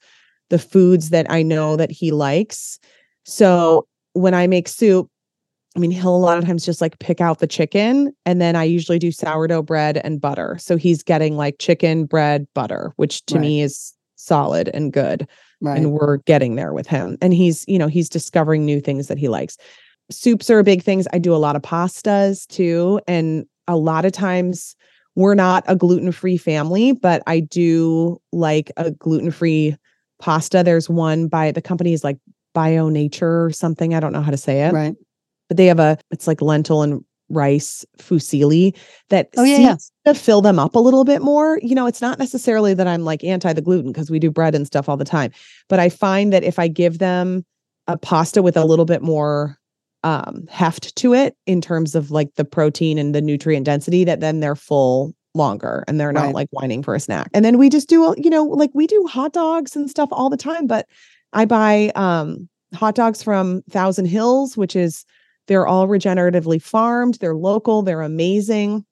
the 0.51 0.59
foods 0.59 1.11
that 1.11 1.31
I 1.31 1.43
know 1.43 1.77
that 1.77 1.91
he 1.91 2.13
likes. 2.13 2.79
So 3.25 3.87
when 4.13 4.35
I 4.35 4.47
make 4.47 4.69
soup, 4.69 5.11
I 5.77 5.81
mean, 5.81 5.91
he'll 5.91 6.15
a 6.15 6.19
lot 6.19 6.39
of 6.39 6.45
times 6.45 6.65
just 6.65 6.81
like 6.81 6.99
pick 7.01 7.21
out 7.21 7.41
the 7.41 7.47
chicken 7.47 8.13
and 8.25 8.41
then 8.41 8.55
I 8.55 8.65
usually 8.65 8.99
do 8.99 9.11
sourdough 9.11 9.63
bread 9.63 10.01
and 10.05 10.21
butter. 10.21 10.57
So 10.61 10.77
he's 10.77 11.03
getting 11.03 11.37
like 11.37 11.57
chicken, 11.59 12.05
bread, 12.07 12.47
butter, 12.55 12.93
which 12.97 13.25
to 13.27 13.35
Right. 13.35 13.41
me 13.41 13.63
is 13.63 13.93
solid 14.17 14.69
and 14.73 14.93
good 14.93 15.29
Right. 15.61 15.79
and 15.79 15.93
we're 15.93 16.19
getting 16.19 16.55
there 16.55 16.73
with 16.73 16.87
him 16.87 17.19
and 17.21 17.35
he's 17.35 17.65
you 17.67 17.79
know 17.79 17.89
he's 17.89 18.09
discovering 18.09 18.65
new 18.65 18.81
things 18.81 19.09
that 19.09 19.19
he 19.19 19.29
likes 19.29 19.57
soups 20.11 20.49
are 20.51 20.63
big 20.63 20.83
things 20.83 21.07
i 21.13 21.19
do 21.19 21.35
a 21.35 21.37
lot 21.37 21.57
of 21.57 21.63
pastas 21.63 22.47
too 22.47 23.01
and 23.09 23.45
a 23.67 23.77
lot 23.77 24.05
of 24.05 24.13
times 24.13 24.77
we're 25.17 25.35
not 25.35 25.65
a 25.67 25.75
gluten-free 25.77 26.37
family 26.37 26.93
but 26.93 27.23
i 27.27 27.41
do 27.41 28.19
like 28.33 28.71
a 28.77 28.91
gluten-free 28.93 29.77
pasta 30.21 30.63
there's 30.63 30.89
one 30.89 31.27
by 31.29 31.51
the 31.51 31.63
company 31.63 31.93
is 31.93 32.05
like 32.05 32.19
bio 32.55 32.89
nature 32.89 33.45
or 33.47 33.51
something 33.53 33.95
i 33.95 34.01
don't 34.01 34.13
know 34.13 34.23
how 34.23 34.31
to 34.31 34.37
say 34.39 34.63
it 34.63 34.73
right. 34.73 34.95
But 35.49 35.57
they 35.57 35.67
have 35.67 35.81
a 35.81 35.99
it's 36.11 36.27
like 36.27 36.41
lentil 36.43 36.83
and 36.83 37.05
rice 37.31 37.85
fusilli 37.99 38.77
that 39.09 39.29
Oh, 39.37 39.45
yeah, 39.45 39.57
yeah. 39.59 39.69
seems 39.71 39.93
to 40.07 40.15
fill 40.15 40.43
them 40.43 40.59
up 40.59 40.75
a 40.75 40.79
little 40.79 41.05
bit 41.05 41.23
more. 41.23 41.59
You 41.63 41.75
know, 41.75 41.87
it's 41.87 42.03
not 42.03 42.19
necessarily 42.19 42.75
that 42.75 42.87
I'm 42.87 43.03
like 43.05 43.25
anti 43.25 43.53
the 43.53 43.63
gluten 43.63 43.93
because 43.93 44.11
we 44.11 44.19
do 44.19 44.31
bread 44.31 44.55
and 44.55 44.67
stuff 44.67 44.89
all 44.89 44.97
the 44.99 45.05
time, 45.07 45.33
but 45.69 45.79
I 45.79 45.89
find 45.89 46.33
that 46.33 46.45
if 46.45 46.59
I 46.59 46.69
give 46.69 46.99
them 46.99 47.45
a 47.87 47.97
pasta 47.97 48.43
with 48.43 48.57
a 48.57 48.65
little 48.65 48.85
bit 48.85 49.03
more 49.03 49.59
um 50.03 50.47
heft 50.51 50.95
to 50.97 51.15
it 51.15 51.35
in 51.47 51.63
terms 51.63 51.95
of 51.95 52.11
like 52.11 52.35
the 52.35 52.45
protein 52.45 52.99
and 52.99 53.15
the 53.15 53.23
nutrient 53.23 53.65
density 53.65 54.05
that 54.05 54.21
then 54.21 54.41
they're 54.41 54.55
full 54.57 55.15
longer 55.35 55.83
and 55.89 55.99
they're 55.99 56.13
not 56.13 56.27
Right. 56.27 56.35
like 56.35 56.49
whining 56.51 56.83
for 56.83 56.95
a 56.95 57.01
snack. 57.01 57.29
And 57.33 57.43
then 57.45 57.57
we 57.59 57.71
just 57.71 57.89
do 57.89 58.15
you 58.19 58.29
know 58.31 58.45
like 58.45 58.71
we 58.75 58.87
do 58.87 59.07
hot 59.11 59.33
dogs 59.33 59.75
and 59.75 59.89
stuff 59.89 60.11
all 60.13 60.29
the 60.29 60.37
time, 60.37 60.67
but 60.67 60.87
I 61.33 61.47
buy 61.47 61.91
um 61.95 62.49
hot 62.75 62.95
dogs 62.95 63.23
from 63.23 63.63
Thousand 63.71 64.07
Hills, 64.07 64.57
which 64.59 64.77
is 64.77 65.05
they're 65.47 65.67
all 65.67 65.87
regeneratively 65.89 66.61
farmed, 66.61 67.15
they're 67.15 67.35
local, 67.35 67.83
they're 67.83 68.03
amazing. 68.03 68.85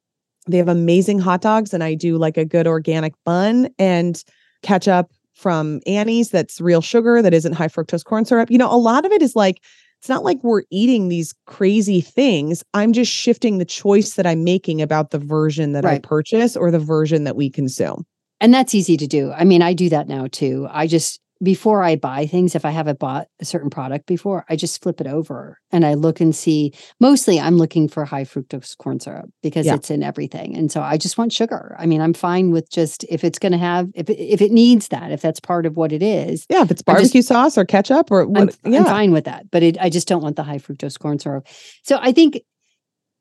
They 0.46 0.58
have 0.58 0.68
amazing 0.68 1.20
hot 1.20 1.40
dogs 1.40 1.72
and 1.72 1.84
I 1.84 1.94
do 1.94 2.18
like 2.18 2.36
a 2.36 2.44
good 2.44 2.66
organic 2.66 3.14
bun 3.24 3.68
and 3.78 4.22
ketchup 4.62 5.10
from 5.34 5.80
Annie's 5.86 6.30
that's 6.30 6.60
real 6.60 6.80
sugar 6.80 7.22
that 7.22 7.34
isn't 7.34 7.54
high 7.54 7.68
fructose 7.68 8.04
corn 8.04 8.24
syrup. 8.24 8.50
You 8.50 8.58
know, 8.58 8.72
a 8.72 8.76
lot 8.76 9.04
of 9.04 9.12
it 9.12 9.22
is 9.22 9.36
like 9.36 9.60
it's 10.00 10.08
not 10.08 10.24
like 10.24 10.42
we're 10.42 10.64
eating 10.70 11.08
these 11.08 11.32
crazy 11.46 12.00
things. 12.00 12.64
I'm 12.74 12.92
just 12.92 13.12
shifting 13.12 13.58
the 13.58 13.64
choice 13.64 14.14
that 14.14 14.26
I'm 14.26 14.42
making 14.42 14.82
about 14.82 15.12
the 15.12 15.18
version 15.20 15.72
that 15.72 15.84
I 15.84 16.00
purchase 16.00 16.56
or 16.56 16.72
the 16.72 16.80
version 16.80 17.22
that 17.22 17.36
we 17.36 17.48
consume. 17.48 18.04
And 18.40 18.52
that's 18.52 18.74
easy 18.74 18.96
to 18.96 19.06
do. 19.06 19.30
I 19.30 19.44
mean, 19.44 19.62
I 19.62 19.72
do 19.74 19.88
that 19.90 20.08
now 20.08 20.26
too. 20.26 20.66
I 20.72 20.88
just 20.88 21.20
before 21.42 21.83
I 21.83 21.96
buy 21.96 22.26
things, 22.26 22.55
if 22.55 22.64
I 22.64 22.70
haven't 22.70 22.98
bought 22.98 23.26
a 23.40 23.44
certain 23.44 23.68
product 23.70 24.07
before, 24.07 24.44
I 24.48 24.55
just 24.57 24.81
flip 24.83 25.00
it 25.00 25.07
over 25.07 25.59
and 25.72 25.85
I 25.85 25.94
look 25.94 26.20
and 26.20 26.35
see. 26.35 26.72
Mostly, 27.00 27.40
I'm 27.40 27.57
looking 27.59 27.88
for 27.88 28.05
high 28.05 28.24
fructose 28.24 28.76
corn 28.76 29.00
syrup 29.00 29.28
because 29.42 29.66
Yeah. 29.66 29.74
it's 29.74 29.90
in 29.90 30.02
everything, 30.02 30.57
and 30.57 30.70
so 30.70 30.81
I 30.83 30.96
just 30.96 31.18
want 31.18 31.33
sugar. 31.33 31.74
I 31.78 31.87
mean, 31.87 32.00
I'm 32.00 32.12
fine 32.14 32.50
with 32.52 32.70
just 32.70 33.05
if 33.09 33.24
it's 33.24 33.38
going 33.38 33.52
to 33.52 33.59
have 33.59 33.88
if 33.94 34.09
it, 34.09 34.18
if 34.20 34.40
it 34.40 34.52
needs 34.52 34.88
that, 34.88 35.11
if 35.11 35.20
that's 35.20 35.40
part 35.40 35.66
of 35.66 35.76
what 35.76 35.92
it 35.92 36.02
is. 36.02 36.46
Yeah, 36.48 36.62
if 36.62 36.70
it's 36.70 36.83
I 36.87 36.92
just- 36.92 37.12
barbecue 37.12 37.22
sauce 37.22 37.59
or 37.59 37.64
ketchup 37.64 38.11
or 38.11 38.22
I'm, 38.22 38.33
what 38.33 38.57
I'm 38.64 38.85
fine 38.85 39.11
with 39.12 39.24
that, 39.24 39.50
but 39.50 39.62
it, 39.62 39.76
I 39.81 39.88
just 39.90 40.07
don't 40.09 40.22
want 40.22 40.37
the 40.37 40.44
high 40.44 40.59
fructose 40.59 40.98
corn 40.98 41.18
syrup. 41.18 41.46
So 41.83 41.98
I 42.00 42.12
think 42.12 42.40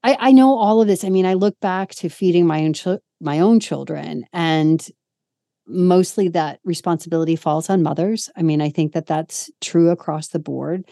I, 0.03 0.17
I 0.19 0.31
know 0.31 0.55
all 0.57 0.81
of 0.81 0.87
this. 0.87 1.03
I 1.03 1.09
mean, 1.09 1.25
I 1.25 1.33
look 1.35 1.59
back 1.59 1.91
to 1.95 2.09
feeding 2.09 2.45
my 2.47 2.61
own 2.65 2.73
chil- 2.73 2.99
my 3.19 3.39
own 3.39 3.59
children, 3.59 4.25
and 4.33 4.85
mostly 5.67 6.27
that 6.29 6.59
responsibility 6.63 7.35
falls 7.35 7.69
on 7.69 7.83
mothers. 7.83 8.29
I 8.35 8.41
mean, 8.41 8.61
I 8.61 8.69
think 8.69 8.93
that 8.93 9.05
that's 9.07 9.49
true 9.61 9.89
across 9.89 10.29
the 10.29 10.39
board. 10.39 10.85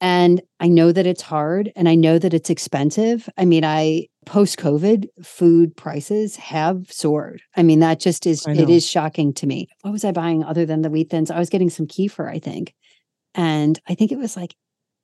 And 0.00 0.40
I 0.60 0.68
know 0.68 0.92
that 0.92 1.06
it's 1.06 1.22
hard 1.22 1.72
and 1.74 1.88
I 1.88 1.96
know 1.96 2.18
that 2.20 2.32
it's 2.32 2.50
expensive. 2.50 3.28
I 3.36 3.44
mean, 3.44 3.64
I 3.64 4.06
post 4.26 4.56
COVID 4.58 5.08
food 5.24 5.76
prices 5.76 6.36
have 6.36 6.90
soared. 6.92 7.42
I 7.56 7.64
mean, 7.64 7.80
that 7.80 7.98
just 7.98 8.24
is 8.24 8.46
it 8.46 8.70
is 8.70 8.86
shocking 8.86 9.32
to 9.34 9.46
me. 9.46 9.68
What 9.82 9.90
was 9.90 10.04
I 10.04 10.12
buying 10.12 10.44
other 10.44 10.64
than 10.64 10.82
the 10.82 10.90
wheat 10.90 11.10
thins? 11.10 11.30
I 11.32 11.38
was 11.38 11.50
getting 11.50 11.70
some 11.70 11.86
kefir, 11.86 12.30
I 12.30 12.38
think. 12.38 12.74
And 13.34 13.78
I 13.88 13.94
think 13.94 14.12
it 14.12 14.18
was 14.18 14.36
like 14.36 14.54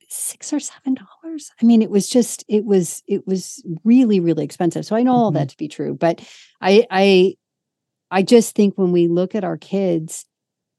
six 0.09 0.53
or 0.53 0.61
seven 0.61 0.95
dollars. 0.95 1.51
I 1.61 1.65
mean, 1.67 1.83
it 1.83 1.91
was 1.91 2.09
just 2.09 2.45
it 2.49 2.65
was 2.65 3.03
it 3.09 3.27
was 3.27 3.65
really, 3.83 4.21
really 4.21 4.45
expensive. 4.45 4.87
So 4.87 4.95
I 4.95 5.03
know 5.03 5.13
all 5.15 5.33
Mhm. 5.33 5.35
that 5.35 5.49
to 5.51 5.57
be 5.57 5.67
true. 5.67 5.95
But 5.95 6.21
I 6.61 6.87
I 6.91 7.35
I 8.15 8.23
just 8.23 8.55
think 8.55 8.75
when 8.79 8.93
we 8.93 9.09
look 9.09 9.35
at 9.35 9.43
our 9.45 9.57
kids 9.59 10.25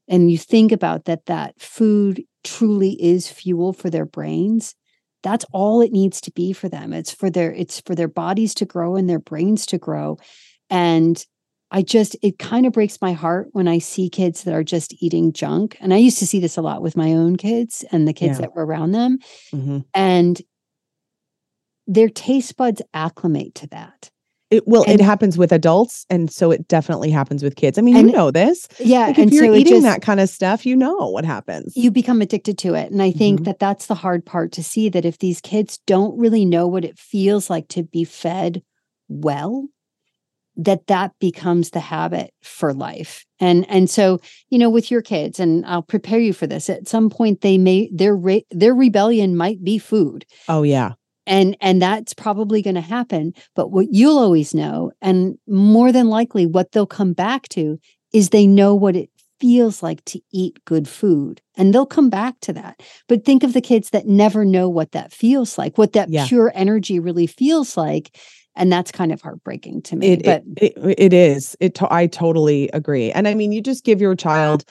and 0.08 0.32
you 0.32 0.38
think 0.38 0.71
about 0.71 1.04
that 1.06 1.26
that 1.26 1.60
food 1.60 2.24
truly 2.43 2.93
is 3.04 3.28
fuel 3.30 3.74
for 3.74 3.89
their 3.89 4.06
brains 4.06 4.74
that's 5.24 5.45
all 5.52 5.82
it 5.82 5.91
needs 5.91 6.21
to 6.21 6.32
be 6.32 6.54
for 6.54 6.69
them. 6.69 6.93
It's 6.93 7.12
for 7.12 7.32
their 7.32 7.52
it's 7.52 7.82
for 7.82 7.95
their 7.95 8.08
bodies 8.08 8.54
to 8.56 8.65
grow 8.65 8.95
and 8.95 9.10
their 9.10 9.17
brains 9.19 9.65
to 9.67 9.78
grow. 9.80 10.17
And 10.69 11.24
i 11.71 11.82
just 11.82 12.15
it 12.21 12.38
kind 12.38 12.65
of 12.67 12.74
breaks 12.74 13.02
my 13.02 13.12
heart 13.13 13.48
when 13.54 13.67
i 13.67 13.80
see 13.80 14.08
kids 14.08 14.43
that 14.43 14.54
are 14.54 14.63
just 14.63 14.93
eating 15.02 15.34
junk. 15.34 15.78
And 15.82 15.93
i 15.95 15.98
used 15.98 16.19
to 16.19 16.28
see 16.28 16.39
this 16.39 16.58
a 16.58 16.62
lot 16.62 16.84
with 16.84 16.95
my 16.95 17.12
own 17.13 17.38
kids 17.38 17.84
and 17.91 18.08
the 18.08 18.13
kids 18.13 18.38
Yeah. 18.38 18.41
that 18.45 18.56
were 18.56 18.65
around 18.67 18.91
them. 18.91 19.17
Mhm. 19.52 19.84
and 19.95 20.41
their 21.88 22.10
taste 22.10 22.56
buds 22.56 22.82
acclimate 22.93 23.56
to 23.56 23.67
that 23.67 24.10
It 24.51 24.63
well, 24.67 24.84
And- 24.88 24.99
it 24.99 25.03
happens 25.03 25.38
with 25.38 25.51
adults, 25.51 26.05
and 26.10 26.29
so 26.31 26.51
it 26.51 26.67
definitely 26.67 27.10
happens 27.10 27.41
with 27.43 27.55
kids. 27.55 27.77
I 27.79 27.81
mean, 27.81 27.95
And- 27.95 28.10
you 28.10 28.15
know 28.15 28.29
this. 28.31 28.67
yeah 28.79 29.08
Like 29.08 29.17
if 29.17 29.23
and 29.23 29.34
you're 29.34 29.45
so 29.47 29.53
eating 29.55 29.73
just, 29.73 29.84
that 29.84 30.01
kind 30.03 30.19
of 30.19 30.29
stuff, 30.29 30.65
you 30.65 30.75
know 30.75 31.10
what 31.10 31.25
happens. 31.25 31.73
you 31.75 31.89
become 31.91 32.21
addicted 32.21 32.58
to 32.60 32.73
it 32.75 32.91
and 32.91 33.01
i 33.01 33.12
think 33.12 33.41
Mhm. 33.41 33.45
that 33.45 33.60
that's 33.60 33.88
the 33.88 33.95
hard 33.95 34.25
part 34.25 34.51
to 34.53 34.63
see 34.63 34.88
that 34.89 35.05
if 35.05 35.17
these 35.17 35.41
kids 35.41 35.79
don't 35.88 36.17
really 36.17 36.45
know 36.45 36.67
what 36.67 36.86
it 36.86 36.97
feels 36.99 37.49
like 37.49 37.67
to 37.69 37.84
be 37.84 38.03
fed 38.03 38.62
well 39.10 39.67
that 40.58 40.88
that 40.88 41.12
becomes 41.19 41.71
the 41.71 41.79
habit 41.81 42.31
for 42.41 42.73
life 42.73 43.25
and 43.39 43.65
and 43.69 43.89
so 43.89 44.19
you 44.49 44.58
know 44.58 44.69
with 44.69 44.89
your 44.89 45.01
kids 45.01 45.39
and 45.39 45.65
i'll 45.65 45.81
prepare 45.81 46.19
you 46.19 46.31
for 46.34 46.47
this 46.47 46.69
at 46.69 46.88
some 46.88 47.10
point 47.10 47.41
they 47.41 47.58
may 47.58 47.89
their 47.93 48.15
re- 48.15 48.45
their 48.51 48.73
rebellion 48.73 49.36
might 49.36 49.63
be 49.63 49.77
food 49.77 50.25
oh 50.47 50.63
yeah, 50.63 50.93
and 51.28 51.58
and 51.62 51.82
that's 51.82 52.14
probably 52.14 52.62
going 52.62 52.76
to 52.76 52.82
happen 52.82 53.34
but 53.56 53.72
what 53.72 53.88
you'll 53.92 54.20
always 54.20 54.54
know 54.54 54.92
and 55.02 55.38
more 55.48 55.92
than 55.92 56.10
likely 56.10 56.46
what 56.46 56.72
they'll 56.72 56.86
come 56.86 57.14
back 57.14 57.48
to 57.50 57.80
is 58.14 58.30
they 58.30 58.48
know 58.48 58.74
what 58.76 58.96
it 58.96 59.10
feels 59.40 59.84
like 59.84 60.04
to 60.06 60.20
eat 60.32 60.64
good 60.66 60.88
food 60.88 61.42
and 61.58 61.74
they'll 61.74 61.86
come 61.86 62.10
back 62.10 62.40
to 62.40 62.54
that 62.54 62.82
but 63.08 63.26
think 63.26 63.44
of 63.44 63.54
the 63.54 63.62
kids 63.62 63.90
that 63.90 64.08
never 64.08 64.46
know 64.46 64.70
what 64.70 64.92
that 64.94 65.12
feels 65.12 65.58
like 65.58 65.78
what 65.78 65.94
that 65.94 66.10
Yeah. 66.10 66.26
pure 66.28 66.52
energy 66.56 67.00
really 67.00 67.28
feels 67.28 67.76
like 67.76 68.18
and 68.56 68.72
that's 68.72 68.92
kind 68.92 69.12
of 69.12 69.22
heartbreaking 69.22 69.82
to 69.84 69.96
me 69.98 70.14
it, 70.14 70.24
but 70.24 70.44
it, 70.58 70.74
it 70.78 70.96
it 70.98 71.14
is. 71.14 71.58
It 71.60 71.76
to, 71.76 71.94
I 71.94 72.08
totally 72.08 72.70
agree. 72.70 73.12
And 73.12 73.28
I 73.28 73.34
mean, 73.34 73.52
you 73.52 73.62
just 73.62 73.84
give 73.84 74.00
your 74.00 74.16
child 74.16 74.64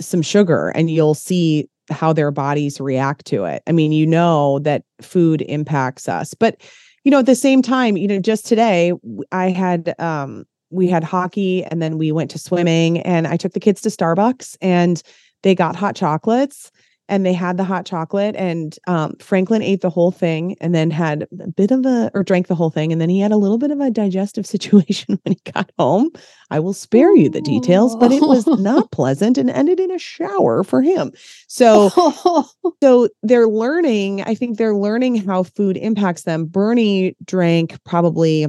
some 0.00 0.22
sugar, 0.22 0.68
and 0.68 0.90
you'll 0.90 1.14
see 1.14 1.68
how 1.90 2.12
their 2.12 2.30
bodies 2.30 2.80
react 2.80 3.26
to 3.26 3.44
it. 3.44 3.62
I 3.66 3.72
mean, 3.72 3.92
you 3.92 4.06
know 4.06 4.58
that 4.60 4.84
food 5.00 5.42
impacts 5.42 6.08
us, 6.08 6.34
but 6.34 6.60
you 7.04 7.10
know, 7.10 7.20
at 7.20 7.26
the 7.26 7.34
same 7.34 7.62
time, 7.62 7.96
you 7.96 8.08
know, 8.08 8.18
just 8.18 8.46
today 8.46 8.92
I 9.32 9.50
had 9.50 9.94
um 9.98 10.44
we 10.70 10.88
had 10.88 11.04
hockey 11.04 11.64
and 11.64 11.80
then 11.80 11.96
we 11.96 12.12
went 12.12 12.30
to 12.32 12.38
swimming 12.38 13.00
and 13.00 13.26
I 13.26 13.36
took 13.36 13.52
the 13.52 13.60
kids 13.60 13.80
to 13.82 13.88
Starbucks 13.88 14.56
and 14.60 15.02
they 15.42 15.54
got 15.54 15.76
hot 15.76 15.96
chocolates 15.96 16.70
and 17.08 17.24
they 17.24 17.32
had 17.32 17.56
the 17.56 17.64
hot 17.64 17.86
chocolate 17.86 18.36
and 18.36 18.78
um, 18.86 19.14
franklin 19.18 19.62
ate 19.62 19.80
the 19.80 19.90
whole 19.90 20.10
thing 20.10 20.56
and 20.60 20.74
then 20.74 20.90
had 20.90 21.26
a 21.40 21.48
bit 21.48 21.70
of 21.70 21.84
a 21.86 22.10
or 22.14 22.22
drank 22.22 22.46
the 22.46 22.54
whole 22.54 22.70
thing 22.70 22.92
and 22.92 23.00
then 23.00 23.08
he 23.08 23.20
had 23.20 23.32
a 23.32 23.36
little 23.36 23.58
bit 23.58 23.70
of 23.70 23.80
a 23.80 23.90
digestive 23.90 24.46
situation 24.58 25.18
when 25.22 25.34
he 25.34 25.52
got 25.52 25.70
home. 25.78 26.10
I 26.50 26.60
will 26.60 26.72
spare 26.72 27.14
you 27.14 27.28
the 27.28 27.40
details 27.40 27.96
but 27.96 28.12
it 28.12 28.22
was 28.22 28.46
not 28.46 28.90
pleasant 28.90 29.38
and 29.38 29.50
ended 29.50 29.80
in 29.80 29.90
a 29.90 29.98
shower 29.98 30.64
for 30.64 30.82
him. 30.82 31.12
So 31.46 31.90
so 32.82 33.08
they're 33.22 33.48
learning 33.48 34.22
i 34.22 34.34
think 34.34 34.58
they're 34.58 34.74
learning 34.74 35.16
how 35.16 35.42
food 35.42 35.76
impacts 35.76 36.22
them. 36.22 36.46
Bernie 36.46 37.16
drank 37.24 37.82
probably 37.84 38.46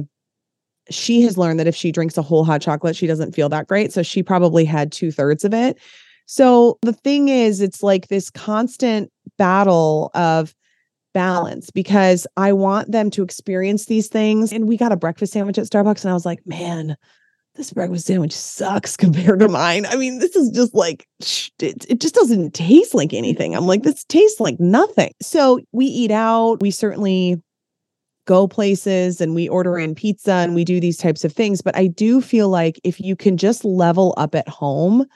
she 0.90 1.22
has 1.22 1.38
learned 1.38 1.60
that 1.60 1.68
if 1.68 1.76
she 1.76 1.92
drinks 1.92 2.18
a 2.18 2.22
whole 2.22 2.44
hot 2.44 2.60
chocolate 2.60 2.96
she 2.96 3.06
doesn't 3.06 3.34
feel 3.34 3.48
that 3.48 3.66
great 3.66 3.92
so 3.92 4.02
she 4.02 4.22
probably 4.22 4.64
had 4.64 4.90
two 4.90 5.12
thirds 5.12 5.44
of 5.44 5.54
it 5.54 5.78
so 6.30 6.78
the 6.82 6.92
thing 6.92 7.28
is, 7.28 7.60
it's 7.60 7.82
like 7.82 8.06
this 8.06 8.30
constant 8.30 9.10
battle 9.36 10.12
of 10.14 10.54
balance 11.12 11.70
because 11.70 12.24
I 12.36 12.52
want 12.52 12.92
them 12.92 13.10
to 13.10 13.24
experience 13.24 13.86
these 13.86 14.06
things. 14.06 14.52
And 14.52 14.68
we 14.68 14.76
got 14.76 14.92
a 14.92 14.96
breakfast 14.96 15.32
sandwich 15.32 15.58
at 15.58 15.64
Starbucks, 15.64 16.04
and 16.04 16.10
I 16.12 16.14
was 16.14 16.24
like, 16.24 16.38
man, 16.46 16.96
this 17.56 17.72
breakfast 17.72 18.06
sandwich 18.06 18.30
sucks 18.30 18.96
compared 18.96 19.40
to 19.40 19.48
mine. 19.48 19.86
I 19.86 19.96
mean, 19.96 20.20
this 20.20 20.36
is 20.36 20.50
just 20.50 20.72
like, 20.72 21.08
it, 21.58 21.84
it 21.88 22.00
just 22.00 22.14
doesn't 22.14 22.54
taste 22.54 22.94
like 22.94 23.12
anything. 23.12 23.56
I'm 23.56 23.66
like, 23.66 23.82
this 23.82 24.04
tastes 24.04 24.38
like 24.38 24.60
nothing. 24.60 25.10
So 25.20 25.58
we 25.72 25.86
eat 25.86 26.12
out. 26.12 26.60
We 26.60 26.70
certainly 26.70 27.42
go 28.26 28.46
places 28.46 29.20
and 29.20 29.34
we 29.34 29.48
order 29.48 29.80
in 29.80 29.96
pizza 29.96 30.34
and 30.34 30.54
we 30.54 30.64
do 30.64 30.78
these 30.78 30.96
types 30.96 31.24
of 31.24 31.32
things. 31.32 31.60
But 31.60 31.76
I 31.76 31.88
do 31.88 32.20
feel 32.20 32.50
like 32.50 32.80
if 32.84 33.00
you 33.00 33.16
can 33.16 33.36
just 33.36 33.64
level 33.64 34.14
up 34.16 34.36
at 34.36 34.48
home, 34.48 35.06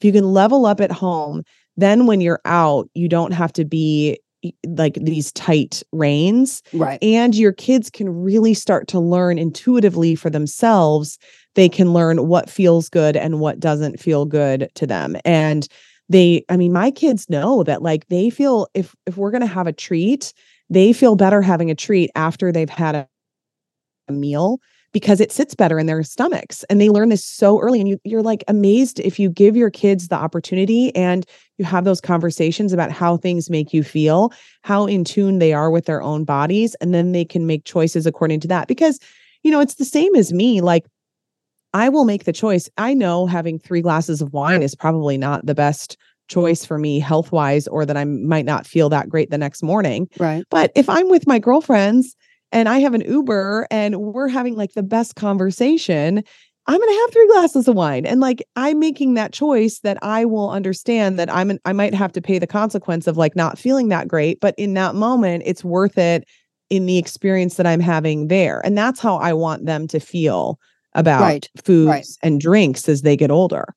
if 0.00 0.04
you 0.04 0.12
can 0.12 0.32
level 0.32 0.66
up 0.66 0.80
at 0.80 0.92
home, 0.92 1.42
then 1.76 2.06
when 2.06 2.20
you're 2.20 2.40
out, 2.44 2.88
you 2.94 3.08
don't 3.08 3.32
have 3.32 3.52
to 3.54 3.64
be 3.64 4.18
like 4.66 4.94
these 4.94 5.32
tight 5.32 5.82
reins. 5.92 6.62
Right. 6.72 7.02
And 7.02 7.34
your 7.34 7.52
kids 7.52 7.90
can 7.90 8.08
really 8.08 8.54
start 8.54 8.86
to 8.88 9.00
learn 9.00 9.38
intuitively 9.38 10.14
for 10.14 10.30
themselves. 10.30 11.18
They 11.54 11.68
can 11.68 11.92
learn 11.92 12.28
what 12.28 12.48
feels 12.48 12.88
good 12.88 13.16
and 13.16 13.40
what 13.40 13.58
doesn't 13.58 13.98
feel 13.98 14.24
good 14.26 14.70
to 14.76 14.86
them. 14.86 15.16
And 15.24 15.66
they, 16.08 16.44
I 16.48 16.56
mean, 16.56 16.72
my 16.72 16.90
kids 16.90 17.28
know 17.28 17.64
that 17.64 17.82
like 17.82 18.06
they 18.08 18.30
feel 18.30 18.68
if 18.74 18.94
if 19.06 19.16
we're 19.16 19.32
gonna 19.32 19.46
have 19.46 19.66
a 19.66 19.72
treat, 19.72 20.32
they 20.70 20.92
feel 20.92 21.16
better 21.16 21.42
having 21.42 21.70
a 21.70 21.74
treat 21.74 22.10
after 22.14 22.52
they've 22.52 22.70
had 22.70 22.94
a, 22.94 23.08
a 24.08 24.12
meal 24.12 24.58
because 24.92 25.20
it 25.20 25.30
sits 25.30 25.54
better 25.54 25.78
in 25.78 25.86
their 25.86 26.02
stomachs 26.02 26.64
and 26.64 26.80
they 26.80 26.88
learn 26.88 27.08
this 27.08 27.24
so 27.24 27.60
early 27.60 27.80
and 27.80 27.88
you 27.88 27.98
you're 28.04 28.22
like 28.22 28.42
amazed 28.48 29.00
if 29.00 29.18
you 29.18 29.28
give 29.30 29.56
your 29.56 29.70
kids 29.70 30.08
the 30.08 30.14
opportunity 30.14 30.94
and 30.94 31.26
you 31.58 31.64
have 31.64 31.84
those 31.84 32.00
conversations 32.00 32.72
about 32.72 32.90
how 32.90 33.16
things 33.16 33.50
make 33.50 33.72
you 33.72 33.82
feel 33.82 34.32
how 34.62 34.86
in 34.86 35.04
tune 35.04 35.38
they 35.38 35.52
are 35.52 35.70
with 35.70 35.86
their 35.86 36.02
own 36.02 36.24
bodies 36.24 36.74
and 36.80 36.94
then 36.94 37.12
they 37.12 37.24
can 37.24 37.46
make 37.46 37.64
choices 37.64 38.06
according 38.06 38.40
to 38.40 38.48
that 38.48 38.68
because 38.68 38.98
you 39.42 39.50
know 39.50 39.60
it's 39.60 39.74
the 39.74 39.84
same 39.84 40.14
as 40.14 40.32
me 40.32 40.60
like 40.60 40.84
I 41.74 41.90
will 41.90 42.06
make 42.06 42.24
the 42.24 42.32
choice. 42.32 42.70
I 42.78 42.94
know 42.94 43.26
having 43.26 43.58
3 43.58 43.82
glasses 43.82 44.22
of 44.22 44.32
wine 44.32 44.62
is 44.62 44.74
probably 44.74 45.18
not 45.18 45.44
the 45.44 45.54
best 45.54 45.98
choice 46.28 46.64
for 46.64 46.78
me 46.78 46.98
health 46.98 47.32
wise 47.32 47.66
or 47.68 47.84
that 47.86 47.96
I 47.96 48.04
might 48.04 48.44
not 48.44 48.66
feel 48.66 48.88
that 48.90 49.08
great 49.08 49.30
the 49.30 49.38
next 49.38 49.62
morning 49.62 50.08
right. 50.18 50.44
but 50.50 50.70
if 50.74 50.88
I'm 50.88 51.08
with 51.08 51.26
my 51.26 51.38
girlfriends 51.38 52.14
and 52.52 52.68
I 52.68 52.78
have 52.78 52.94
an 52.94 53.02
Uber 53.02 53.66
and 53.70 53.96
we're 53.96 54.28
having 54.28 54.56
like 54.56 54.72
the 54.72 54.82
best 54.82 55.16
conversation, 55.16 56.22
I'm 56.66 56.78
going 56.78 56.94
to 56.94 57.00
have 57.00 57.12
three 57.12 57.26
glasses 57.28 57.68
of 57.68 57.76
wine. 57.76 58.04
And 58.04 58.20
like 58.20 58.42
I'm 58.56 58.78
making 58.78 59.14
that 59.14 59.32
choice 59.32 59.80
that 59.80 59.98
I 60.02 60.24
will 60.24 60.50
understand 60.50 61.18
that 61.18 61.32
I'm 61.32 61.50
an, 61.50 61.58
I 61.64 61.72
might 61.72 61.94
have 61.94 62.12
to 62.12 62.20
pay 62.20 62.38
the 62.38 62.46
consequence 62.46 63.06
of 63.06 63.16
like 63.16 63.34
not 63.34 63.58
feeling 63.58 63.88
that 63.88 64.08
great, 64.08 64.38
but 64.40 64.54
in 64.58 64.74
that 64.74 64.94
moment 64.94 65.44
it's 65.46 65.64
worth 65.64 65.96
it 65.96 66.24
in 66.68 66.84
the 66.84 66.98
experience 66.98 67.54
that 67.54 67.66
I'm 67.66 67.80
having 67.80 68.28
there. 68.28 68.60
And 68.64 68.76
that's 68.76 69.00
how 69.00 69.16
I 69.16 69.32
want 69.32 69.64
them 69.64 69.88
to 69.88 69.98
feel 70.00 70.58
about 70.94 71.22
Right, 71.22 71.48
foods 71.64 71.88
right. 71.88 72.06
and 72.22 72.40
drinks 72.40 72.88
as 72.88 73.02
they 73.02 73.16
get 73.16 73.30
older. 73.30 73.74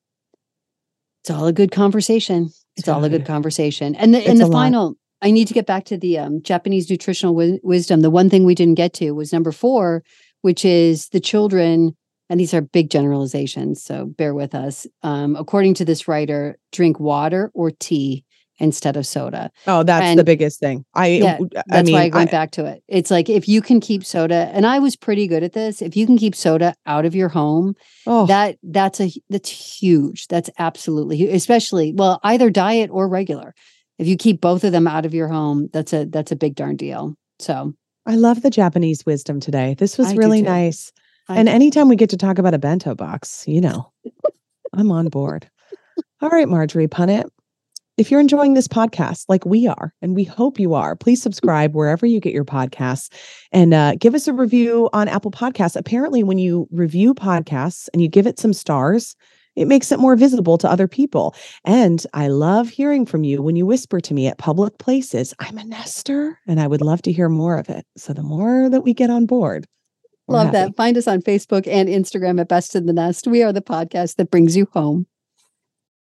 It's 1.22 1.30
all 1.30 1.46
a 1.46 1.52
good 1.52 1.70
conversation. 1.70 2.50
It's 2.76 2.88
all 2.88 3.04
a 3.04 3.08
good 3.08 3.24
conversation. 3.26 3.94
And 3.94 4.14
the 4.14 4.26
and 4.26 4.40
the 4.40 4.46
lot. 4.46 4.96
I 5.22 5.30
need 5.30 5.48
to 5.48 5.54
get 5.54 5.66
back 5.66 5.84
to 5.86 5.96
the 5.96 6.18
um, 6.18 6.42
Japanese 6.42 6.90
nutritional 6.90 7.34
wi- 7.34 7.60
wisdom. 7.62 8.00
The 8.00 8.10
one 8.10 8.28
thing 8.28 8.44
we 8.44 8.54
didn't 8.54 8.74
get 8.74 8.92
to 8.94 9.12
was 9.12 9.32
number 9.32 9.52
4, 9.52 10.02
which 10.42 10.64
is 10.64 11.08
the 11.10 11.20
children 11.20 11.96
and 12.32 12.40
these 12.40 12.54
are 12.54 12.62
big 12.62 12.88
generalizations, 12.88 13.82
so 13.82 14.06
bear 14.06 14.32
with 14.32 14.54
us. 14.54 14.86
Um, 15.02 15.36
according 15.36 15.74
to 15.74 15.84
this 15.84 16.08
writer, 16.08 16.56
drink 16.72 16.98
water 16.98 17.50
or 17.52 17.70
tea 17.70 18.24
instead 18.58 18.96
of 18.96 19.06
soda. 19.06 19.50
Oh, 19.66 19.82
that's 19.82 20.16
the 20.16 20.24
biggest 20.24 20.58
thing. 20.58 20.86
I 20.94 21.08
Yeah, 21.08 21.38
I 21.56 21.62
That's 21.66 21.86
mean 21.86 21.94
why 21.94 22.04
I 22.04 22.08
went 22.08 22.30
I- 22.30 22.32
back 22.32 22.52
to 22.52 22.64
it. 22.64 22.82
It's 22.88 23.10
like 23.10 23.28
if 23.28 23.48
you 23.48 23.60
can 23.60 23.80
keep 23.80 24.02
soda, 24.02 24.50
and 24.54 24.64
I 24.64 24.78
was 24.78 24.96
pretty 24.96 25.26
good 25.26 25.42
at 25.42 25.52
this. 25.52 25.82
If 25.82 25.94
you 25.94 26.06
can 26.06 26.16
keep 26.16 26.34
soda 26.34 26.74
out 26.86 27.04
of 27.04 27.14
your 27.14 27.28
home, 27.28 27.74
oh, 28.06 28.24
that 28.26 28.56
that's 28.62 28.98
a 28.98 29.10
that's 29.28 29.50
huge. 29.50 30.26
That's 30.28 30.48
absolutely 30.58 31.18
huge. 31.18 31.34
Especially 31.34 31.92
well, 31.94 32.18
either 32.22 32.48
diet 32.48 32.88
or 32.90 33.08
regular. 33.08 33.54
If 34.02 34.08
you 34.08 34.16
keep 34.16 34.40
both 34.40 34.64
of 34.64 34.72
them 34.72 34.88
out 34.88 35.06
of 35.06 35.14
your 35.14 35.28
home, 35.28 35.68
that's 35.72 35.92
a 35.92 36.06
that's 36.06 36.32
a 36.32 36.36
big 36.36 36.56
darn 36.56 36.74
deal. 36.74 37.14
So 37.38 37.72
I 38.04 38.16
love 38.16 38.42
the 38.42 38.50
Japanese 38.50 39.06
wisdom 39.06 39.38
today. 39.38 39.76
This 39.78 39.96
was 39.96 40.08
I 40.08 40.14
really 40.16 40.42
nice. 40.42 40.90
I 41.28 41.38
and 41.38 41.48
anytime 41.48 41.88
we 41.88 41.94
get 41.94 42.10
to 42.10 42.16
talk 42.16 42.38
about 42.38 42.52
a 42.52 42.58
bento 42.58 42.96
box, 42.96 43.44
you 43.46 43.60
know, 43.60 43.92
I'm 44.72 44.90
on 44.90 45.06
board. 45.06 45.48
All 46.20 46.30
right, 46.30 46.48
Marjorie 46.48 46.88
Punnett. 46.88 47.30
If 47.96 48.10
you're 48.10 48.18
enjoying 48.18 48.54
this 48.54 48.66
podcast 48.66 49.26
like 49.28 49.46
we 49.46 49.68
are, 49.68 49.94
and 50.02 50.16
we 50.16 50.24
hope 50.24 50.58
you 50.58 50.74
are, 50.74 50.96
please 50.96 51.22
subscribe 51.22 51.72
wherever 51.72 52.04
you 52.04 52.18
get 52.18 52.32
your 52.32 52.44
podcasts 52.44 53.08
and 53.52 53.72
uh, 53.72 53.94
give 54.00 54.16
us 54.16 54.26
a 54.26 54.32
review 54.32 54.90
on 54.92 55.06
Apple 55.06 55.30
Podcasts. 55.30 55.76
Apparently, 55.76 56.24
when 56.24 56.38
you 56.38 56.66
review 56.72 57.14
podcasts 57.14 57.88
and 57.92 58.02
you 58.02 58.08
give 58.08 58.26
it 58.26 58.40
some 58.40 58.52
stars, 58.52 59.14
it 59.56 59.66
makes 59.66 59.92
it 59.92 59.98
more 59.98 60.16
visible 60.16 60.58
to 60.58 60.70
other 60.70 60.88
people. 60.88 61.34
And 61.64 62.04
I 62.14 62.28
love 62.28 62.68
hearing 62.68 63.06
from 63.06 63.24
you 63.24 63.42
when 63.42 63.56
you 63.56 63.66
whisper 63.66 64.00
to 64.00 64.14
me 64.14 64.26
at 64.26 64.38
public 64.38 64.78
places, 64.78 65.34
I'm 65.38 65.58
a 65.58 65.64
nester, 65.64 66.38
and 66.46 66.60
I 66.60 66.66
would 66.66 66.80
love 66.80 67.02
to 67.02 67.12
hear 67.12 67.28
more 67.28 67.58
of 67.58 67.68
it. 67.68 67.86
So 67.96 68.12
the 68.12 68.22
more 68.22 68.68
that 68.68 68.82
we 68.82 68.94
get 68.94 69.10
on 69.10 69.26
board, 69.26 69.66
love 70.28 70.46
happy. 70.46 70.56
that. 70.56 70.76
Find 70.76 70.96
us 70.96 71.08
on 71.08 71.22
Facebook 71.22 71.66
and 71.66 71.88
Instagram 71.88 72.40
at 72.40 72.48
Best 72.48 72.72
to 72.72 72.80
the 72.80 72.92
Nest. 72.92 73.26
We 73.26 73.42
are 73.42 73.52
the 73.52 73.62
podcast 73.62 74.16
that 74.16 74.30
brings 74.30 74.56
you 74.56 74.68
home. 74.72 75.06